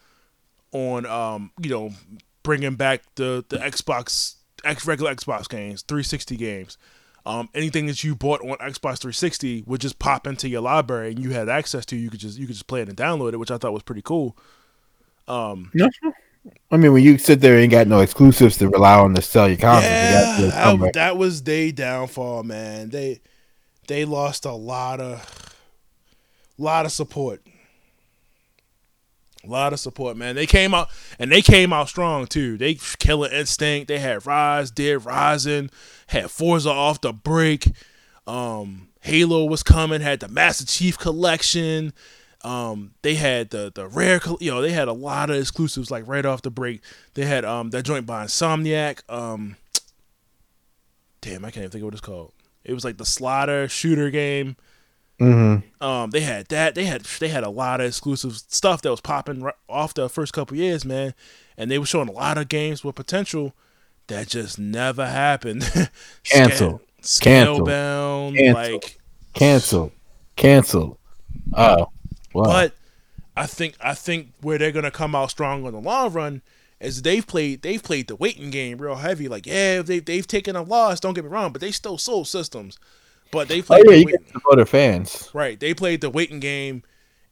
on, 0.72 1.06
um, 1.08 1.52
you 1.62 1.70
know, 1.70 1.92
bringing 2.44 2.76
back 2.76 3.02
the 3.16 3.44
the 3.50 3.58
Xbox, 3.58 4.36
X 4.64 4.86
regular 4.86 5.14
Xbox 5.14 5.50
games, 5.50 5.82
360 5.82 6.36
games 6.36 6.78
um, 7.26 7.50
anything 7.54 7.86
that 7.88 8.04
you 8.04 8.16
bought 8.16 8.42
on 8.42 8.58
Xbox 8.58 9.00
360 9.00 9.64
would 9.68 9.82
just 9.82 10.00
pop 10.00 10.26
into 10.26 10.48
your 10.48 10.62
library 10.62 11.10
and 11.12 11.20
you 11.20 11.32
had 11.32 11.50
access 11.50 11.86
to. 11.88 11.96
You 11.96 12.10
could 12.10 12.20
just 12.20 12.38
you 12.38 12.48
could 12.48 12.56
just 12.56 12.68
play 12.68 12.82
it 12.82 12.90
and 12.90 12.98
download 12.98 13.34
it, 13.34 13.38
which 13.38 13.52
I 13.52 13.58
thought 13.58 13.74
was 13.74 13.84
pretty 13.84 14.02
cool. 14.02 14.38
Um, 15.28 15.72
yeah. 15.74 15.90
I 16.72 16.78
mean, 16.78 16.94
when 16.94 17.04
you 17.04 17.18
sit 17.18 17.42
there 17.42 17.58
and 17.58 17.70
got 17.70 17.88
no 17.88 18.00
exclusives 18.00 18.58
to 18.58 18.70
rely 18.70 18.98
on 18.98 19.14
to 19.16 19.22
sell 19.22 19.48
your 19.48 19.58
consoles, 19.58 19.84
yeah, 19.84 20.50
that 20.94 21.18
was 21.18 21.44
they 21.44 21.72
downfall, 21.72 22.44
man. 22.44 22.90
They 22.90 23.20
they 23.88 24.06
lost 24.06 24.46
a 24.46 24.54
lot 24.54 25.00
of 25.00 25.56
lot 26.58 26.86
of 26.86 26.92
support. 26.92 27.42
A 29.46 29.48
lot 29.48 29.72
of 29.72 29.80
support, 29.80 30.18
man. 30.18 30.36
They 30.36 30.46
came 30.46 30.74
out 30.74 30.90
and 31.18 31.32
they 31.32 31.42
came 31.42 31.72
out 31.72 31.88
strong 31.88 32.28
too. 32.28 32.58
They 32.58 32.76
killer 32.76 33.32
instinct. 33.32 33.88
They 33.88 34.00
had 34.00 34.20
Ryse, 34.22 34.74
Dead 34.74 35.06
Rising, 35.06 35.70
had 36.08 36.30
Forza 36.30 36.70
off 36.70 37.00
the 37.00 37.14
break. 37.14 37.68
Um, 38.28 38.90
Halo 39.00 39.46
was 39.46 39.64
coming. 39.64 40.02
Had 40.02 40.20
the 40.20 40.28
Master 40.28 40.66
Chief 40.66 40.98
Collection. 40.98 41.94
Um, 42.44 42.92
they 43.02 43.16
had 43.16 43.50
the 43.50 43.72
the 43.74 43.88
rare, 43.88 44.22
you 44.40 44.52
know, 44.52 44.62
they 44.62 44.72
had 44.72 44.88
a 44.88 44.94
lot 44.94 45.30
of 45.30 45.38
exclusives 45.38 45.92
like 45.92 46.08
right 46.08 46.26
off 46.26 46.42
the 46.42 46.52
break. 46.52 46.82
They 47.14 47.26
had 47.26 47.46
um 47.46 47.70
that 47.72 47.84
joint 47.84 48.06
by 48.06 48.26
Insomniac. 48.26 49.02
Um, 49.10 49.56
damn, 51.22 51.44
I 51.44 51.52
can't 51.52 51.64
even 51.64 51.72
think 51.72 51.82
of 51.82 51.86
what 51.86 51.94
it's 51.94 52.02
called. 52.02 52.34
It 52.64 52.74
was 52.74 52.86
like 52.86 52.98
the 52.98 53.06
Slaughter 53.06 53.68
shooter 53.68 54.10
game. 54.10 54.56
Mm-hmm. 55.20 55.84
Um, 55.84 56.10
they 56.12 56.22
had 56.22 56.48
that. 56.48 56.76
They 56.76 56.86
had 56.86 57.04
they 57.20 57.28
had 57.28 57.44
a 57.44 57.50
lot 57.50 57.82
of 57.82 57.88
exclusive 57.88 58.38
stuff 58.48 58.82
that 58.82 58.92
was 58.92 59.02
popping 59.02 59.42
right 59.42 59.56
off 59.68 59.94
the 59.94 60.10
first 60.10 60.34
couple 60.34 60.58
years, 60.58 60.86
man. 60.86 61.14
And 61.58 61.70
they 61.70 61.78
were 61.78 61.86
showing 61.86 62.08
a 62.08 62.14
lot 62.14 62.38
of 62.38 62.48
games 62.48 62.84
with 62.84 62.96
potential 62.96 63.54
that 64.08 64.28
just 64.28 64.58
never 64.60 65.06
happened. 65.06 65.64
Cancel. 66.24 66.82
Scalebound, 67.02 68.36
Cancel. 68.38 68.54
like 68.54 69.00
Cancel. 69.34 69.92
Cancel. 70.36 71.00
Oh. 71.54 71.88
Wow. 72.34 72.44
But 72.44 72.74
I 73.36 73.46
think 73.46 73.76
I 73.82 73.94
think 73.94 74.32
where 74.42 74.58
they're 74.58 74.72
gonna 74.72 74.92
come 74.92 75.16
out 75.16 75.32
strong 75.32 75.66
on 75.66 75.74
the 75.74 75.80
long 75.80 76.14
run 76.14 76.42
is 76.80 77.02
they've 77.02 77.26
played 77.26 77.62
they've 77.62 77.82
played 77.82 78.08
the 78.08 78.16
waiting 78.16 78.50
game 78.50 78.78
real 78.78 78.96
heavy. 78.96 79.28
Like 79.28 79.46
yeah, 79.46 79.82
they 79.82 80.00
they've 80.00 80.28
taken 80.28 80.56
a 80.56 80.62
loss. 80.62 81.00
Don't 81.00 81.14
get 81.14 81.24
me 81.24 81.30
wrong, 81.30 81.52
but 81.52 81.62
they 81.62 81.72
still 81.72 81.98
sold 81.98 82.28
systems. 82.28 82.78
But 83.32 83.48
they 83.48 83.60
oh 83.60 83.64
played 83.64 83.86
yeah, 83.86 83.92
the 83.92 84.06
waiting, 84.06 84.66
fans. 84.66 85.30
right. 85.34 85.60
They 85.60 85.74
played 85.74 86.02
the 86.02 86.10
waiting 86.10 86.40
game 86.40 86.84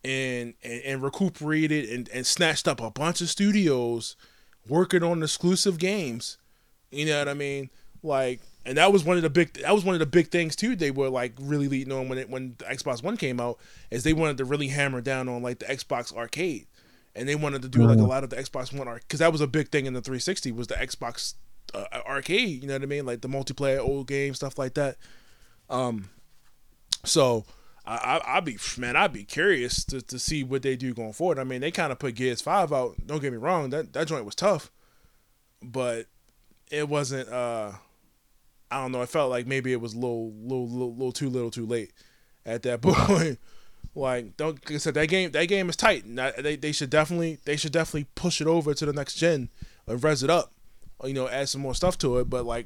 and 0.04 0.54
and, 0.64 0.82
and 0.84 1.04
recuperated 1.04 1.90
and, 1.90 2.10
and 2.10 2.26
snatched 2.26 2.68
up 2.68 2.82
a 2.82 2.92
bunch 2.92 3.22
of 3.22 3.30
studios 3.30 4.16
working 4.68 5.04
on 5.04 5.24
exclusive 5.24 5.80
games. 5.80 6.38
You 6.92 7.06
know 7.08 7.20
what 7.20 7.30
I 7.30 7.34
mean? 7.34 7.70
Like 8.04 8.42
and 8.68 8.78
that 8.78 8.92
was 8.92 9.04
one 9.04 9.16
of 9.16 9.24
the 9.24 9.30
big 9.30 9.54
that 9.54 9.74
was 9.74 9.86
one 9.86 9.96
of 9.96 10.00
the 10.00 10.06
big 10.06 10.28
things 10.28 10.56
too 10.56 10.76
they 10.76 10.92
were 10.92 11.10
like 11.10 11.34
really 11.40 11.68
leading 11.68 11.94
on 11.94 12.10
when 12.10 12.18
it 12.18 12.30
when 12.30 12.56
the 12.58 12.66
Xbox 12.66 13.02
One 13.02 13.18
came 13.18 13.40
out 13.40 13.58
is 13.90 14.04
they 14.04 14.14
wanted 14.14 14.38
to 14.38 14.46
really 14.46 14.68
hammer 14.68 15.02
down 15.02 15.30
on 15.30 15.42
like 15.42 15.60
the 15.60 15.66
Xbox 15.66 16.16
arcade 16.16 16.68
and 17.16 17.28
they 17.28 17.36
wanted 17.36 17.62
to 17.62 17.70
do 17.70 17.80
like 17.84 17.98
a 17.98 18.04
lot 18.04 18.24
of 18.24 18.30
the 18.30 18.36
Xbox 18.36 18.78
One 18.78 18.88
arcade 18.88 19.06
because 19.08 19.20
that 19.20 19.32
was 19.32 19.42
a 19.42 19.48
big 19.48 19.70
thing 19.70 19.86
in 19.86 19.94
the 19.94 20.02
360 20.02 20.52
was 20.52 20.68
the 20.68 20.76
Xbox 20.76 21.36
uh, 21.74 21.86
arcade 22.06 22.62
you 22.62 22.68
know 22.68 22.74
what 22.74 22.84
I 22.84 22.88
mean 22.88 23.06
like 23.06 23.22
the 23.22 23.30
multiplayer 23.30 23.80
old 23.80 24.08
game 24.08 24.34
stuff 24.34 24.58
like 24.58 24.74
that 24.74 24.98
um 25.70 26.10
so 27.04 27.46
I, 27.86 27.96
I 27.96 28.38
I'd 28.38 28.46
be 28.46 28.58
man 28.78 28.96
I'd 28.96 29.14
be 29.14 29.24
curious 29.24 29.84
to, 29.86 30.02
to 30.02 30.20
see 30.20 30.44
what 30.44 30.62
they 30.62 30.76
do 30.76 30.94
going 30.94 31.14
forward 31.14 31.40
I 31.40 31.44
mean 31.44 31.62
they 31.62 31.72
kind 31.72 31.92
of 31.92 32.00
put 32.00 32.16
Gears 32.16 32.42
5 32.42 32.72
out 32.74 32.96
don't 33.06 33.22
get 33.22 33.32
me 33.32 33.38
wrong 33.38 33.70
that 33.72 33.94
that 33.94 34.08
joint 34.08 34.26
was 34.26 34.36
tough 34.36 34.72
but 35.62 36.08
it 36.70 36.88
wasn't 36.88 37.30
uh 37.30 37.74
I 38.70 38.82
don't 38.82 38.92
know. 38.92 39.02
I 39.02 39.06
felt 39.06 39.30
like 39.30 39.48
maybe 39.48 39.72
it 39.72 39.82
was 39.82 39.94
a 39.94 39.98
little, 39.98 40.34
little, 40.34 40.68
little, 40.68 40.94
little 40.94 41.12
too 41.12 41.30
little, 41.30 41.52
too 41.52 41.66
late 41.66 41.92
at 42.46 42.64
that 42.64 42.82
point. 42.82 43.40
like, 43.96 44.36
don't 44.38 44.56
like 44.66 44.76
I 44.76 44.78
said 44.78 44.94
that 44.96 45.08
game. 45.08 45.32
That 45.32 45.48
game 45.48 45.70
is 45.70 45.76
tight. 45.76 46.04
They 46.06 46.56
they 46.56 46.72
should 46.72 46.90
definitely 46.90 47.40
they 47.46 47.56
should 47.56 47.72
definitely 47.72 48.08
push 48.16 48.42
it 48.42 48.48
over 48.48 48.74
to 48.74 48.86
the 48.86 48.94
next 48.94 49.16
gen 49.16 49.50
and 49.88 50.04
res 50.04 50.24
it 50.24 50.30
up. 50.30 50.52
You 51.04 51.14
know, 51.14 51.28
add 51.30 51.50
some 51.50 51.62
more 51.62 51.76
stuff 51.76 51.98
to 52.00 52.18
it. 52.18 52.30
But 52.30 52.46
like, 52.46 52.66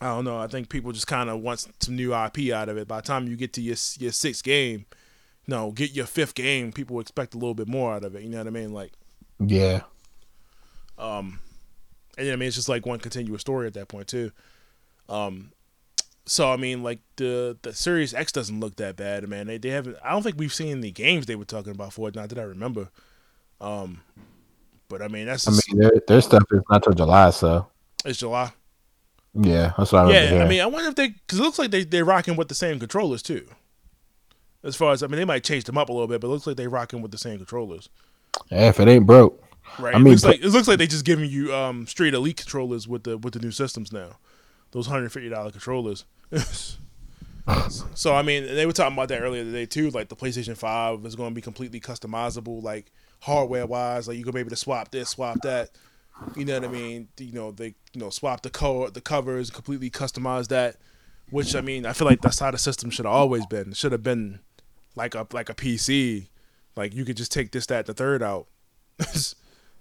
I 0.00 0.06
don't 0.06 0.24
know. 0.24 0.38
I 0.38 0.46
think 0.46 0.68
people 0.70 0.92
just 0.92 1.06
kind 1.06 1.28
of 1.28 1.40
want 1.40 1.66
some 1.80 1.94
new 1.96 2.14
IP 2.14 2.52
out 2.52 2.68
of 2.68 2.78
it. 2.78 2.88
By 2.88 2.96
the 2.96 3.06
time 3.06 3.28
you 3.28 3.36
get 3.36 3.52
to 3.54 3.60
your 3.60 3.76
your 3.98 4.12
sixth 4.12 4.42
game, 4.42 4.86
no, 5.46 5.72
get 5.72 5.92
your 5.92 6.06
fifth 6.06 6.34
game, 6.34 6.72
people 6.72 7.00
expect 7.00 7.34
a 7.34 7.38
little 7.38 7.54
bit 7.54 7.68
more 7.68 7.94
out 7.94 8.04
of 8.04 8.14
it. 8.14 8.22
You 8.22 8.30
know 8.30 8.38
what 8.38 8.46
I 8.46 8.50
mean? 8.50 8.72
Like, 8.72 8.92
Yeah. 9.38 9.82
um, 10.98 11.40
and 12.18 12.30
I 12.30 12.36
mean 12.36 12.46
it's 12.48 12.56
just 12.56 12.68
like 12.68 12.86
one 12.86 12.98
continuous 12.98 13.40
story 13.42 13.66
at 13.66 13.74
that 13.74 13.88
point 13.88 14.08
too. 14.08 14.32
Um, 15.08 15.52
so 16.26 16.50
I 16.52 16.56
mean 16.56 16.82
like 16.82 17.00
the 17.16 17.58
the 17.62 17.74
Series 17.74 18.14
X 18.14 18.32
doesn't 18.32 18.58
look 18.60 18.76
that 18.76 18.96
bad, 18.96 19.28
man. 19.28 19.48
They 19.48 19.58
they 19.58 19.70
haven't. 19.70 19.96
I 20.04 20.12
don't 20.12 20.22
think 20.22 20.38
we've 20.38 20.52
seen 20.54 20.80
the 20.80 20.90
games 20.92 21.26
they 21.26 21.36
were 21.36 21.44
talking 21.44 21.72
about 21.72 21.92
for 21.92 22.08
it. 22.08 22.14
Not 22.14 22.28
that 22.30 22.38
I 22.38 22.42
remember. 22.42 22.88
Um, 23.60 24.00
but 24.88 25.02
I 25.02 25.08
mean 25.08 25.26
that's 25.26 25.46
I 25.46 25.50
mean, 25.50 25.80
their, 25.80 25.92
their 26.08 26.20
stuff 26.22 26.44
is 26.52 26.62
not 26.70 26.82
till 26.82 26.94
July, 26.94 27.30
so 27.30 27.66
it's 28.04 28.18
July. 28.18 28.52
Yeah, 29.34 29.72
that's 29.78 29.92
what 29.92 30.00
I 30.00 30.08
remember 30.08 30.36
Yeah, 30.36 30.44
I 30.44 30.48
mean 30.48 30.60
I 30.60 30.66
wonder 30.66 30.88
if 30.88 30.94
they 30.96 31.08
because 31.08 31.38
it 31.38 31.42
looks 31.42 31.58
like 31.58 31.70
they 31.70 31.84
they're 31.84 32.04
rocking 32.04 32.36
with 32.36 32.48
the 32.48 32.54
same 32.54 32.78
controllers 32.78 33.22
too. 33.22 33.46
As 34.62 34.76
far 34.76 34.92
as 34.92 35.02
I 35.02 35.06
mean, 35.06 35.16
they 35.18 35.24
might 35.24 35.44
change 35.44 35.64
them 35.64 35.78
up 35.78 35.88
a 35.88 35.92
little 35.92 36.08
bit, 36.08 36.20
but 36.20 36.26
it 36.26 36.30
looks 36.30 36.46
like 36.46 36.56
they're 36.56 36.68
rocking 36.68 37.00
with 37.00 37.12
the 37.12 37.18
same 37.18 37.38
controllers. 37.38 37.88
Yeah, 38.50 38.68
if 38.68 38.78
it 38.80 38.88
ain't 38.88 39.06
broke, 39.06 39.42
Right. 39.78 39.94
I 39.94 39.98
it 39.98 40.00
mean, 40.02 40.12
looks 40.12 40.22
but- 40.22 40.28
like 40.32 40.40
it 40.44 40.48
looks 40.50 40.68
like 40.68 40.78
they 40.78 40.86
just 40.86 41.04
giving 41.04 41.30
you 41.30 41.54
um 41.54 41.86
straight 41.86 42.12
elite 42.14 42.36
controllers 42.38 42.86
with 42.88 43.04
the 43.04 43.16
with 43.18 43.34
the 43.34 43.40
new 43.40 43.50
systems 43.52 43.92
now. 43.92 44.18
Those 44.72 44.86
hundred 44.86 45.12
fifty 45.12 45.28
dollar 45.28 45.50
controllers. 45.50 46.04
so 47.94 48.14
I 48.14 48.22
mean, 48.22 48.46
they 48.46 48.66
were 48.66 48.72
talking 48.72 48.92
about 48.94 49.08
that 49.08 49.20
earlier 49.22 49.44
today 49.44 49.66
too. 49.66 49.90
Like 49.90 50.08
the 50.08 50.16
PlayStation 50.16 50.56
Five 50.56 51.04
is 51.06 51.16
going 51.16 51.30
to 51.30 51.34
be 51.34 51.40
completely 51.40 51.80
customizable, 51.80 52.62
like 52.62 52.90
hardware 53.20 53.66
wise. 53.66 54.06
Like 54.08 54.16
you 54.18 54.24
gonna 54.24 54.34
be 54.34 54.40
able 54.40 54.50
to 54.50 54.56
swap 54.56 54.90
this, 54.90 55.10
swap 55.10 55.38
that. 55.42 55.70
You 56.36 56.44
know 56.44 56.60
what 56.60 56.68
I 56.68 56.72
mean? 56.72 57.08
You 57.18 57.32
know 57.32 57.50
they 57.50 57.74
you 57.92 58.00
know 58.00 58.10
swap 58.10 58.42
the 58.42 58.50
co 58.50 58.88
the 58.88 59.00
covers, 59.00 59.50
completely 59.50 59.90
customize 59.90 60.48
that. 60.48 60.76
Which 61.30 61.54
I 61.54 61.60
mean, 61.60 61.86
I 61.86 61.92
feel 61.92 62.08
like 62.08 62.22
that's 62.22 62.40
how 62.40 62.50
the 62.50 62.58
system 62.58 62.90
should 62.90 63.04
have 63.04 63.14
always 63.14 63.46
been. 63.46 63.72
Should 63.72 63.92
have 63.92 64.02
been 64.02 64.40
like 64.96 65.14
a 65.14 65.26
like 65.32 65.48
a 65.48 65.54
PC. 65.54 66.28
Like 66.76 66.94
you 66.94 67.04
could 67.04 67.16
just 67.16 67.32
take 67.32 67.52
this, 67.52 67.66
that, 67.66 67.86
the 67.86 67.94
third 67.94 68.22
out. 68.22 68.46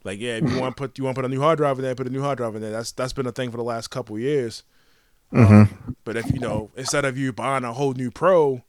like 0.04 0.20
yeah, 0.20 0.38
if 0.38 0.50
you 0.50 0.60
want 0.60 0.76
to 0.76 0.82
put 0.82 0.98
you 0.98 1.04
want 1.04 1.16
to 1.16 1.22
put 1.22 1.26
a 1.26 1.34
new 1.34 1.42
hard 1.42 1.58
drive 1.58 1.78
in 1.78 1.84
there, 1.84 1.96
put 1.96 2.08
a 2.08 2.12
new 2.12 2.22
hard 2.22 2.38
drive 2.38 2.56
in 2.56 2.62
there. 2.62 2.72
That's 2.72 2.92
that's 2.92 3.14
been 3.14 3.28
a 3.28 3.32
thing 3.32 3.52
for 3.52 3.58
the 3.58 3.64
last 3.64 3.88
couple 3.88 4.18
years. 4.18 4.64
Um, 5.32 5.96
but 6.04 6.18
if 6.18 6.32
you 6.32 6.40
know, 6.40 6.72
instead 6.76 7.06
of 7.06 7.18
you 7.18 7.32
buying 7.32 7.64
a 7.64 7.74
whole 7.74 7.94
new 7.94 8.10
Pro, 8.10 8.64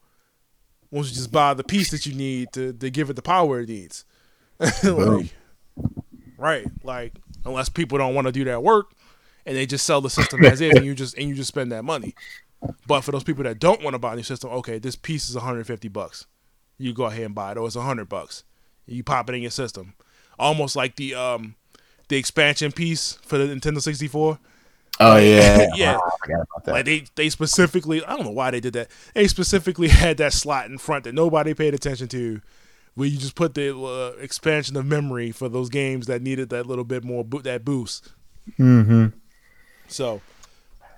won't 0.90 1.06
you 1.06 1.14
just 1.14 1.32
buy 1.32 1.54
the 1.54 1.64
piece 1.64 1.90
that 1.90 2.04
you 2.06 2.14
need 2.14 2.52
to 2.52 2.72
to 2.72 2.90
give 2.90 3.10
it 3.10 3.16
the 3.16 3.22
power 3.22 3.60
it 3.60 3.68
needs? 3.68 4.04
like, 4.82 5.34
right, 6.36 6.66
like 6.82 7.14
unless 7.44 7.68
people 7.68 7.98
don't 7.98 8.14
want 8.14 8.26
to 8.26 8.32
do 8.32 8.44
that 8.44 8.62
work 8.62 8.92
and 9.46 9.56
they 9.56 9.66
just 9.66 9.86
sell 9.86 10.00
the 10.00 10.10
system 10.10 10.44
as 10.44 10.60
is, 10.60 10.76
and 10.76 10.84
you 10.84 10.94
just 10.94 11.16
and 11.16 11.28
you 11.28 11.34
just 11.34 11.48
spend 11.48 11.72
that 11.72 11.84
money. 11.84 12.14
But 12.86 13.00
for 13.02 13.12
those 13.12 13.24
people 13.24 13.44
that 13.44 13.58
don't 13.58 13.82
want 13.82 13.94
to 13.94 13.98
buy 13.98 14.12
a 14.12 14.16
new 14.16 14.22
system, 14.22 14.50
okay, 14.50 14.78
this 14.78 14.96
piece 14.96 15.28
is 15.30 15.34
150 15.34 15.88
bucks. 15.88 16.26
You 16.78 16.92
go 16.92 17.04
ahead 17.04 17.24
and 17.24 17.34
buy 17.34 17.52
it, 17.52 17.58
or 17.58 17.66
it's 17.66 17.76
100 17.76 18.08
bucks. 18.08 18.44
You 18.86 19.02
pop 19.02 19.28
it 19.30 19.34
in 19.34 19.42
your 19.42 19.50
system, 19.50 19.94
almost 20.38 20.76
like 20.76 20.96
the 20.96 21.14
um 21.14 21.54
the 22.08 22.16
expansion 22.16 22.72
piece 22.72 23.14
for 23.22 23.38
the 23.38 23.44
Nintendo 23.44 23.80
64. 23.80 24.38
oh 25.00 25.16
yeah, 25.16 25.68
Yeah. 25.74 25.96
Ah, 25.98 26.06
I 26.06 26.10
forgot 26.26 26.40
about 26.42 26.64
that. 26.64 26.72
Like 26.72 26.84
they 26.84 27.04
they 27.14 27.30
specifically, 27.30 28.04
I 28.04 28.16
don't 28.16 28.24
know 28.24 28.30
why 28.32 28.50
they 28.50 28.60
did 28.60 28.74
that. 28.74 28.88
They 29.14 29.26
specifically 29.28 29.88
had 30.02 30.16
that 30.18 30.32
slot 30.32 30.66
in 30.66 30.78
front 30.78 31.04
that 31.04 31.14
nobody 31.14 31.54
paid 31.54 31.72
attention 31.74 32.08
to, 32.08 32.40
where 33.00 33.08
you 33.08 33.16
just 33.16 33.34
put 33.34 33.54
the 33.54 33.74
uh, 33.74 34.12
expansion 34.20 34.76
of 34.76 34.84
memory 34.84 35.32
for 35.32 35.48
those 35.48 35.70
games 35.70 36.06
that 36.06 36.20
needed 36.20 36.50
that 36.50 36.66
little 36.66 36.84
bit 36.84 37.02
more 37.02 37.24
bo- 37.24 37.40
that 37.40 37.64
boost. 37.64 38.12
mm-hmm. 38.58 39.06
So, 39.88 40.20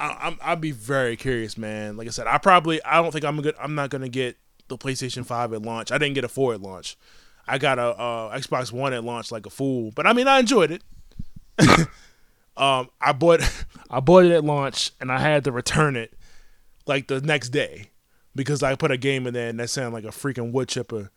I, 0.00 0.16
I'm 0.20 0.36
I'd 0.42 0.60
be 0.60 0.72
very 0.72 1.16
curious, 1.16 1.56
man. 1.56 1.96
Like 1.96 2.08
I 2.08 2.10
said, 2.10 2.26
I 2.26 2.38
probably 2.38 2.82
I 2.82 3.00
don't 3.00 3.12
think 3.12 3.24
I'm 3.24 3.40
good. 3.40 3.54
I'm 3.56 3.76
not 3.76 3.90
gonna 3.90 4.08
get 4.08 4.36
the 4.66 4.76
PlayStation 4.76 5.24
Five 5.24 5.52
at 5.52 5.62
launch. 5.62 5.92
I 5.92 5.98
didn't 5.98 6.14
get 6.14 6.24
a 6.24 6.28
four 6.28 6.54
at 6.54 6.60
launch. 6.60 6.96
I 7.46 7.58
got 7.58 7.78
a 7.78 7.96
uh, 7.96 8.36
Xbox 8.36 8.72
One 8.72 8.92
at 8.92 9.04
launch 9.04 9.30
like 9.30 9.46
a 9.46 9.50
fool, 9.50 9.92
but 9.94 10.04
I 10.04 10.12
mean 10.12 10.26
I 10.26 10.40
enjoyed 10.40 10.72
it. 10.72 10.82
um, 12.56 12.90
I 13.00 13.12
bought 13.16 13.48
I 13.90 14.00
bought 14.00 14.24
it 14.24 14.32
at 14.32 14.44
launch 14.44 14.90
and 15.00 15.12
I 15.12 15.20
had 15.20 15.44
to 15.44 15.52
return 15.52 15.94
it 15.94 16.14
like 16.84 17.06
the 17.06 17.20
next 17.20 17.50
day 17.50 17.90
because 18.34 18.60
I 18.60 18.74
put 18.74 18.90
a 18.90 18.96
game 18.96 19.28
in 19.28 19.34
there 19.34 19.50
and 19.50 19.60
that 19.60 19.70
sounded 19.70 19.94
like 19.94 20.04
a 20.04 20.08
freaking 20.08 20.50
wood 20.50 20.66
chipper 20.66 21.12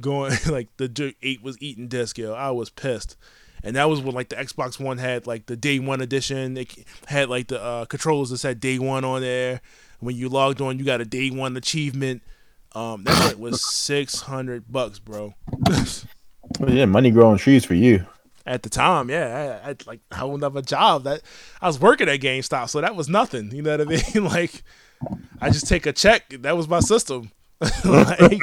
going 0.00 0.32
like 0.48 0.68
the 0.76 1.14
eight 1.22 1.42
was 1.42 1.56
eating 1.60 1.88
disc. 1.88 2.18
Yo, 2.18 2.32
I 2.32 2.50
was 2.50 2.70
pissed. 2.70 3.16
And 3.64 3.76
that 3.76 3.88
was 3.88 4.00
when 4.00 4.14
like 4.14 4.28
the 4.28 4.36
Xbox 4.36 4.78
One 4.78 4.98
had 4.98 5.26
like 5.26 5.46
the 5.46 5.56
day 5.56 5.78
one 5.78 6.00
edition. 6.00 6.56
It 6.56 6.74
had 7.06 7.28
like 7.28 7.48
the 7.48 7.62
uh, 7.62 7.84
controllers 7.86 8.30
that 8.30 8.38
said 8.38 8.60
day 8.60 8.78
one 8.78 9.04
on 9.04 9.20
there. 9.22 9.60
When 10.00 10.14
you 10.14 10.28
logged 10.28 10.60
on, 10.60 10.78
you 10.78 10.84
got 10.84 11.00
a 11.00 11.04
day 11.04 11.30
one 11.30 11.56
achievement. 11.56 12.22
Um, 12.74 13.04
that 13.04 13.30
shit 13.30 13.40
was 13.40 13.64
six 13.74 14.20
hundred 14.22 14.70
bucks, 14.70 14.98
bro. 14.98 15.34
yeah, 16.66 16.84
money 16.84 17.10
growing 17.10 17.38
trees 17.38 17.64
for 17.64 17.74
you. 17.74 18.06
At 18.46 18.62
the 18.62 18.70
time, 18.70 19.10
yeah, 19.10 19.60
I, 19.64 19.70
I 19.70 19.76
like 19.86 20.00
I 20.12 20.24
wouldn't 20.24 20.44
have 20.44 20.56
a 20.56 20.62
job. 20.62 21.04
That 21.04 21.22
I 21.60 21.66
was 21.66 21.80
working 21.80 22.08
at 22.08 22.20
GameStop, 22.20 22.68
so 22.68 22.80
that 22.80 22.94
was 22.94 23.08
nothing. 23.08 23.50
You 23.50 23.62
know 23.62 23.76
what 23.76 23.80
I 23.80 23.84
mean? 24.14 24.24
like, 24.24 24.62
I 25.40 25.50
just 25.50 25.66
take 25.66 25.84
a 25.84 25.92
check. 25.92 26.28
That 26.30 26.56
was 26.56 26.68
my 26.68 26.80
system. 26.80 27.32
like, 27.84 28.40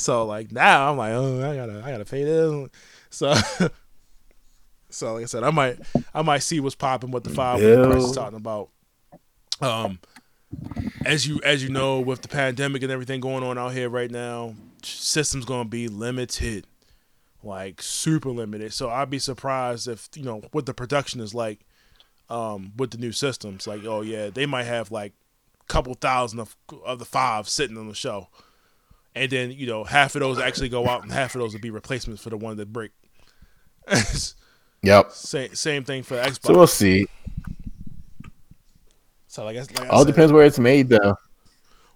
so 0.00 0.24
like 0.24 0.50
now 0.50 0.90
I'm 0.90 0.96
like, 0.96 1.12
oh, 1.12 1.50
I 1.50 1.54
gotta, 1.54 1.82
I 1.84 1.90
gotta 1.90 2.04
pay 2.04 2.24
this. 2.24 2.68
So, 3.10 3.34
so 4.90 5.14
like 5.14 5.24
I 5.24 5.26
said, 5.26 5.42
I 5.42 5.50
might, 5.50 5.78
I 6.14 6.22
might 6.22 6.38
see 6.38 6.58
what's 6.60 6.74
popping 6.74 7.10
with 7.10 7.24
the 7.24 7.30
five 7.30 7.60
the 7.60 7.86
price 7.86 8.04
is 8.04 8.12
talking 8.12 8.38
about. 8.38 8.70
Um, 9.60 9.98
as 11.04 11.26
you 11.26 11.40
as 11.44 11.62
you 11.62 11.68
know, 11.68 12.00
with 12.00 12.22
the 12.22 12.28
pandemic 12.28 12.82
and 12.82 12.90
everything 12.90 13.20
going 13.20 13.44
on 13.44 13.58
out 13.58 13.72
here 13.72 13.88
right 13.88 14.10
now, 14.10 14.54
systems 14.82 15.44
gonna 15.44 15.68
be 15.68 15.86
limited, 15.88 16.66
like 17.42 17.82
super 17.82 18.30
limited. 18.30 18.72
So 18.72 18.88
I'd 18.88 19.10
be 19.10 19.18
surprised 19.18 19.86
if 19.86 20.08
you 20.14 20.24
know 20.24 20.42
what 20.52 20.66
the 20.66 20.74
production 20.74 21.20
is 21.20 21.34
like, 21.34 21.60
um, 22.30 22.72
with 22.76 22.90
the 22.90 22.98
new 22.98 23.12
systems. 23.12 23.66
Like, 23.66 23.84
oh 23.84 24.00
yeah, 24.00 24.30
they 24.30 24.46
might 24.46 24.64
have 24.64 24.90
like 24.90 25.12
a 25.60 25.72
couple 25.72 25.92
thousand 25.94 26.40
of 26.40 26.56
of 26.84 26.98
the 26.98 27.04
five 27.04 27.48
sitting 27.48 27.76
on 27.76 27.88
the 27.88 27.94
show, 27.94 28.28
and 29.14 29.30
then 29.30 29.50
you 29.52 29.66
know 29.66 29.84
half 29.84 30.14
of 30.14 30.20
those 30.20 30.38
actually 30.38 30.68
go 30.68 30.86
out, 30.88 31.02
and 31.02 31.12
half 31.12 31.34
of 31.34 31.40
those 31.40 31.52
would 31.52 31.62
be 31.62 31.70
replacements 31.70 32.22
for 32.22 32.30
the 32.30 32.36
one 32.36 32.56
that 32.56 32.72
break. 32.72 32.92
Yep. 34.82 35.12
same 35.12 35.54
same 35.54 35.84
thing 35.84 36.02
for 36.02 36.16
Xbox. 36.16 36.46
So 36.46 36.54
we'll 36.54 36.66
see. 36.66 37.06
So 39.26 39.44
like, 39.44 39.56
I- 39.56 39.60
like 39.60 39.80
I 39.82 39.88
All 39.88 40.04
said, 40.04 40.06
depends 40.06 40.32
where 40.32 40.44
it's 40.44 40.58
made, 40.58 40.88
though. 40.88 41.16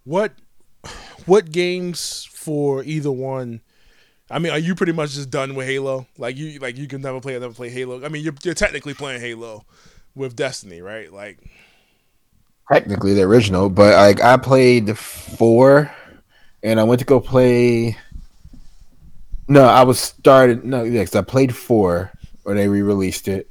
what 0.05 0.33
what 1.27 1.51
games 1.51 2.25
for 2.31 2.85
either 2.85 3.11
one 3.11 3.63
I 4.31 4.39
mean, 4.39 4.53
are 4.53 4.59
you 4.59 4.75
pretty 4.75 4.93
much 4.93 5.13
just 5.13 5.31
done 5.31 5.55
with 5.55 5.67
Halo? 5.67 6.07
Like 6.19 6.37
you 6.37 6.59
like 6.59 6.77
you 6.77 6.87
can 6.87 7.01
never 7.03 7.21
play 7.21 7.39
never 7.39 7.55
play 7.55 7.71
Halo. 7.71 8.05
I 8.05 8.09
mean, 8.09 8.23
you're 8.25 8.35
you're 8.43 8.55
technically 8.55 8.95
playing 8.95 9.21
Halo 9.21 9.65
with 10.15 10.35
Destiny, 10.37 10.81
right? 10.81 11.13
Like 11.13 11.39
Technically, 12.73 13.13
the 13.15 13.23
original, 13.23 13.69
but 13.69 13.95
like 13.95 14.23
I 14.23 14.37
played 14.39 14.97
four, 14.99 15.91
and 16.65 16.81
I 16.81 16.85
went 16.85 16.99
to 16.99 17.05
go 17.05 17.21
play. 17.21 17.97
No, 19.47 19.65
I 19.65 19.83
was 19.85 20.01
started. 20.01 20.65
No, 20.65 20.83
yes, 20.83 21.15
I 21.15 21.21
played 21.21 21.55
four 21.55 22.11
when 22.43 22.57
they 22.57 22.67
re-released 22.67 23.29
it, 23.29 23.49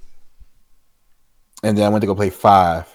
and 1.61 1.77
then 1.77 1.85
I 1.85 1.89
went 1.89 2.01
to 2.01 2.07
go 2.07 2.15
play 2.15 2.31
five. 2.31 2.89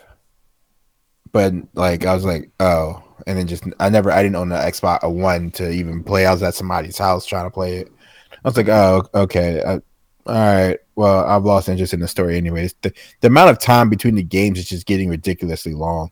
But 1.30 1.54
like 1.74 2.04
I 2.04 2.14
was 2.14 2.24
like, 2.24 2.50
oh, 2.58 3.02
and 3.26 3.38
then 3.38 3.46
just 3.46 3.64
I 3.78 3.88
never 3.88 4.10
I 4.10 4.22
didn't 4.22 4.36
own 4.36 4.48
the 4.48 4.56
Xbox 4.56 5.10
one 5.10 5.50
to 5.52 5.70
even 5.70 6.02
play. 6.02 6.26
I 6.26 6.32
was 6.32 6.42
at 6.42 6.54
somebody's 6.54 6.98
house 6.98 7.24
trying 7.24 7.46
to 7.46 7.50
play 7.50 7.76
it. 7.76 7.92
I 8.32 8.48
was 8.48 8.56
like, 8.56 8.68
oh, 8.68 9.04
okay, 9.14 9.62
I, 9.62 9.74
all 9.74 9.80
right. 10.26 10.78
Well, 10.96 11.24
I've 11.24 11.44
lost 11.44 11.68
interest 11.68 11.94
in 11.94 12.00
the 12.00 12.08
story 12.08 12.36
anyways. 12.36 12.74
The, 12.82 12.92
the 13.20 13.28
amount 13.28 13.50
of 13.50 13.60
time 13.60 13.88
between 13.88 14.16
the 14.16 14.22
games 14.22 14.58
is 14.58 14.68
just 14.68 14.86
getting 14.86 15.08
ridiculously 15.08 15.74
long. 15.74 16.10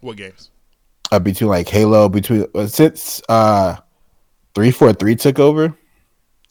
what 0.00 0.18
games? 0.18 0.51
Uh, 1.12 1.18
between 1.18 1.50
like 1.50 1.68
Halo, 1.68 2.08
between 2.08 2.46
uh, 2.54 2.66
since 2.66 3.20
uh, 3.28 3.76
three 4.54 4.70
four 4.70 4.94
three 4.94 5.14
took 5.14 5.38
over, 5.38 5.76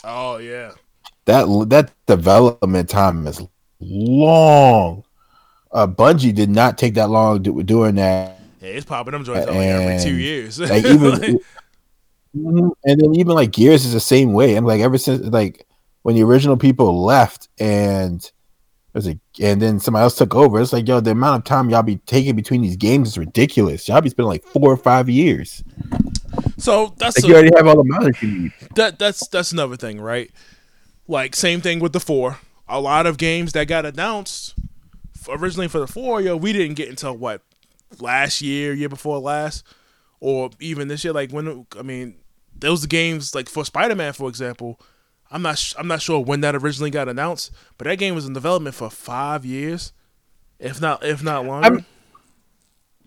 Oh 0.04 0.38
yeah. 0.38 0.74
that 1.26 1.46
that 1.70 1.92
development 2.06 2.88
time 2.88 3.26
is 3.26 3.42
long. 3.80 5.04
Uh, 5.72 5.88
Bungie 5.88 6.36
did 6.36 6.52
not 6.52 6.78
take 6.78 6.94
that 6.94 7.10
long 7.10 7.42
do, 7.42 7.64
doing 7.64 7.96
that. 7.96 8.40
Yeah, 8.62 8.70
it's 8.70 8.86
popping 8.86 9.14
them 9.14 9.24
joints 9.24 9.48
like 9.48 9.58
every 9.58 10.04
two 10.04 10.16
years. 10.16 10.60
Like 10.60 10.86
even, 10.86 11.42
and 12.36 13.02
then 13.02 13.16
even 13.16 13.34
like 13.34 13.52
Gears 13.52 13.84
is 13.84 13.94
the 13.94 14.00
same 14.00 14.32
way. 14.32 14.56
I'm 14.56 14.66
like 14.66 14.82
ever 14.82 15.00
since 15.00 15.26
like 15.26 15.66
when 16.04 16.14
the 16.14 16.22
original 16.22 16.56
people 16.56 17.04
left 17.04 17.50
and 17.58 18.32
it 18.94 18.98
was 18.98 19.08
like, 19.08 19.20
and 19.42 19.62
then 19.62 19.80
somebody 19.80 20.04
else 20.04 20.18
took 20.18 20.36
over. 20.36 20.60
It's 20.62 20.74
like 20.74 20.88
yo, 20.88 21.00
the 21.00 21.12
amount 21.12 21.40
of 21.40 21.44
time 21.46 21.70
y'all 21.70 21.82
be 21.84 21.98
taking 21.98 22.36
between 22.36 22.62
these 22.62 22.76
games 22.76 23.10
is 23.10 23.18
ridiculous. 23.18 23.88
Y'all 23.88 24.02
be 24.02 24.10
spending 24.10 24.28
like 24.30 24.44
four 24.44 24.72
or 24.72 24.78
five 24.78 25.10
years. 25.10 25.64
so 26.58 26.94
that's 26.98 27.18
Like 27.18 27.24
a- 27.26 27.28
you 27.28 27.34
already 27.36 27.52
have 27.56 27.68
all 27.68 27.78
the 27.78 27.84
mileage 27.86 28.22
you 28.22 28.32
need. 28.32 28.54
that 28.76 29.00
that's 29.00 29.28
that's 29.28 29.52
another 29.52 29.78
thing, 29.78 30.00
right? 30.02 30.30
Like 31.08 31.36
same 31.36 31.62
thing 31.62 31.80
with 31.80 31.94
the 31.94 32.00
four. 32.00 32.40
A 32.68 32.80
lot 32.80 33.06
of 33.06 33.18
games 33.18 33.52
that 33.54 33.68
got 33.68 33.86
announced 33.86 34.54
originally 35.30 35.68
for 35.68 35.80
the 35.80 35.88
four, 35.88 36.22
yo, 36.22 36.36
we 36.38 36.54
didn't 36.54 36.76
get 36.76 36.90
until 36.90 37.16
what 37.18 37.42
last 38.00 38.42
year, 38.42 38.74
year 38.74 38.88
before 38.90 39.20
last, 39.20 39.64
or 40.20 40.50
even 40.60 40.88
this 40.88 41.04
year. 41.04 41.14
Like 41.14 41.32
when 41.32 41.66
I 41.78 41.82
mean, 41.82 42.16
those 42.58 42.86
games 42.86 43.34
like 43.36 43.50
for 43.50 43.64
Spider 43.66 43.96
Man, 43.96 44.14
for 44.14 44.28
example. 44.30 44.80
I'm 45.32 45.42
not 45.42 45.58
sh- 45.58 45.74
I'm 45.78 45.88
not 45.88 46.02
sure 46.02 46.20
when 46.20 46.42
that 46.42 46.56
originally 46.56 46.92
got 46.92 47.08
announced, 47.08 47.52
but 47.78 47.86
that 47.86 47.98
game 47.98 48.16
was 48.16 48.26
in 48.26 48.34
development 48.34 48.76
for 48.76 48.90
five 48.90 49.46
years, 49.46 49.94
if 50.60 50.82
not 50.82 51.04
if 51.06 51.24
not 51.24 51.46
longer. 51.46 51.66
I'm- 51.66 51.86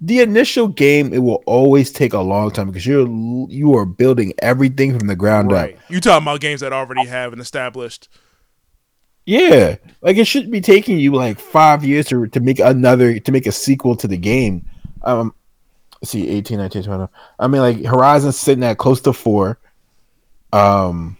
the 0.00 0.20
initial 0.20 0.68
game 0.68 1.14
it 1.14 1.18
will 1.20 1.42
always 1.46 1.90
take 1.92 2.12
a 2.12 2.18
long 2.20 2.50
time 2.50 2.66
because 2.66 2.86
you're 2.86 3.08
you 3.48 3.74
are 3.76 3.86
building 3.86 4.34
everything 4.40 4.98
from 4.98 5.06
the 5.06 5.16
ground 5.16 5.52
right. 5.52 5.76
up. 5.76 5.80
You 5.88 6.00
talking 6.00 6.24
about 6.24 6.40
games 6.40 6.60
that 6.60 6.72
already 6.72 7.06
have 7.06 7.32
an 7.32 7.40
established 7.40 8.08
Yeah, 9.24 9.76
like 10.02 10.16
it 10.16 10.26
should 10.26 10.50
be 10.50 10.60
taking 10.60 10.98
you 10.98 11.12
like 11.14 11.38
five 11.38 11.84
years 11.84 12.06
to 12.08 12.26
to 12.26 12.40
make 12.40 12.58
another 12.58 13.18
to 13.18 13.32
make 13.32 13.46
a 13.46 13.52
sequel 13.52 13.96
to 13.96 14.08
the 14.08 14.18
game. 14.18 14.66
Um, 15.02 15.32
let's 16.02 16.10
see, 16.10 16.28
18, 16.28 16.58
19, 16.58 16.82
20. 16.82 17.06
I 17.38 17.46
mean, 17.46 17.60
like 17.60 17.84
Horizon's 17.84 18.38
sitting 18.38 18.64
at 18.64 18.78
close 18.78 19.00
to 19.02 19.12
four, 19.12 19.58
um, 20.52 21.16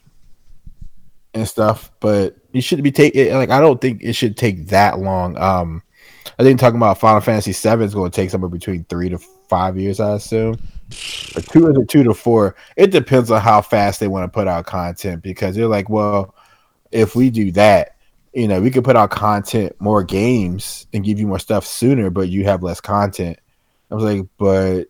and 1.35 1.49
stuff. 1.49 1.91
But 2.01 2.37
you 2.53 2.61
shouldn't 2.61 2.85
be 2.85 2.93
taking 2.93 3.35
like 3.35 3.51
I 3.51 3.61
don't 3.61 3.81
think 3.81 4.03
it 4.03 4.15
should 4.15 4.37
take 4.37 4.69
that 4.69 4.99
long. 4.99 5.37
Um, 5.37 5.83
I 6.39 6.43
think 6.43 6.59
talking 6.59 6.79
about 6.79 6.99
Final 6.99 7.21
Fantasy 7.21 7.53
Seven 7.53 7.87
is 7.87 7.95
going 7.95 8.11
to 8.11 8.17
take 8.17 8.31
somewhere 8.31 8.49
between 8.49 8.85
three 8.85 9.09
to 9.11 9.19
five 9.19 9.79
years, 9.79 10.01
I 10.01 10.15
assume. 10.15 10.59
Or 11.37 11.41
two 11.41 11.67
or 11.67 11.85
two 11.85 12.03
to 12.03 12.15
four. 12.15 12.57
It 12.77 12.91
depends 12.91 13.31
on 13.31 13.41
how 13.41 13.63
fast 13.63 14.01
they 14.01 14.09
want 14.09 14.25
to 14.25 14.35
put 14.35 14.49
out 14.49 14.67
content 14.67 15.23
because 15.23 15.55
they're 15.55 15.69
like, 15.69 15.89
well, 15.89 16.35
if 16.91 17.15
we 17.15 17.31
do 17.31 17.53
that, 17.53 17.97
you 18.33 18.49
know, 18.49 18.61
we 18.61 18.71
could 18.71 18.85
put 18.85 18.97
out 18.97 19.11
content, 19.11 19.75
more 19.81 20.03
games, 20.03 20.87
and 20.93 21.05
give 21.05 21.21
you 21.21 21.27
more 21.27 21.39
stuff 21.39 21.67
sooner, 21.67 22.11
but 22.11 22.29
you 22.29 22.45
have 22.45 22.63
less 22.63 22.81
content. 22.81 23.39
I 23.91 23.95
was 23.95 24.05
like, 24.05 24.27
but 24.39 24.85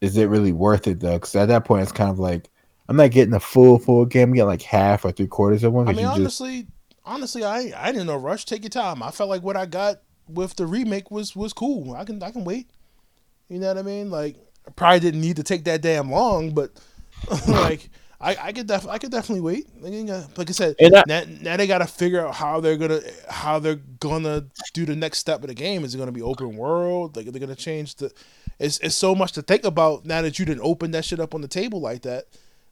is 0.00 0.16
it 0.16 0.28
really 0.28 0.52
worth 0.52 0.86
it 0.86 1.00
though? 1.00 1.14
Because 1.14 1.34
at 1.36 1.46
that 1.46 1.64
point, 1.64 1.82
it's 1.82 1.92
kind 1.92 2.10
of 2.10 2.18
like 2.18 2.48
I'm 2.88 2.96
not 2.96 3.10
getting 3.10 3.34
a 3.34 3.40
full 3.40 3.78
full 3.78 4.04
game. 4.06 4.30
I'm 4.30 4.34
getting 4.34 4.48
like 4.48 4.62
half 4.62 5.04
or 5.04 5.12
three 5.12 5.26
quarters 5.26 5.62
of 5.64 5.72
one. 5.72 5.88
I 5.88 5.92
'cause 5.92 5.96
mean, 6.02 6.06
you 6.06 6.24
just, 6.24 6.40
honestly, 6.40 6.66
honestly, 7.04 7.44
I 7.44 7.72
I 7.76 7.92
didn't 7.92 8.06
know 8.06 8.16
rush. 8.16 8.44
Take 8.44 8.62
your 8.62 8.70
time. 8.70 9.02
I 9.02 9.10
felt 9.10 9.28
like 9.28 9.42
what 9.42 9.56
I 9.56 9.66
got 9.66 10.00
with 10.28 10.56
the 10.56 10.66
remake 10.66 11.10
was 11.10 11.36
was 11.36 11.52
cool. 11.52 11.94
I 11.94 12.04
can 12.04 12.22
I 12.22 12.30
can 12.30 12.44
wait. 12.44 12.70
You 13.48 13.58
know 13.58 13.68
what 13.68 13.78
I 13.78 13.82
mean? 13.82 14.10
Like, 14.10 14.36
I 14.66 14.70
probably 14.70 15.00
didn't 15.00 15.20
need 15.20 15.36
to 15.36 15.42
take 15.42 15.64
that 15.64 15.80
damn 15.82 16.10
long, 16.10 16.52
but 16.54 16.70
like, 17.48 17.88
I 18.20 18.36
I 18.40 18.52
could 18.52 18.66
def 18.66 18.86
I 18.86 18.98
could 18.98 19.10
definitely 19.10 19.40
wait. 19.42 19.66
Like, 19.82 19.92
you 19.92 20.04
know, 20.04 20.24
like 20.36 20.48
I 20.48 20.52
said, 20.52 20.76
And 20.80 20.94
I- 20.96 21.04
now, 21.06 21.22
now 21.42 21.56
they 21.56 21.66
got 21.66 21.78
to 21.78 21.86
figure 21.86 22.26
out 22.26 22.34
how 22.34 22.60
they're 22.60 22.76
gonna 22.76 23.00
how 23.28 23.58
they're 23.58 23.80
gonna 24.00 24.46
do 24.74 24.84
the 24.86 24.96
next 24.96 25.18
step 25.18 25.42
of 25.42 25.48
the 25.48 25.54
game. 25.54 25.84
Is 25.84 25.94
it 25.94 25.98
gonna 25.98 26.12
be 26.12 26.22
open 26.22 26.56
world? 26.56 27.16
Like, 27.16 27.26
they're 27.26 27.40
gonna 27.40 27.54
change 27.54 27.96
the. 27.96 28.12
It's 28.58 28.78
it's 28.80 28.94
so 28.94 29.14
much 29.14 29.32
to 29.32 29.42
think 29.42 29.64
about 29.64 30.04
now 30.04 30.22
that 30.22 30.38
you 30.38 30.44
didn't 30.44 30.62
open 30.64 30.90
that 30.92 31.04
shit 31.04 31.20
up 31.20 31.34
on 31.34 31.42
the 31.42 31.48
table 31.48 31.80
like 31.80 32.02
that. 32.02 32.24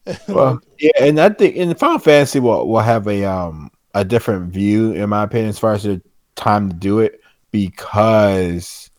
Well, 0.29 0.61
yeah, 0.79 0.93
and 1.01 1.21
I 1.21 1.31
think 1.31 1.57
in 1.57 1.75
Final 1.75 1.99
Fantasy 1.99 2.39
will 2.41 2.69
will 2.69 2.81
have 2.81 3.07
a 3.09 3.25
um 3.25 3.71
a 3.95 4.05
different 4.05 4.53
view 4.53 4.93
in 4.93 5.09
my 5.09 5.25
opinion 5.25 5.49
as 5.49 5.59
far 5.59 5.73
as 5.73 5.83
the 5.83 6.01
time 6.37 6.69
to 6.69 6.77
do 6.77 7.01
it 7.01 7.21
because 7.51 8.91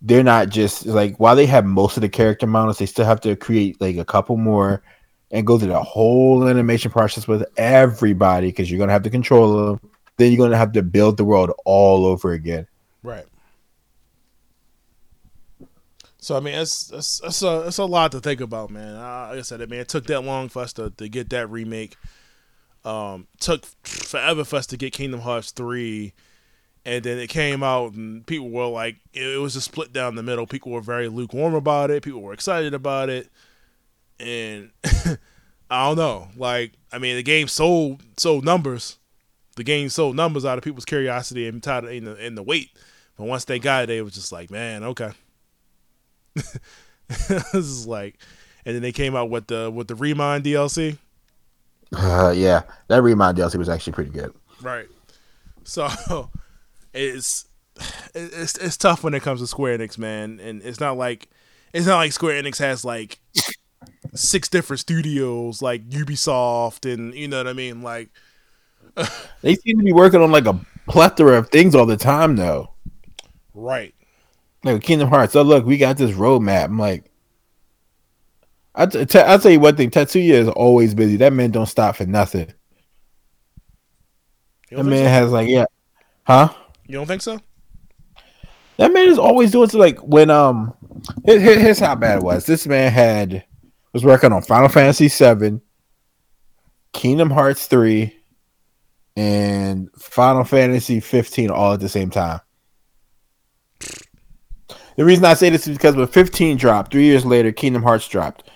they're 0.00 0.24
not 0.24 0.48
just 0.48 0.86
like 0.86 1.16
while 1.18 1.36
they 1.36 1.46
have 1.46 1.64
most 1.64 1.96
of 1.96 2.00
the 2.00 2.08
character 2.08 2.46
models, 2.46 2.78
they 2.78 2.86
still 2.86 3.04
have 3.04 3.20
to 3.20 3.36
create 3.36 3.80
like 3.80 3.96
a 3.96 4.04
couple 4.04 4.36
more 4.36 4.82
and 5.30 5.46
go 5.46 5.58
through 5.58 5.68
the 5.68 5.82
whole 5.82 6.48
animation 6.48 6.90
process 6.90 7.28
with 7.28 7.44
everybody 7.56 8.48
because 8.48 8.70
you're 8.70 8.78
gonna 8.78 8.92
have 8.92 9.02
to 9.04 9.10
control 9.10 9.66
them. 9.66 9.90
Then 10.16 10.32
you're 10.32 10.44
gonna 10.44 10.58
have 10.58 10.72
to 10.72 10.82
build 10.82 11.16
the 11.16 11.24
world 11.24 11.52
all 11.64 12.04
over 12.04 12.32
again. 12.32 12.66
Right. 13.02 13.26
So 16.22 16.36
I 16.36 16.40
mean, 16.40 16.54
it's 16.54 16.88
it's 16.92 17.20
it's 17.24 17.42
a 17.42 17.62
it's 17.66 17.78
a 17.78 17.84
lot 17.84 18.12
to 18.12 18.20
think 18.20 18.40
about, 18.40 18.70
man. 18.70 18.94
Like 18.94 19.38
I 19.38 19.42
said, 19.42 19.60
I 19.60 19.66
mean, 19.66 19.80
it 19.80 19.88
took 19.88 20.06
that 20.06 20.20
long 20.20 20.48
for 20.48 20.62
us 20.62 20.72
to, 20.74 20.90
to 20.90 21.08
get 21.08 21.30
that 21.30 21.50
remake. 21.50 21.96
Um, 22.84 23.26
took 23.40 23.66
forever 23.82 24.44
for 24.44 24.54
us 24.54 24.66
to 24.68 24.76
get 24.76 24.92
Kingdom 24.92 25.18
Hearts 25.18 25.50
three, 25.50 26.12
and 26.84 27.02
then 27.02 27.18
it 27.18 27.26
came 27.28 27.64
out, 27.64 27.94
and 27.94 28.24
people 28.24 28.50
were 28.50 28.68
like, 28.68 28.98
it, 29.12 29.34
it 29.34 29.38
was 29.38 29.56
a 29.56 29.60
split 29.60 29.92
down 29.92 30.14
the 30.14 30.22
middle. 30.22 30.46
People 30.46 30.70
were 30.70 30.80
very 30.80 31.08
lukewarm 31.08 31.54
about 31.54 31.90
it. 31.90 32.04
People 32.04 32.22
were 32.22 32.32
excited 32.32 32.72
about 32.72 33.08
it, 33.08 33.28
and 34.20 34.70
I 35.68 35.88
don't 35.88 35.96
know. 35.96 36.28
Like, 36.36 36.74
I 36.92 36.98
mean, 36.98 37.16
the 37.16 37.24
game 37.24 37.48
sold 37.48 38.00
sold 38.16 38.44
numbers. 38.44 38.96
The 39.56 39.64
game 39.64 39.88
sold 39.88 40.14
numbers 40.14 40.44
out 40.44 40.56
of 40.56 40.62
people's 40.62 40.84
curiosity 40.84 41.48
and 41.48 41.60
tied 41.60 41.84
in 41.86 42.04
the 42.04 42.14
in 42.24 42.36
the 42.36 42.44
wait. 42.44 42.70
But 43.16 43.24
once 43.24 43.44
they 43.44 43.58
got 43.58 43.82
it, 43.82 43.86
they 43.88 44.02
was 44.02 44.14
just 44.14 44.30
like, 44.30 44.52
man, 44.52 44.84
okay. 44.84 45.10
this 47.08 47.54
is 47.54 47.86
like, 47.86 48.18
and 48.64 48.74
then 48.74 48.82
they 48.82 48.92
came 48.92 49.14
out 49.16 49.30
with 49.30 49.46
the 49.48 49.70
with 49.70 49.88
the 49.88 49.94
Re 49.94 50.14
Mind 50.14 50.44
DLC, 50.44 50.98
Uh, 51.94 52.32
yeah, 52.34 52.62
that 52.88 53.02
Re 53.02 53.14
Mind 53.14 53.36
DLC 53.38 53.56
was 53.56 53.68
actually 53.68 53.92
pretty 53.92 54.10
good. 54.10 54.32
right? 54.62 54.86
So 55.64 55.88
it's 56.94 57.46
it's 58.14 58.56
it's 58.58 58.76
tough 58.76 59.04
when 59.04 59.14
it 59.14 59.22
comes 59.22 59.40
to 59.40 59.46
Square 59.46 59.78
Enix, 59.78 59.98
man, 59.98 60.40
and 60.40 60.62
it's 60.62 60.80
not 60.80 60.96
like 60.96 61.28
it's 61.72 61.86
not 61.86 61.96
like 61.96 62.12
Square 62.12 62.42
Enix 62.42 62.58
has 62.58 62.84
like 62.84 63.18
six 64.14 64.48
different 64.48 64.80
studios 64.80 65.62
like 65.62 65.88
Ubisoft 65.88 66.90
and 66.92 67.14
you 67.14 67.28
know 67.28 67.38
what 67.38 67.48
I 67.48 67.52
mean, 67.54 67.82
like 67.82 68.10
They 69.42 69.54
seem 69.56 69.78
to 69.78 69.84
be 69.84 69.92
working 69.92 70.20
on 70.20 70.30
like 70.30 70.46
a 70.46 70.58
plethora 70.88 71.38
of 71.38 71.48
things 71.50 71.74
all 71.74 71.86
the 71.86 71.96
time, 71.96 72.36
though. 72.36 72.70
right. 73.54 73.94
Like 74.64 74.82
Kingdom 74.82 75.08
Hearts. 75.08 75.34
Oh 75.34 75.42
look, 75.42 75.64
we 75.64 75.76
got 75.76 75.96
this 75.96 76.12
roadmap. 76.12 76.66
I'm 76.66 76.78
like, 76.78 77.10
I 78.74 78.86
t- 78.86 79.04
t- 79.04 79.18
I'll 79.18 79.38
tell 79.38 79.50
you 79.50 79.60
one 79.60 79.76
thing. 79.76 79.90
Tetsuya 79.90 80.32
is 80.32 80.48
always 80.48 80.94
busy. 80.94 81.16
That 81.16 81.32
man 81.32 81.50
don't 81.50 81.66
stop 81.66 81.96
for 81.96 82.06
nothing. 82.06 82.52
That 84.70 84.84
man 84.84 85.04
so? 85.04 85.10
has 85.10 85.32
like 85.32 85.48
yeah, 85.48 85.66
huh? 86.24 86.52
You 86.86 86.94
don't 86.94 87.06
think 87.06 87.22
so? 87.22 87.40
That 88.78 88.92
man 88.92 89.08
is 89.08 89.18
always 89.18 89.50
doing 89.50 89.68
so. 89.68 89.78
Like 89.78 89.98
when 89.98 90.30
um, 90.30 90.74
here's 91.24 91.78
how 91.78 91.94
bad 91.94 92.18
it 92.18 92.24
was. 92.24 92.46
This 92.46 92.66
man 92.66 92.90
had 92.90 93.44
was 93.92 94.04
working 94.04 94.32
on 94.32 94.42
Final 94.42 94.68
Fantasy 94.68 95.08
VII, 95.08 95.60
Kingdom 96.92 97.30
Hearts 97.30 97.66
three, 97.66 98.16
and 99.16 99.90
Final 99.98 100.44
Fantasy 100.44 101.00
15 101.00 101.50
all 101.50 101.74
at 101.74 101.80
the 101.80 101.88
same 101.88 102.10
time. 102.10 102.40
The 104.96 105.04
reason 105.04 105.24
I 105.24 105.34
say 105.34 105.50
this 105.50 105.66
is 105.66 105.76
because 105.76 105.96
when 105.96 106.06
15 106.06 106.56
dropped, 106.56 106.92
three 106.92 107.04
years 107.04 107.24
later, 107.24 107.52
Kingdom 107.52 107.82
Hearts 107.82 108.08
dropped. 108.08 108.50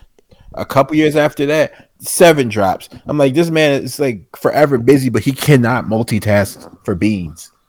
A 0.54 0.64
couple 0.64 0.96
years 0.96 1.16
after 1.16 1.44
that, 1.46 1.90
seven 1.98 2.48
drops. 2.48 2.88
I'm 3.06 3.18
like, 3.18 3.34
this 3.34 3.50
man 3.50 3.82
is 3.82 3.98
like 3.98 4.24
forever 4.36 4.78
busy, 4.78 5.10
but 5.10 5.22
he 5.22 5.32
cannot 5.32 5.84
multitask 5.86 6.84
for 6.84 6.94
beans. 6.94 7.52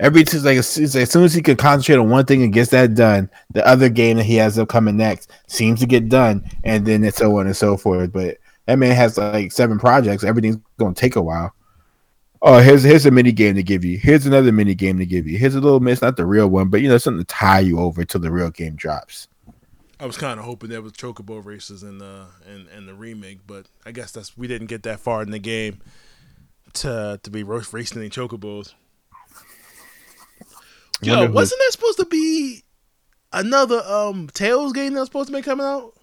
Every 0.00 0.22
it's 0.22 0.34
like, 0.44 0.58
it's 0.58 0.78
like 0.78 1.02
as 1.02 1.10
soon 1.10 1.24
as 1.24 1.34
he 1.34 1.42
can 1.42 1.56
concentrate 1.56 1.96
on 1.96 2.08
one 2.10 2.24
thing 2.24 2.42
and 2.42 2.52
gets 2.52 2.70
that 2.70 2.94
done, 2.94 3.28
the 3.50 3.66
other 3.66 3.88
game 3.88 4.16
that 4.18 4.24
he 4.24 4.36
has 4.36 4.58
upcoming 4.58 4.96
next 4.96 5.30
seems 5.48 5.80
to 5.80 5.86
get 5.86 6.08
done, 6.08 6.48
and 6.62 6.86
then 6.86 7.02
it's 7.02 7.16
so 7.16 7.36
on 7.38 7.46
and 7.46 7.56
so 7.56 7.76
forth. 7.76 8.12
But 8.12 8.38
that 8.66 8.78
man 8.78 8.94
has 8.94 9.18
like 9.18 9.50
seven 9.50 9.78
projects. 9.78 10.22
Everything's 10.22 10.58
going 10.78 10.94
to 10.94 11.00
take 11.00 11.16
a 11.16 11.22
while. 11.22 11.52
Oh, 12.40 12.60
here's 12.60 12.84
here's 12.84 13.04
a 13.04 13.10
mini 13.10 13.32
game 13.32 13.56
to 13.56 13.62
give 13.62 13.84
you. 13.84 13.98
Here's 13.98 14.26
another 14.26 14.52
mini 14.52 14.74
game 14.74 14.98
to 14.98 15.06
give 15.06 15.26
you. 15.26 15.38
Here's 15.38 15.56
a 15.56 15.60
little 15.60 15.80
miss, 15.80 16.02
not 16.02 16.16
the 16.16 16.26
real 16.26 16.48
one, 16.48 16.68
but 16.68 16.80
you 16.80 16.88
know 16.88 16.98
something 16.98 17.24
to 17.24 17.26
tie 17.26 17.60
you 17.60 17.80
over 17.80 18.04
till 18.04 18.20
the 18.20 18.30
real 18.30 18.50
game 18.50 18.76
drops. 18.76 19.26
I 20.00 20.06
was 20.06 20.16
kind 20.16 20.38
of 20.38 20.46
hoping 20.46 20.70
there 20.70 20.80
was 20.80 20.92
chocobo 20.92 21.44
races 21.44 21.82
in 21.82 21.98
the 21.98 22.26
in, 22.46 22.68
in 22.76 22.86
the 22.86 22.94
remake, 22.94 23.40
but 23.46 23.66
I 23.84 23.90
guess 23.90 24.12
that's 24.12 24.38
we 24.38 24.46
didn't 24.46 24.68
get 24.68 24.84
that 24.84 25.00
far 25.00 25.22
in 25.22 25.32
the 25.32 25.40
game 25.40 25.80
to 26.74 27.18
to 27.22 27.30
be 27.30 27.42
racing 27.42 27.98
any 27.98 28.10
chocobos. 28.10 28.74
Yo, 31.00 31.30
wasn't 31.30 31.60
that 31.64 31.72
supposed 31.72 31.98
to 31.98 32.06
be 32.06 32.62
another 33.32 33.82
um 33.84 34.28
Tales 34.32 34.72
game 34.72 34.94
that 34.94 35.00
was 35.00 35.08
supposed 35.08 35.28
to 35.28 35.34
be 35.34 35.42
coming 35.42 35.66
out? 35.66 35.94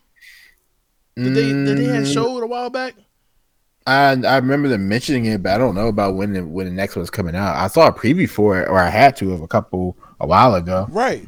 Did 1.16 1.34
they 1.34 1.48
did 1.48 1.78
they 1.78 1.86
have 1.86 2.04
mm. 2.04 2.14
showed 2.14 2.44
a 2.44 2.48
while 2.48 2.70
back? 2.70 2.96
I 3.88 4.12
I 4.14 4.38
remember 4.38 4.68
them 4.68 4.88
mentioning 4.88 5.26
it, 5.26 5.44
but 5.44 5.54
I 5.54 5.58
don't 5.58 5.76
know 5.76 5.88
about 5.88 6.16
when 6.16 6.34
the 6.34 6.46
when 6.46 6.66
the 6.66 6.72
next 6.72 6.96
one's 6.96 7.10
coming 7.10 7.36
out. 7.36 7.56
I 7.56 7.68
saw 7.68 7.88
a 7.88 7.94
preview 7.94 8.30
for 8.30 8.62
it, 8.62 8.68
or 8.68 8.80
I 8.80 8.90
had 8.90 9.16
to 9.18 9.34
of 9.34 9.42
a 9.42 9.48
couple 9.48 9.96
a 10.20 10.28
while 10.28 10.56
ago. 10.56 10.88
Right. 10.90 11.28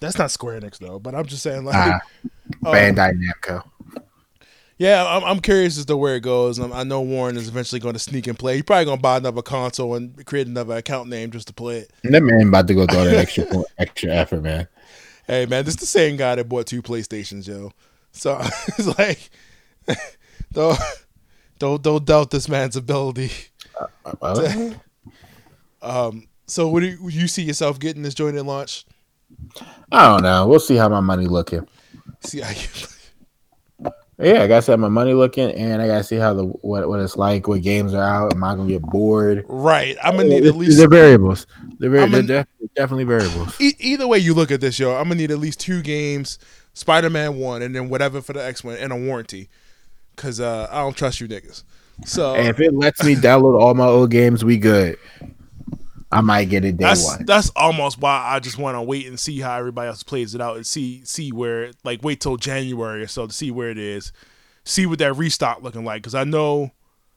That's 0.00 0.18
not 0.18 0.30
Square 0.30 0.60
Enix 0.60 0.78
though, 0.78 0.98
but 0.98 1.14
I'm 1.14 1.26
just 1.26 1.42
saying 1.42 1.64
like 1.64 1.74
uh, 1.74 1.98
Bandai 2.64 3.10
um, 3.10 3.20
Namco. 3.20 3.62
Yeah, 4.76 5.06
I'm, 5.06 5.22
I'm 5.22 5.40
curious 5.40 5.78
as 5.78 5.84
to 5.86 5.96
where 5.96 6.16
it 6.16 6.22
goes. 6.22 6.58
I 6.58 6.82
know 6.82 7.00
Warren 7.00 7.36
is 7.36 7.46
eventually 7.46 7.80
going 7.80 7.92
to 7.92 8.00
sneak 8.00 8.26
and 8.26 8.36
play. 8.36 8.54
He's 8.54 8.64
probably 8.64 8.86
going 8.86 8.98
to 8.98 9.02
buy 9.02 9.16
another 9.18 9.40
console 9.40 9.94
and 9.94 10.26
create 10.26 10.48
another 10.48 10.76
account 10.76 11.08
name 11.08 11.30
just 11.30 11.46
to 11.46 11.54
play 11.54 11.78
it. 11.78 11.92
That 12.02 12.22
man 12.22 12.48
about 12.48 12.66
to 12.66 12.74
go 12.74 12.84
through 12.86 13.04
that 13.04 13.14
extra 13.14 13.46
extra 13.78 14.10
effort, 14.10 14.42
man. 14.42 14.68
Hey, 15.26 15.46
man, 15.46 15.64
this 15.64 15.74
is 15.74 15.80
the 15.80 15.86
same 15.86 16.16
guy 16.16 16.34
that 16.34 16.48
bought 16.48 16.66
two 16.66 16.82
PlayStations, 16.82 17.46
yo. 17.46 17.72
So 18.12 18.36
it's 18.66 18.98
like, 18.98 19.30
don't 20.52 20.78
don't 21.58 21.82
don't 21.82 22.04
doubt 22.04 22.30
this 22.30 22.48
man's 22.48 22.76
ability. 22.76 23.30
Uh, 24.22 24.34
to, 24.34 24.80
um. 25.82 26.28
So, 26.46 26.68
what 26.68 26.80
do 26.80 26.86
you, 26.86 27.08
you 27.08 27.26
see 27.26 27.42
yourself 27.42 27.78
getting 27.78 28.02
this 28.02 28.14
joint 28.14 28.36
at 28.36 28.44
launch? 28.44 28.84
I 29.90 30.06
don't 30.08 30.22
know. 30.22 30.46
We'll 30.46 30.60
see 30.60 30.76
how 30.76 30.88
my 30.88 31.00
money 31.00 31.26
looking. 31.26 31.66
See 32.20 32.40
how 32.40 32.50
you. 32.50 32.68
Yeah, 34.16 34.44
I 34.44 34.46
gotta 34.46 34.62
see 34.62 34.70
how 34.70 34.76
my 34.76 34.88
money 34.88 35.12
looking, 35.12 35.50
and 35.50 35.82
I 35.82 35.88
gotta 35.88 36.04
see 36.04 36.16
how 36.16 36.34
the 36.34 36.44
what 36.44 36.88
what 36.88 37.00
it's 37.00 37.16
like, 37.16 37.48
what 37.48 37.62
games 37.62 37.94
are 37.94 38.02
out. 38.02 38.32
Am 38.32 38.44
I 38.44 38.54
gonna 38.54 38.68
get 38.68 38.82
bored? 38.82 39.44
Right. 39.48 39.96
I'm 40.04 40.16
gonna 40.16 40.28
need 40.28 40.46
at 40.46 40.54
least 40.54 40.78
the 40.78 40.86
variables. 40.86 41.48
They're, 41.80 41.90
very, 41.90 42.08
they're 42.08 42.22
definitely, 42.22 42.70
definitely 42.76 43.04
variables. 43.04 43.60
E- 43.60 43.74
either 43.80 44.06
way 44.06 44.18
you 44.18 44.32
look 44.32 44.52
at 44.52 44.60
this, 44.60 44.78
yo, 44.78 44.94
I'm 44.94 45.04
gonna 45.04 45.16
need 45.16 45.32
at 45.32 45.38
least 45.38 45.58
two 45.58 45.82
games, 45.82 46.38
Spider 46.74 47.10
Man 47.10 47.38
one, 47.38 47.60
and 47.60 47.74
then 47.74 47.88
whatever 47.88 48.20
for 48.20 48.34
the 48.34 48.44
X 48.44 48.62
one, 48.62 48.76
and 48.76 48.92
a 48.92 48.96
warranty, 48.96 49.48
because 50.14 50.40
uh, 50.40 50.68
I 50.70 50.80
don't 50.80 50.96
trust 50.96 51.20
you 51.20 51.28
niggas. 51.28 51.64
So 52.04 52.34
and 52.34 52.48
if 52.48 52.60
it 52.60 52.74
lets 52.74 53.04
me 53.04 53.14
download 53.14 53.60
all 53.60 53.74
my 53.74 53.86
old 53.86 54.10
games, 54.10 54.44
we 54.44 54.56
good. 54.56 54.98
I 56.10 56.20
might 56.20 56.44
get 56.44 56.64
it 56.64 56.76
day 56.76 56.84
that's, 56.84 57.04
one. 57.04 57.24
That's 57.24 57.50
almost 57.56 57.98
why 57.98 58.24
I 58.24 58.38
just 58.38 58.56
want 58.56 58.76
to 58.76 58.82
wait 58.82 59.06
and 59.06 59.18
see 59.18 59.40
how 59.40 59.58
everybody 59.58 59.88
else 59.88 60.04
plays 60.04 60.34
it 60.34 60.40
out 60.40 60.54
and 60.56 60.64
see 60.64 61.04
see 61.04 61.32
where 61.32 61.72
like 61.82 62.04
wait 62.04 62.20
till 62.20 62.36
January 62.36 63.02
or 63.02 63.08
so 63.08 63.26
to 63.26 63.32
see 63.32 63.50
where 63.50 63.68
it 63.68 63.78
is, 63.78 64.12
see 64.64 64.86
what 64.86 65.00
that 65.00 65.14
restock 65.14 65.62
looking 65.62 65.84
like 65.84 66.02
because 66.02 66.14
I 66.14 66.22
know 66.22 66.70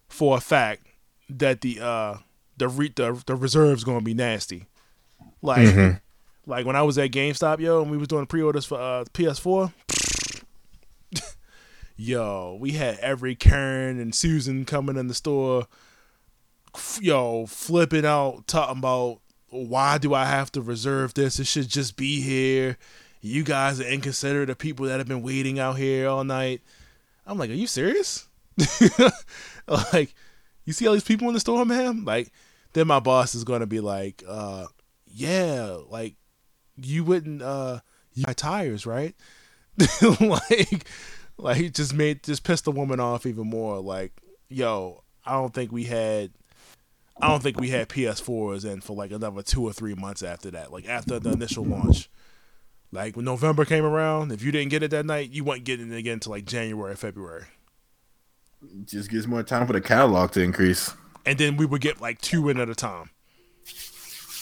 for 0.08 0.38
a 0.38 0.42
fact 0.42 0.88
that 1.30 1.62
the 1.62 1.80
uh 1.80 2.18
the 2.58 2.68
re- 2.68 2.94
the 2.96 3.22
the 3.28 3.36
reserve's 3.36 3.84
gonna 3.84 4.02
be 4.02 4.16
nasty. 4.16 4.66
Like 5.44 5.68
mm-hmm. 5.68 5.98
like 6.50 6.66
when 6.66 6.76
I 6.76 6.82
was 6.82 6.98
at 6.98 7.12
GameStop, 7.12 7.60
yo, 7.60 7.84
and 7.84 7.92
we 7.92 7.98
was 7.98 8.08
doing 8.08 8.26
pre-orders 8.26 8.66
for 8.66 8.80
uh 8.80 9.06
PS4. 9.14 9.72
Yo, 11.98 12.58
we 12.60 12.72
had 12.72 12.98
every 13.00 13.36
Karen 13.36 14.00
and 14.00 14.16
Susan 14.16 14.64
coming 14.64 14.96
in 14.96 15.08
the 15.08 15.14
store 15.14 15.68
yo, 17.00 17.46
flipping 17.46 18.06
out, 18.06 18.48
talking 18.48 18.80
about 18.80 19.20
why 19.50 19.98
do 19.98 20.14
I 20.14 20.26
have 20.26 20.52
to 20.54 20.62
reserve 20.62 21.14
this? 21.14 21.40
It 21.40 21.48
should 21.48 21.70
just 21.70 21.96
be 21.96 22.22
here. 22.22 22.78
You 23.22 23.44
guys 23.44 23.80
are 23.80 23.88
inconsiderate 23.88 24.50
of 24.50 24.58
people 24.58 24.86
that 24.86 25.00
have 25.00 25.08
been 25.08 25.22
waiting 25.22 25.60
out 25.60 25.78
here 25.78 26.08
all 26.08 26.24
night. 26.24 26.62
I'm 27.26 27.38
like, 27.38 27.50
are 27.50 27.54
you 27.54 27.68
serious? 27.68 28.28
like, 29.68 30.14
you 30.66 30.74
see 30.74 30.88
all 30.88 30.94
these 30.94 31.04
people 31.04 31.28
in 31.28 31.34
the 31.34 31.40
store, 31.40 31.66
man? 31.66 32.06
Like, 32.06 32.32
then 32.74 32.88
my 32.88 33.00
boss 33.00 33.36
is 33.36 33.44
gonna 33.44 33.66
be 33.66 33.80
like, 33.80 34.24
uh, 34.28 34.68
yeah, 35.08 35.78
like 35.90 36.16
you 36.76 37.04
wouldn't 37.04 37.42
uh 37.42 37.80
you 38.14 38.26
buy 38.26 38.34
tires, 38.34 38.86
right? 38.86 39.16
like 40.20 40.88
like 41.38 41.58
he 41.58 41.70
just 41.70 41.94
made 41.94 42.24
just 42.24 42.44
pissed 42.44 42.66
the 42.66 42.72
woman 42.72 43.00
off 43.00 43.26
even 43.26 43.48
more. 43.48 43.80
Like, 43.80 44.14
yo, 44.50 45.04
I 45.26 45.34
don't 45.34 45.54
think 45.54 45.72
we 45.72 45.86
had 45.86 46.32
I 47.20 47.28
don't 47.28 47.42
think 47.42 47.60
we 47.60 47.70
had 47.70 47.90
PS4s 47.90 48.66
in 48.66 48.82
for 48.82 48.96
like 48.96 49.12
another 49.12 49.42
two 49.42 49.64
or 49.64 49.74
three 49.74 49.96
months 49.96 50.24
after 50.24 50.52
that. 50.52 50.72
Like 50.72 50.88
after 50.88 51.20
the 51.20 51.32
initial 51.32 51.66
launch, 51.66 52.10
like 52.92 53.16
when 53.16 53.26
November 53.26 53.66
came 53.66 53.84
around, 53.84 54.32
if 54.32 54.44
you 54.44 54.52
didn't 54.52 54.70
get 54.70 54.84
it 54.84 54.92
that 54.92 55.06
night, 55.06 55.32
you 55.32 55.44
weren't 55.44 55.64
getting 55.64 55.92
it 55.92 55.98
again 55.98 56.14
until 56.14 56.32
like 56.32 56.46
January, 56.46 56.96
February. 56.96 57.46
Just 58.86 59.10
gives 59.10 59.28
more 59.28 59.44
time 59.44 59.68
for 59.68 59.74
the 59.74 59.82
catalog 59.82 60.32
to 60.32 60.42
increase. 60.42 60.94
And 61.26 61.38
then 61.38 61.58
we 61.58 61.66
would 61.66 61.82
get 61.82 62.02
like 62.02 62.22
two 62.22 62.50
in 62.50 62.60
at 62.60 62.70
a 62.70 62.76
time. 62.76 63.10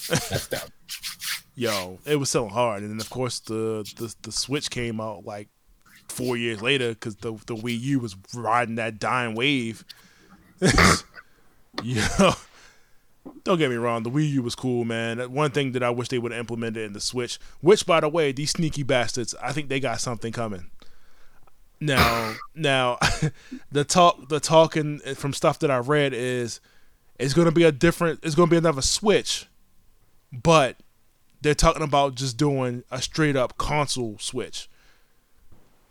That's 0.10 0.48
dumb. 0.48 0.70
Yo, 1.58 2.00
it 2.06 2.18
was 2.18 2.30
selling 2.30 2.52
hard, 2.52 2.84
and 2.84 2.92
then 2.92 3.00
of 3.00 3.10
course 3.10 3.40
the 3.40 3.90
the, 3.96 4.14
the 4.24 4.32
Switch 4.32 4.70
came 4.70 5.00
out 5.00 5.26
like 5.26 5.48
four 6.08 6.38
years 6.38 6.62
later 6.62 6.90
because 6.90 7.18
the 7.18 7.34
the 7.46 7.56
Wii 7.56 7.80
U 7.82 8.00
was 8.00 8.16
riding 8.34 8.76
that 8.76 9.00
dying 9.00 9.36
wave. 9.36 9.84
Yo, 11.84 12.32
don't 13.44 13.58
get 13.58 13.70
me 13.70 13.76
wrong, 13.76 14.04
the 14.04 14.10
Wii 14.10 14.30
U 14.32 14.44
was 14.44 14.56
cool, 14.56 14.86
man. 14.86 15.20
One 15.32 15.52
thing 15.52 15.74
that 15.74 15.84
I 15.84 15.90
wish 15.90 16.10
they 16.10 16.20
would 16.20 16.32
have 16.32 16.40
implemented 16.40 16.84
in 16.84 16.94
the 16.94 17.02
Switch, 17.02 17.40
which 17.62 17.86
by 17.86 18.00
the 18.00 18.10
way, 18.10 18.32
these 18.32 18.52
sneaky 18.52 18.84
bastards, 18.84 19.36
I 19.42 19.52
think 19.52 19.70
they 19.70 19.80
got 19.80 20.00
something 20.00 20.32
coming. 20.32 20.68
Now, 21.82 22.36
now, 22.56 22.98
the 23.72 23.84
talk, 23.84 24.30
the 24.30 24.40
talking 24.40 25.00
from 25.00 25.34
stuff 25.34 25.60
that 25.60 25.70
I 25.70 25.78
read 25.78 26.14
is, 26.14 26.62
it's 27.20 27.34
to 27.34 27.52
be 27.52 27.64
a 27.64 27.72
different, 27.72 28.22
it's 28.24 28.36
going 28.36 28.50
to 28.50 28.52
be 28.52 28.58
another 28.58 28.82
Switch, 28.82 29.48
but 30.32 30.78
they're 31.42 31.54
talking 31.54 31.84
about 31.84 32.16
just 32.16 32.38
doing 32.38 32.84
a 32.90 33.02
straight 33.02 33.36
up 33.36 33.58
console 33.58 34.18
Switch. 34.20 34.70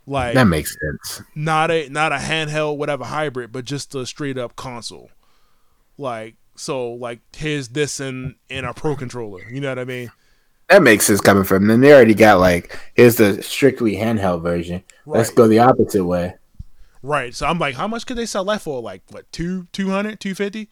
Like 0.07 0.35
that 0.35 0.45
makes 0.45 0.75
sense. 0.79 1.21
Not 1.33 1.71
a 1.71 1.89
not 1.89 2.11
a 2.11 2.17
handheld 2.17 2.77
whatever 2.77 3.05
hybrid, 3.05 3.51
but 3.51 3.65
just 3.65 3.95
a 3.95 4.05
straight 4.05 4.37
up 4.37 4.55
console. 4.55 5.09
Like 5.97 6.35
so 6.55 6.91
like 6.93 7.21
here's 7.35 7.69
this 7.69 7.99
and 7.99 8.35
in 8.49 8.65
a 8.65 8.73
pro 8.73 8.95
controller. 8.95 9.43
You 9.49 9.61
know 9.61 9.69
what 9.69 9.79
I 9.79 9.85
mean? 9.85 10.11
That 10.69 10.83
makes 10.83 11.05
sense 11.05 11.21
coming 11.21 11.43
from 11.43 11.67
them. 11.67 11.81
They 11.81 11.93
already 11.93 12.13
got 12.13 12.39
like 12.39 12.77
here's 12.93 13.15
the 13.15 13.41
strictly 13.41 13.95
handheld 13.95 14.41
version. 14.41 14.83
Right. 15.05 15.19
Let's 15.19 15.31
go 15.31 15.47
the 15.47 15.59
opposite 15.59 16.05
way. 16.05 16.35
Right. 17.01 17.33
So 17.35 17.45
I'm 17.47 17.59
like, 17.59 17.75
how 17.75 17.87
much 17.87 18.05
could 18.05 18.17
they 18.17 18.25
sell 18.25 18.45
that 18.45 18.61
for? 18.61 18.81
Like 18.81 19.03
what, 19.11 19.31
two, 19.31 19.67
200, 19.73 20.19
250? 20.19 20.69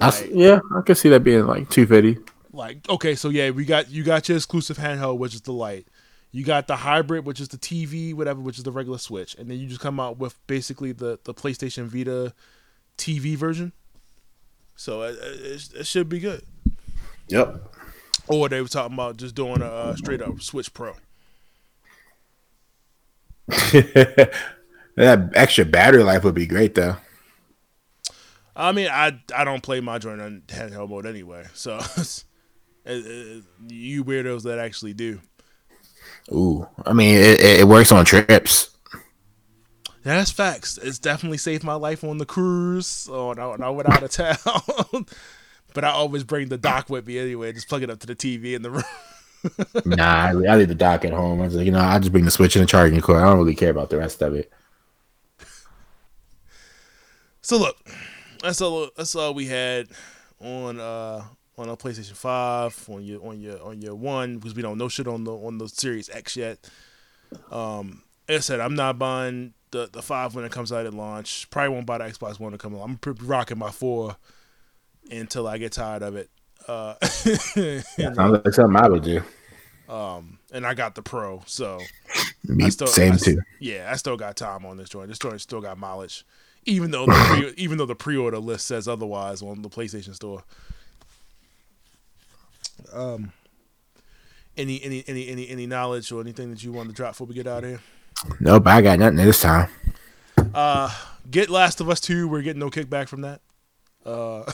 Like, 0.00 0.30
yeah, 0.32 0.60
I 0.76 0.80
could 0.82 0.96
see 0.96 1.08
that 1.10 1.20
being 1.20 1.46
like 1.46 1.70
two 1.70 1.86
fifty. 1.86 2.18
Like, 2.52 2.88
okay, 2.88 3.14
so 3.14 3.28
yeah, 3.28 3.50
we 3.50 3.64
got 3.64 3.90
you 3.90 4.02
got 4.02 4.28
your 4.28 4.36
exclusive 4.36 4.76
handheld, 4.76 5.18
which 5.18 5.34
is 5.34 5.42
the 5.42 5.52
light. 5.52 5.86
You 6.34 6.42
got 6.42 6.66
the 6.66 6.74
hybrid, 6.74 7.24
which 7.24 7.38
is 7.38 7.46
the 7.46 7.56
TV, 7.56 8.12
whatever, 8.12 8.40
which 8.40 8.58
is 8.58 8.64
the 8.64 8.72
regular 8.72 8.98
Switch, 8.98 9.36
and 9.36 9.48
then 9.48 9.56
you 9.56 9.68
just 9.68 9.80
come 9.80 10.00
out 10.00 10.18
with 10.18 10.44
basically 10.48 10.90
the 10.90 11.16
the 11.22 11.32
PlayStation 11.32 11.84
Vita 11.84 12.34
TV 12.98 13.36
version. 13.36 13.70
So 14.74 15.02
it, 15.02 15.16
it, 15.22 15.68
it 15.78 15.86
should 15.86 16.08
be 16.08 16.18
good. 16.18 16.42
Yep. 17.28 17.72
or 18.26 18.48
they 18.48 18.60
were 18.60 18.66
talking 18.66 18.94
about 18.94 19.16
just 19.16 19.36
doing 19.36 19.62
a 19.62 19.66
uh, 19.66 19.94
straight 19.94 20.20
up 20.20 20.42
Switch 20.42 20.74
Pro. 20.74 20.94
that 23.46 24.32
extra 25.34 25.64
battery 25.64 26.02
life 26.02 26.24
would 26.24 26.34
be 26.34 26.46
great 26.46 26.74
though. 26.74 26.96
I 28.56 28.72
mean, 28.72 28.88
I 28.90 29.20
I 29.32 29.44
don't 29.44 29.62
play 29.62 29.78
my 29.78 29.98
joint 29.98 30.20
on 30.20 30.42
handheld 30.48 30.88
mode 30.88 31.06
anyway, 31.06 31.44
so 31.54 31.74
you 32.88 34.02
weirdos 34.04 34.42
that 34.42 34.58
actually 34.58 34.94
do. 34.94 35.20
Ooh, 36.32 36.66
I 36.86 36.92
mean, 36.92 37.16
it, 37.16 37.40
it 37.40 37.68
works 37.68 37.92
on 37.92 38.04
trips. 38.04 38.70
That's 40.02 40.30
facts. 40.30 40.78
It's 40.82 40.98
definitely 40.98 41.38
saved 41.38 41.64
my 41.64 41.74
life 41.74 42.04
on 42.04 42.18
the 42.18 42.26
cruise 42.26 43.08
or 43.08 43.34
when 43.34 43.62
I 43.62 43.70
went 43.70 43.88
out 43.88 44.02
of 44.02 44.10
town. 44.10 45.06
but 45.74 45.84
I 45.84 45.90
always 45.90 46.24
bring 46.24 46.48
the 46.48 46.58
dock 46.58 46.90
with 46.90 47.06
me 47.06 47.18
anyway. 47.18 47.52
Just 47.52 47.68
plug 47.68 47.82
it 47.82 47.90
up 47.90 48.00
to 48.00 48.06
the 48.06 48.14
TV 48.14 48.54
in 48.54 48.62
the 48.62 48.70
room. 48.70 48.84
nah, 49.84 50.26
I, 50.26 50.28
I 50.28 50.56
leave 50.56 50.68
the 50.68 50.74
dock 50.74 51.04
at 51.04 51.12
home. 51.12 51.40
I 51.40 51.46
was 51.46 51.54
like, 51.54 51.66
you 51.66 51.72
know, 51.72 51.80
I 51.80 51.98
just 51.98 52.12
bring 52.12 52.24
the 52.26 52.30
switch 52.30 52.54
and 52.54 52.62
the 52.62 52.66
charging 52.66 53.00
cord. 53.00 53.22
I 53.22 53.24
don't 53.24 53.38
really 53.38 53.54
care 53.54 53.70
about 53.70 53.90
the 53.90 53.98
rest 53.98 54.22
of 54.22 54.34
it. 54.34 54.52
So 57.40 57.58
look, 57.58 57.76
that's 58.42 58.60
all. 58.62 58.88
That's 58.96 59.14
all 59.14 59.34
we 59.34 59.46
had 59.46 59.88
on 60.40 60.80
uh 60.80 61.24
on 61.56 61.68
a 61.68 61.76
PlayStation 61.76 62.16
Five 62.16 62.88
on 62.88 63.04
your 63.04 63.24
on 63.24 63.40
your 63.40 63.62
on 63.62 63.80
your 63.80 63.94
one 63.94 64.36
because 64.36 64.54
we 64.54 64.62
don't 64.62 64.78
know 64.78 64.88
shit 64.88 65.06
on 65.06 65.24
the 65.24 65.32
on 65.32 65.58
the 65.58 65.68
Series 65.68 66.10
X 66.10 66.36
yet. 66.36 66.58
Um, 67.50 68.02
as 68.28 68.38
I 68.38 68.40
said, 68.40 68.60
I'm 68.60 68.74
not 68.74 68.98
buying 68.98 69.54
the 69.70 69.88
the 69.92 70.02
five 70.02 70.34
when 70.34 70.44
it 70.44 70.52
comes 70.52 70.72
out 70.72 70.86
at 70.86 70.94
launch. 70.94 71.48
Probably 71.50 71.74
won't 71.74 71.86
buy 71.86 71.98
the 71.98 72.04
Xbox 72.04 72.40
One 72.40 72.52
to 72.52 72.58
come 72.58 72.74
along. 72.74 72.98
I'm 73.04 73.14
rocking 73.26 73.58
my 73.58 73.70
four 73.70 74.16
until 75.10 75.46
I 75.46 75.58
get 75.58 75.72
tired 75.72 76.02
of 76.02 76.16
it. 76.16 76.30
Uh, 76.66 76.94
yeah, 77.56 77.80
sounds 78.14 78.44
like 78.44 78.54
something 78.54 78.76
I 78.76 78.88
would 78.88 79.02
do. 79.02 79.22
Um, 79.88 80.38
and 80.50 80.66
I 80.66 80.72
got 80.72 80.94
the 80.94 81.02
Pro, 81.02 81.42
so 81.46 81.78
Me, 82.44 82.70
still, 82.70 82.86
same 82.86 83.14
I, 83.14 83.16
too. 83.16 83.38
Yeah, 83.60 83.90
I 83.92 83.96
still 83.96 84.16
got 84.16 84.36
time 84.36 84.64
on 84.64 84.78
this 84.78 84.88
joint. 84.88 85.08
This 85.08 85.18
joint 85.18 85.40
still 85.42 85.60
got 85.60 85.76
mileage, 85.76 86.24
even 86.64 86.90
though 86.90 87.04
the 87.04 87.12
pre, 87.12 87.54
even 87.62 87.76
though 87.76 87.86
the 87.86 87.94
pre-order 87.94 88.38
list 88.38 88.66
says 88.66 88.88
otherwise 88.88 89.42
on 89.42 89.62
the 89.62 89.68
PlayStation 89.68 90.14
Store. 90.14 90.42
Um, 92.94 93.32
any 94.56 94.82
any 94.82 95.04
any 95.06 95.28
any 95.28 95.48
any 95.48 95.66
knowledge 95.66 96.12
or 96.12 96.20
anything 96.20 96.50
that 96.50 96.62
you 96.62 96.72
want 96.72 96.88
to 96.88 96.94
drop 96.94 97.12
before 97.12 97.26
we 97.26 97.34
get 97.34 97.46
out 97.46 97.64
of 97.64 97.70
here? 97.70 97.80
Nope, 98.40 98.66
I 98.66 98.80
got 98.82 98.98
nothing 98.98 99.16
this 99.16 99.40
time. 99.42 99.68
Uh, 100.54 100.94
get 101.30 101.50
Last 101.50 101.80
of 101.80 101.88
Us 101.88 102.00
Two. 102.00 102.28
We're 102.28 102.42
getting 102.42 102.60
no 102.60 102.70
kickback 102.70 103.08
from 103.08 103.22
that. 103.22 103.40
Uh, 104.06 104.44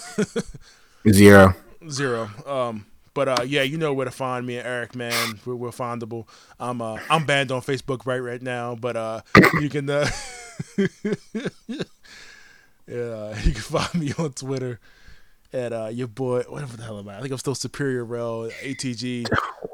zero. 1.10 1.54
Zero. 1.88 2.30
Um, 2.46 2.86
but 3.12 3.28
uh, 3.28 3.42
yeah, 3.46 3.62
you 3.62 3.76
know 3.76 3.92
where 3.92 4.04
to 4.06 4.10
find 4.10 4.46
me 4.46 4.56
and 4.56 4.66
Eric, 4.66 4.94
man. 4.94 5.38
We're, 5.44 5.56
we're 5.56 5.70
findable. 5.70 6.26
I'm 6.58 6.80
uh, 6.80 6.98
I'm 7.10 7.26
banned 7.26 7.52
on 7.52 7.60
Facebook 7.60 8.06
right 8.06 8.18
right 8.18 8.40
now, 8.40 8.76
but 8.76 8.96
uh, 8.96 9.20
you 9.60 9.68
can 9.68 9.90
uh, 9.90 10.08
yeah, 10.78 10.88
you 12.86 13.52
can 13.52 13.62
find 13.62 13.94
me 13.94 14.12
on 14.18 14.32
Twitter 14.32 14.80
at 15.52 15.72
uh, 15.72 15.88
your 15.92 16.08
boy 16.08 16.42
whatever 16.42 16.76
the 16.76 16.82
hell 16.82 16.98
am 16.98 17.08
I? 17.08 17.18
I 17.18 17.20
think 17.20 17.32
I'm 17.32 17.38
still 17.38 17.54
Superior 17.54 18.04
Rel 18.04 18.50
ATG 18.62 19.26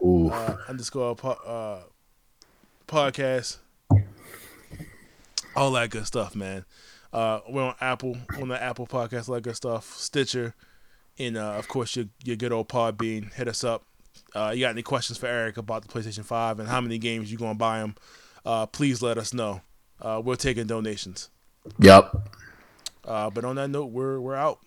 uh, 0.04 0.56
underscore 0.68 1.14
po- 1.16 1.30
uh, 1.30 1.80
podcast. 2.86 3.58
All 5.54 5.70
that 5.72 5.90
good 5.90 6.06
stuff, 6.06 6.34
man. 6.34 6.64
Uh, 7.12 7.40
we're 7.48 7.62
on 7.62 7.74
Apple, 7.80 8.16
on 8.40 8.48
the 8.48 8.62
Apple 8.62 8.86
podcast, 8.86 9.28
all 9.28 9.36
that 9.36 9.42
good 9.42 9.56
stuff. 9.56 9.94
Stitcher, 9.96 10.54
and 11.18 11.36
uh, 11.36 11.52
of 11.52 11.68
course 11.68 11.96
your 11.96 12.06
your 12.24 12.36
good 12.36 12.52
old 12.52 12.68
Podbean. 12.68 13.32
Hit 13.32 13.48
us 13.48 13.64
up. 13.64 13.84
Uh, 14.34 14.52
you 14.54 14.60
got 14.60 14.70
any 14.70 14.82
questions 14.82 15.18
for 15.18 15.26
Eric 15.26 15.56
about 15.56 15.86
the 15.86 15.88
PlayStation 15.88 16.24
Five 16.24 16.58
and 16.60 16.68
how 16.68 16.80
many 16.80 16.98
games 16.98 17.30
you 17.32 17.38
gonna 17.38 17.54
buy 17.54 17.78
him? 17.78 17.94
Uh, 18.44 18.66
please 18.66 19.02
let 19.02 19.18
us 19.18 19.32
know. 19.32 19.62
Uh, 20.00 20.20
we're 20.22 20.36
taking 20.36 20.66
donations. 20.66 21.30
Yep. 21.80 22.14
Uh, 23.04 23.30
but 23.30 23.44
on 23.44 23.56
that 23.56 23.68
note, 23.68 23.86
we're 23.86 24.20
we're 24.20 24.34
out. 24.34 24.60